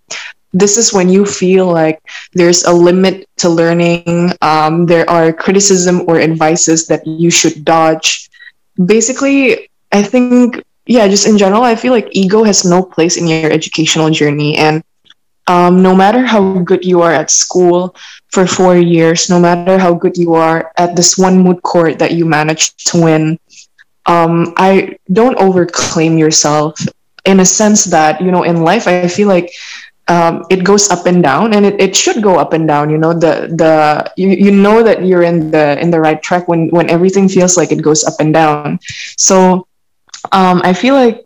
this 0.52 0.78
is 0.78 0.92
when 0.92 1.08
you 1.08 1.26
feel 1.26 1.68
like 1.68 2.02
there's 2.34 2.66
a 2.66 2.74
limit 2.74 3.30
to 3.38 3.50
learning. 3.50 4.32
Um, 4.42 4.86
there 4.86 5.10
are 5.10 5.32
criticism 5.32 6.04
or 6.08 6.20
advices 6.20 6.88
that 6.88 7.08
you 7.08 7.32
should 7.32 7.64
dodge. 7.64 8.30
Basically, 8.86 9.70
I 9.94 10.04
think 10.04 10.62
yeah, 10.86 11.08
just 11.08 11.28
in 11.28 11.38
general, 11.38 11.64
I 11.64 11.76
feel 11.76 11.94
like 11.94 12.10
ego 12.12 12.44
has 12.44 12.66
no 12.66 12.84
place 12.84 13.16
in 13.16 13.28
your 13.28 13.52
educational 13.52 14.10
journey. 14.10 14.58
And 14.58 14.84
um, 15.48 15.82
no 15.82 15.96
matter 15.96 16.26
how 16.26 16.60
good 16.60 16.84
you 16.84 17.02
are 17.02 17.14
at 17.14 17.32
school 17.32 17.96
for 18.32 18.48
four 18.48 18.78
years, 18.78 19.30
no 19.30 19.40
matter 19.40 19.78
how 19.78 19.94
good 19.94 20.18
you 20.18 20.36
are 20.36 20.72
at 20.78 20.96
this 20.96 21.18
one 21.18 21.40
moot 21.40 21.62
court 21.64 22.00
that 22.00 22.14
you 22.14 22.26
managed 22.26 22.88
to 22.88 23.02
win, 23.02 23.40
um, 24.06 24.54
I 24.58 24.98
don't 25.12 25.38
overclaim 25.38 26.18
yourself 26.18 26.80
in 27.26 27.40
a 27.40 27.46
sense 27.46 27.86
that, 27.86 28.22
you 28.22 28.32
know, 28.32 28.44
in 28.44 28.64
life, 28.64 28.88
I 28.88 29.08
feel 29.08 29.28
like 29.28 29.52
um, 30.08 30.46
it 30.50 30.64
goes 30.64 30.90
up 30.90 31.06
and 31.06 31.22
down 31.22 31.54
and 31.54 31.66
it, 31.66 31.80
it 31.80 31.96
should 31.96 32.22
go 32.22 32.38
up 32.38 32.52
and 32.54 32.68
down 32.68 32.90
you 32.90 32.98
know 32.98 33.14
the 33.14 33.48
the 33.56 34.12
you, 34.18 34.30
you 34.30 34.52
know 34.52 34.84
that 34.84 35.06
you're 35.06 35.24
in 35.24 35.52
the 35.52 35.80
in 35.80 35.92
the 35.92 36.00
right 36.00 36.22
track 36.22 36.48
when 36.48 36.70
when 36.70 36.90
everything 36.90 37.30
feels 37.30 37.56
like 37.56 37.72
it 37.72 37.82
goes 37.82 38.04
up 38.04 38.16
and 38.20 38.34
down. 38.34 38.80
So 39.16 39.68
um, 40.32 40.62
I 40.64 40.74
feel 40.74 40.96
like 40.96 41.24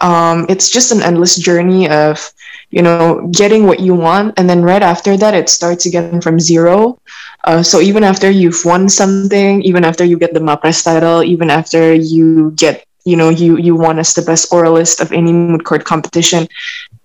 um, 0.00 0.46
it's 0.48 0.70
just 0.70 0.92
an 0.92 1.02
endless 1.02 1.36
journey 1.36 1.88
of 1.88 2.32
you 2.72 2.82
know 2.82 3.28
getting 3.30 3.66
what 3.66 3.78
you 3.78 3.94
want. 3.94 4.34
And 4.36 4.50
then 4.50 4.62
right 4.62 4.82
after 4.82 5.16
that 5.16 5.34
it 5.34 5.48
starts 5.48 5.86
again 5.86 6.20
from 6.20 6.40
zero. 6.40 6.98
Uh, 7.44 7.62
so 7.62 7.80
even 7.80 8.02
after 8.02 8.30
you've 8.30 8.64
won 8.64 8.88
something 8.88 9.62
even 9.62 9.84
after 9.84 10.04
you 10.04 10.18
get 10.18 10.32
the 10.32 10.40
MAPRES 10.40 10.84
title 10.84 11.22
even 11.22 11.50
after 11.50 11.92
you 11.92 12.52
get 12.52 12.86
you 13.04 13.16
know 13.16 13.30
you 13.30 13.58
you 13.58 13.74
won 13.74 13.98
as 13.98 14.14
the 14.14 14.22
best 14.22 14.50
oralist 14.52 15.00
of 15.00 15.10
any 15.10 15.32
moot 15.32 15.64
court 15.64 15.84
competition 15.84 16.46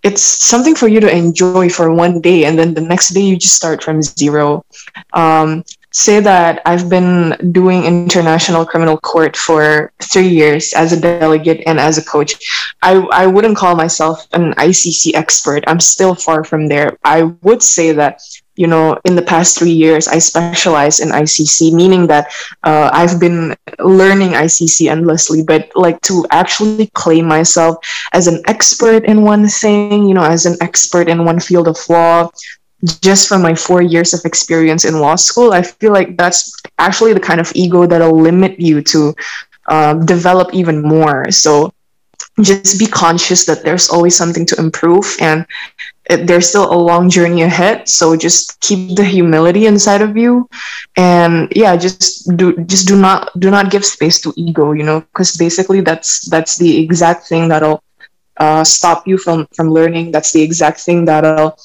it's 0.03 0.21
something 0.21 0.75
for 0.75 0.87
you 0.87 0.99
to 0.99 1.09
enjoy 1.09 1.69
for 1.69 1.93
one 1.93 2.21
day. 2.21 2.45
And 2.45 2.57
then 2.57 2.73
the 2.73 2.81
next 2.81 3.09
day 3.09 3.21
you 3.21 3.35
just 3.37 3.55
start 3.55 3.83
from 3.83 4.01
zero. 4.01 4.65
Um, 5.13 5.63
say 5.97 6.19
that 6.19 6.61
I've 6.63 6.89
been 6.89 7.35
doing 7.51 7.83
international 7.83 8.67
criminal 8.67 8.97
court 8.97 9.35
for 9.35 9.91
three 10.03 10.27
years 10.29 10.71
as 10.73 10.93
a 10.93 11.01
delegate 11.01 11.63
and 11.65 11.79
as 11.79 11.97
a 11.97 12.05
coach. 12.05 12.37
I, 12.83 12.97
I 13.11 13.25
wouldn't 13.25 13.57
call 13.57 13.75
myself 13.75 14.27
an 14.33 14.53
ICC 14.53 15.15
expert. 15.15 15.63
I'm 15.65 15.79
still 15.79 16.13
far 16.13 16.43
from 16.43 16.67
there. 16.67 16.99
I 17.03 17.23
would 17.41 17.63
say 17.63 17.93
that, 17.93 18.21
you 18.55 18.67
know, 18.67 18.99
in 19.05 19.15
the 19.15 19.23
past 19.23 19.57
three 19.57 19.71
years, 19.71 20.07
I 20.07 20.19
specialize 20.19 20.99
in 20.99 21.09
ICC, 21.09 21.73
meaning 21.73 22.05
that 22.07 22.27
uh, 22.61 22.91
I've 22.93 23.19
been 23.19 23.55
learning 23.79 24.37
ICC 24.37 24.91
endlessly. 24.91 25.41
But 25.41 25.71
like 25.73 25.99
to 26.01 26.27
actually 26.29 26.91
claim 26.93 27.27
myself 27.27 27.77
as 28.13 28.27
an 28.27 28.43
expert 28.45 29.03
in 29.05 29.23
one 29.23 29.47
thing, 29.47 30.07
you 30.07 30.13
know, 30.13 30.23
as 30.23 30.45
an 30.45 30.57
expert 30.61 31.09
in 31.09 31.25
one 31.25 31.39
field 31.39 31.67
of 31.67 31.77
law, 31.89 32.29
just 33.01 33.27
from 33.27 33.41
my 33.41 33.55
four 33.55 33.81
years 33.81 34.13
of 34.13 34.21
experience 34.25 34.85
in 34.85 34.99
law 34.99 35.15
school, 35.15 35.53
I 35.53 35.61
feel 35.61 35.91
like 35.91 36.17
that's 36.17 36.53
actually 36.77 37.13
the 37.13 37.19
kind 37.19 37.39
of 37.39 37.51
ego 37.55 37.85
that'll 37.85 38.19
limit 38.19 38.59
you 38.59 38.81
to 38.81 39.15
um, 39.67 40.05
develop 40.05 40.53
even 40.53 40.81
more. 40.81 41.31
So 41.31 41.73
just 42.41 42.77
be 42.79 42.85
conscious 42.85 43.45
that 43.45 43.63
there's 43.63 43.89
always 43.89 44.15
something 44.15 44.45
to 44.45 44.55
improve 44.59 45.17
and 45.19 45.45
it, 46.09 46.27
there's 46.27 46.47
still 46.47 46.71
a 46.71 46.77
long 46.77 47.09
journey 47.09 47.41
ahead 47.41 47.89
so 47.89 48.15
just 48.15 48.59
keep 48.61 48.95
the 48.95 49.03
humility 49.03 49.65
inside 49.65 50.01
of 50.01 50.15
you 50.15 50.47
and 50.95 51.51
yeah 51.55 51.75
just 51.75 52.29
do 52.37 52.55
just 52.65 52.87
do 52.87 52.95
not 52.95 53.31
do 53.39 53.49
not 53.49 53.71
give 53.71 53.83
space 53.83 54.21
to 54.21 54.33
ego 54.37 54.71
you 54.71 54.83
know 54.83 55.01
because 55.01 55.35
basically 55.35 55.81
that's 55.81 56.29
that's 56.29 56.57
the 56.57 56.77
exact 56.77 57.27
thing 57.27 57.47
that'll 57.47 57.83
uh, 58.37 58.63
stop 58.63 59.07
you 59.07 59.17
from 59.17 59.47
from 59.55 59.71
learning 59.71 60.11
that's 60.11 60.31
the 60.31 60.41
exact 60.41 60.79
thing 60.79 61.05
that'll 61.05 61.57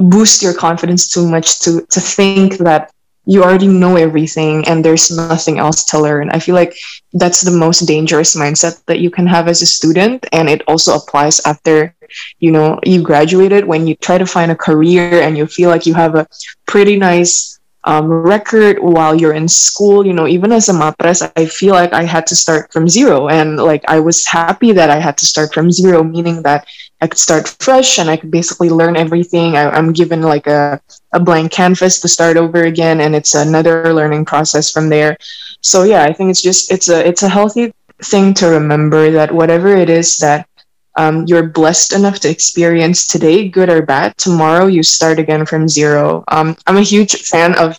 boost 0.00 0.42
your 0.42 0.54
confidence 0.54 1.08
too 1.08 1.28
much 1.28 1.60
to 1.60 1.82
to 1.90 2.00
think 2.00 2.58
that 2.58 2.90
you 3.26 3.42
already 3.42 3.68
know 3.68 3.96
everything 3.96 4.66
and 4.68 4.84
there's 4.84 5.10
nothing 5.10 5.58
else 5.58 5.84
to 5.84 5.98
learn. 5.98 6.30
I 6.30 6.38
feel 6.38 6.54
like 6.54 6.76
that's 7.14 7.40
the 7.40 7.50
most 7.50 7.80
dangerous 7.86 8.36
mindset 8.36 8.84
that 8.86 9.00
you 9.00 9.10
can 9.10 9.26
have 9.26 9.48
as 9.48 9.62
a 9.62 9.66
student. 9.66 10.26
And 10.32 10.48
it 10.48 10.62
also 10.68 10.96
applies 10.96 11.40
after, 11.46 11.94
you 12.38 12.50
know, 12.50 12.78
you 12.84 13.02
graduated 13.02 13.64
when 13.64 13.86
you 13.86 13.94
try 13.96 14.18
to 14.18 14.26
find 14.26 14.50
a 14.50 14.56
career 14.56 15.22
and 15.22 15.38
you 15.38 15.46
feel 15.46 15.70
like 15.70 15.86
you 15.86 15.94
have 15.94 16.16
a 16.16 16.26
pretty 16.66 16.98
nice 16.98 17.58
um, 17.84 18.08
record 18.08 18.78
while 18.80 19.14
you're 19.14 19.32
in 19.32 19.48
school. 19.48 20.06
You 20.06 20.12
know, 20.12 20.26
even 20.26 20.52
as 20.52 20.68
a 20.68 20.72
MAPRES, 20.72 21.32
I 21.36 21.46
feel 21.46 21.72
like 21.72 21.94
I 21.94 22.02
had 22.02 22.26
to 22.26 22.36
start 22.36 22.72
from 22.72 22.88
zero. 22.88 23.28
And 23.28 23.56
like 23.56 23.84
I 23.88 24.00
was 24.00 24.26
happy 24.26 24.72
that 24.72 24.90
I 24.90 25.00
had 25.00 25.16
to 25.18 25.26
start 25.26 25.54
from 25.54 25.72
zero, 25.72 26.02
meaning 26.04 26.42
that 26.42 26.66
I 27.04 27.06
could 27.06 27.18
start 27.18 27.54
fresh 27.60 27.98
and 27.98 28.08
I 28.08 28.16
could 28.16 28.30
basically 28.30 28.70
learn 28.70 28.96
everything. 28.96 29.58
I, 29.58 29.76
am 29.76 29.92
given 29.92 30.22
like 30.22 30.46
a, 30.46 30.80
a 31.12 31.20
blank 31.20 31.52
canvas 31.52 32.00
to 32.00 32.08
start 32.08 32.38
over 32.38 32.64
again, 32.64 33.02
and 33.02 33.14
it's 33.14 33.34
another 33.34 33.92
learning 33.92 34.24
process 34.24 34.72
from 34.72 34.88
there. 34.88 35.18
So 35.60 35.82
yeah, 35.82 36.04
I 36.04 36.14
think 36.14 36.30
it's 36.30 36.40
just 36.40 36.72
it's 36.72 36.88
a 36.88 37.06
it's 37.06 37.22
a 37.22 37.28
healthy 37.28 37.74
thing 38.02 38.32
to 38.40 38.46
remember 38.46 39.10
that 39.10 39.30
whatever 39.30 39.76
it 39.76 39.90
is 39.90 40.16
that 40.24 40.48
um, 40.96 41.26
you're 41.26 41.46
blessed 41.46 41.92
enough 41.92 42.20
to 42.20 42.30
experience 42.30 43.06
today, 43.06 43.50
good 43.50 43.68
or 43.68 43.82
bad, 43.82 44.16
tomorrow 44.16 44.66
you 44.66 44.82
start 44.82 45.18
again 45.18 45.44
from 45.44 45.68
zero. 45.68 46.24
Um, 46.28 46.56
I'm 46.66 46.78
a 46.78 46.88
huge 46.88 47.16
fan 47.28 47.54
of 47.58 47.78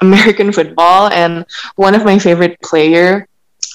American 0.00 0.50
football, 0.50 1.06
and 1.12 1.46
one 1.76 1.94
of 1.94 2.04
my 2.04 2.18
favorite 2.18 2.58
player, 2.62 3.28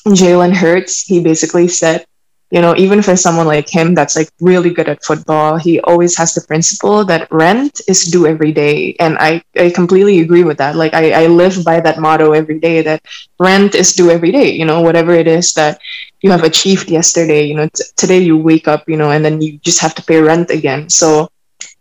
Jalen 0.05 0.51
Hurts, 0.51 1.03
he 1.03 1.23
basically 1.23 1.69
said, 1.69 2.03
you 2.51 2.61
know, 2.61 2.75
even 2.75 3.01
for 3.01 3.15
someone 3.15 3.47
like 3.47 3.69
him 3.69 3.95
that's 3.95 4.15
like 4.15 4.29
really 4.41 4.71
good 4.71 4.89
at 4.89 5.03
football, 5.03 5.57
he 5.57 5.79
always 5.81 6.17
has 6.17 6.33
the 6.33 6.41
principle 6.41 7.05
that 7.05 7.31
rent 7.31 7.81
is 7.87 8.05
due 8.05 8.27
every 8.27 8.51
day. 8.51 8.95
And 8.99 9.17
I, 9.19 9.41
I 9.57 9.69
completely 9.71 10.19
agree 10.19 10.43
with 10.43 10.57
that. 10.57 10.75
Like 10.75 10.93
I, 10.93 11.23
I 11.23 11.27
live 11.27 11.63
by 11.65 11.79
that 11.81 11.99
motto 11.99 12.33
every 12.33 12.59
day 12.59 12.81
that 12.83 13.01
rent 13.39 13.75
is 13.75 13.93
due 13.93 14.11
every 14.11 14.31
day, 14.31 14.51
you 14.51 14.65
know, 14.65 14.81
whatever 14.81 15.13
it 15.13 15.27
is 15.27 15.53
that 15.53 15.79
you 16.21 16.31
have 16.31 16.43
achieved 16.43 16.89
yesterday 16.89 17.43
you 17.45 17.55
know 17.55 17.67
t- 17.67 17.83
today 17.95 18.19
you 18.19 18.37
wake 18.37 18.67
up 18.67 18.87
you 18.87 18.97
know 18.97 19.11
and 19.11 19.23
then 19.25 19.41
you 19.41 19.57
just 19.59 19.79
have 19.79 19.95
to 19.95 20.03
pay 20.03 20.21
rent 20.21 20.49
again 20.49 20.89
so 20.89 21.29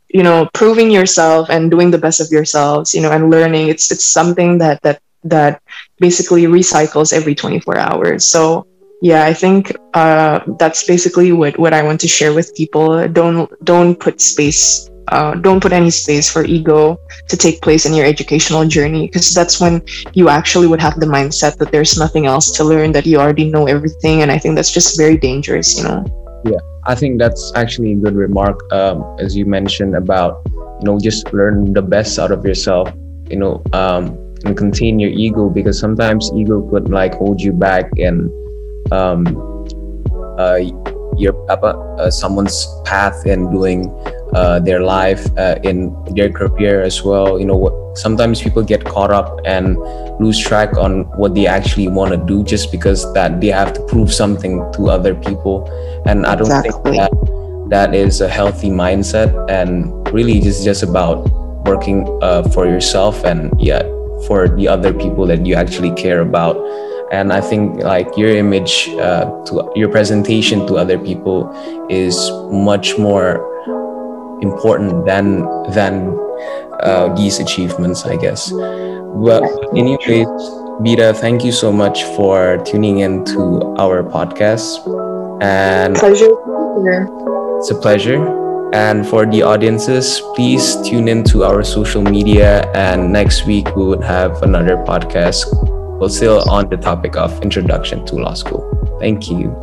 you 0.09 0.23
know 0.23 0.49
proving 0.55 0.91
yourself 0.91 1.49
and 1.51 1.71
doing 1.71 1.91
the 1.91 1.99
best 1.99 2.21
of 2.21 2.29
yourselves 2.31 2.95
you 2.95 3.01
know 3.01 3.11
and 3.13 3.31
learning 3.31 3.69
it's 3.69 3.91
it's 3.91 4.07
something 4.07 4.59
that 4.59 4.81
that 4.83 5.01
that 5.25 5.61
basically 5.99 6.45
recycles 6.45 7.13
every 7.13 7.35
24 7.35 7.79
hours 7.79 8.25
so 8.25 8.67
yeah 9.03 9.25
i 9.25 9.33
think 9.33 9.73
uh, 9.95 10.41
that's 10.59 10.87
basically 10.87 11.33
what 11.33 11.59
what 11.59 11.73
i 11.73 11.83
want 11.83 12.01
to 12.01 12.09
share 12.09 12.33
with 12.33 12.55
people. 12.55 13.09
Don't 13.09 13.49
don't 13.65 13.99
put 13.99 14.21
space 14.21 14.91
uh, 15.11 15.35
don't 15.35 15.61
put 15.61 15.73
any 15.73 15.91
space 15.91 16.31
for 16.31 16.45
ego 16.45 16.99
to 17.29 17.37
take 17.37 17.61
place 17.63 17.85
in 17.85 17.95
your 17.95 18.07
educational 18.07 18.67
journey 18.67 19.07
because 19.07 19.35
that's 19.35 19.61
when 19.61 19.83
you 20.15 20.29
actually 20.29 20.67
would 20.67 20.81
have 20.81 20.99
the 21.01 21.07
mindset 21.07 21.57
that 21.59 21.73
there's 21.73 21.99
nothing 21.99 22.27
else 22.27 22.57
to 22.57 22.65
learn 22.65 22.93
that 22.93 23.07
you 23.07 23.19
already 23.19 23.51
know 23.51 23.67
everything 23.67 24.23
and 24.23 24.31
i 24.31 24.39
think 24.39 24.55
that's 24.55 24.71
just 24.73 24.97
very 24.97 25.17
dangerous 25.17 25.77
you 25.77 25.85
know? 25.85 26.05
Yeah 26.45 26.61
i 26.87 26.95
think 26.95 27.19
that's 27.19 27.53
actually 27.57 27.93
a 27.93 27.97
good 27.97 28.15
remark 28.15 28.73
um, 28.73 29.05
as 29.19 29.37
you 29.37 29.47
mentioned 29.47 29.97
about 29.97 30.41
you 30.47 30.85
know 30.85 30.99
just 30.99 31.33
learn 31.33 31.73
the 31.73 31.83
best 31.83 32.19
out 32.19 32.31
of 32.31 32.45
yourself 32.45 32.89
you 33.29 33.37
know 33.37 33.63
um, 33.73 34.17
and 34.45 34.57
contain 34.57 34.99
your 34.99 35.11
ego 35.11 35.51
because 35.51 35.79
sometimes 35.79 36.31
ego 36.35 36.63
could 36.71 36.89
like 36.89 37.15
hold 37.15 37.41
you 37.41 37.53
back 37.53 37.91
and 37.99 38.31
um, 38.93 39.27
uh, 40.39 40.59
your 41.17 41.35
uh, 41.51 42.11
someone's 42.11 42.67
path 42.85 43.27
in 43.27 43.51
doing 43.51 43.91
uh, 44.35 44.61
their 44.61 44.81
life 44.81 45.27
uh, 45.37 45.59
in 45.65 45.95
their 46.15 46.31
career 46.31 46.83
as 46.83 47.03
well. 47.03 47.39
You 47.39 47.47
know 47.47 47.57
what 47.57 47.99
sometimes 47.99 48.41
people 48.41 48.63
get 48.63 48.85
caught 48.85 49.11
up 49.11 49.41
and 49.45 49.79
lose 50.21 50.39
track 50.39 50.77
on 50.77 51.05
what 51.19 51.35
they 51.35 51.47
actually 51.47 51.89
want 51.89 52.13
to 52.13 52.17
do 52.17 52.45
just 52.45 52.71
because 52.71 53.13
that 53.15 53.41
they 53.41 53.49
have 53.49 53.73
to 53.75 53.83
prove 53.87 54.13
something 54.13 54.65
to 54.75 54.89
other 54.89 55.15
people. 55.15 55.69
And 56.07 56.27
i 56.27 56.35
don't 56.35 56.47
exactly. 56.47 56.93
think 56.93 56.97
that 56.97 57.69
that 57.69 57.95
is 57.95 58.21
a 58.21 58.29
healthy 58.29 58.71
mindset. 58.71 59.35
And 59.51 59.93
really 60.13 60.41
just 60.41 60.65
just 60.65 60.83
about 60.83 61.29
working 61.67 62.07
uh, 62.23 62.43
for 62.51 62.67
yourself 62.67 63.25
and 63.25 63.53
yeah 63.61 63.83
for 64.27 64.49
the 64.49 64.67
other 64.69 64.93
people 64.93 65.27
that 65.27 65.47
you 65.47 65.55
actually 65.55 65.93
care 65.93 66.21
about 66.21 66.57
and 67.13 67.33
i 67.33 67.41
think 67.41 67.83
like 67.83 68.09
your 68.17 68.31
image 68.31 68.89
uh, 69.01 69.25
to 69.45 69.71
your 69.75 69.89
presentation 69.89 70.67
to 70.67 70.77
other 70.77 70.99
people 70.99 71.51
is 71.91 72.31
much 72.51 72.99
more 72.99 73.47
important 74.43 75.05
than 75.05 75.43
than 75.73 76.17
uh, 76.83 77.15
these 77.15 77.39
achievements, 77.41 78.05
I 78.05 78.17
guess. 78.17 78.51
But 78.51 79.43
anyways, 79.77 80.27
Bita, 80.81 81.17
thank 81.17 81.45
you 81.45 81.53
so 81.53 81.73
much 81.73 82.05
for 82.17 82.59
tuning 82.65 83.01
in 83.01 83.25
to 83.27 83.75
our 83.79 84.03
podcast. 84.03 84.81
And 85.43 85.95
pleasure. 85.97 86.31
It's 87.59 87.71
a 87.71 87.75
pleasure. 87.75 88.21
And 88.73 89.07
for 89.07 89.27
the 89.27 89.43
audiences, 89.43 90.23
please 90.37 90.77
tune 90.89 91.09
in 91.09 91.25
to 91.25 91.45
our 91.45 91.63
social 91.65 92.03
media. 92.03 92.71
And 92.73 93.13
next 93.13 93.47
week 93.47 93.75
we 93.75 93.85
would 93.85 94.03
have 94.03 94.43
another 94.43 94.77
podcast. 94.77 95.45
We'll 96.01 96.09
still 96.09 96.49
on 96.49 96.71
the 96.71 96.79
topic 96.79 97.15
of 97.17 97.43
introduction 97.43 98.07
to 98.07 98.15
law 98.15 98.33
school. 98.33 98.97
Thank 99.01 99.31
you. 99.31 99.55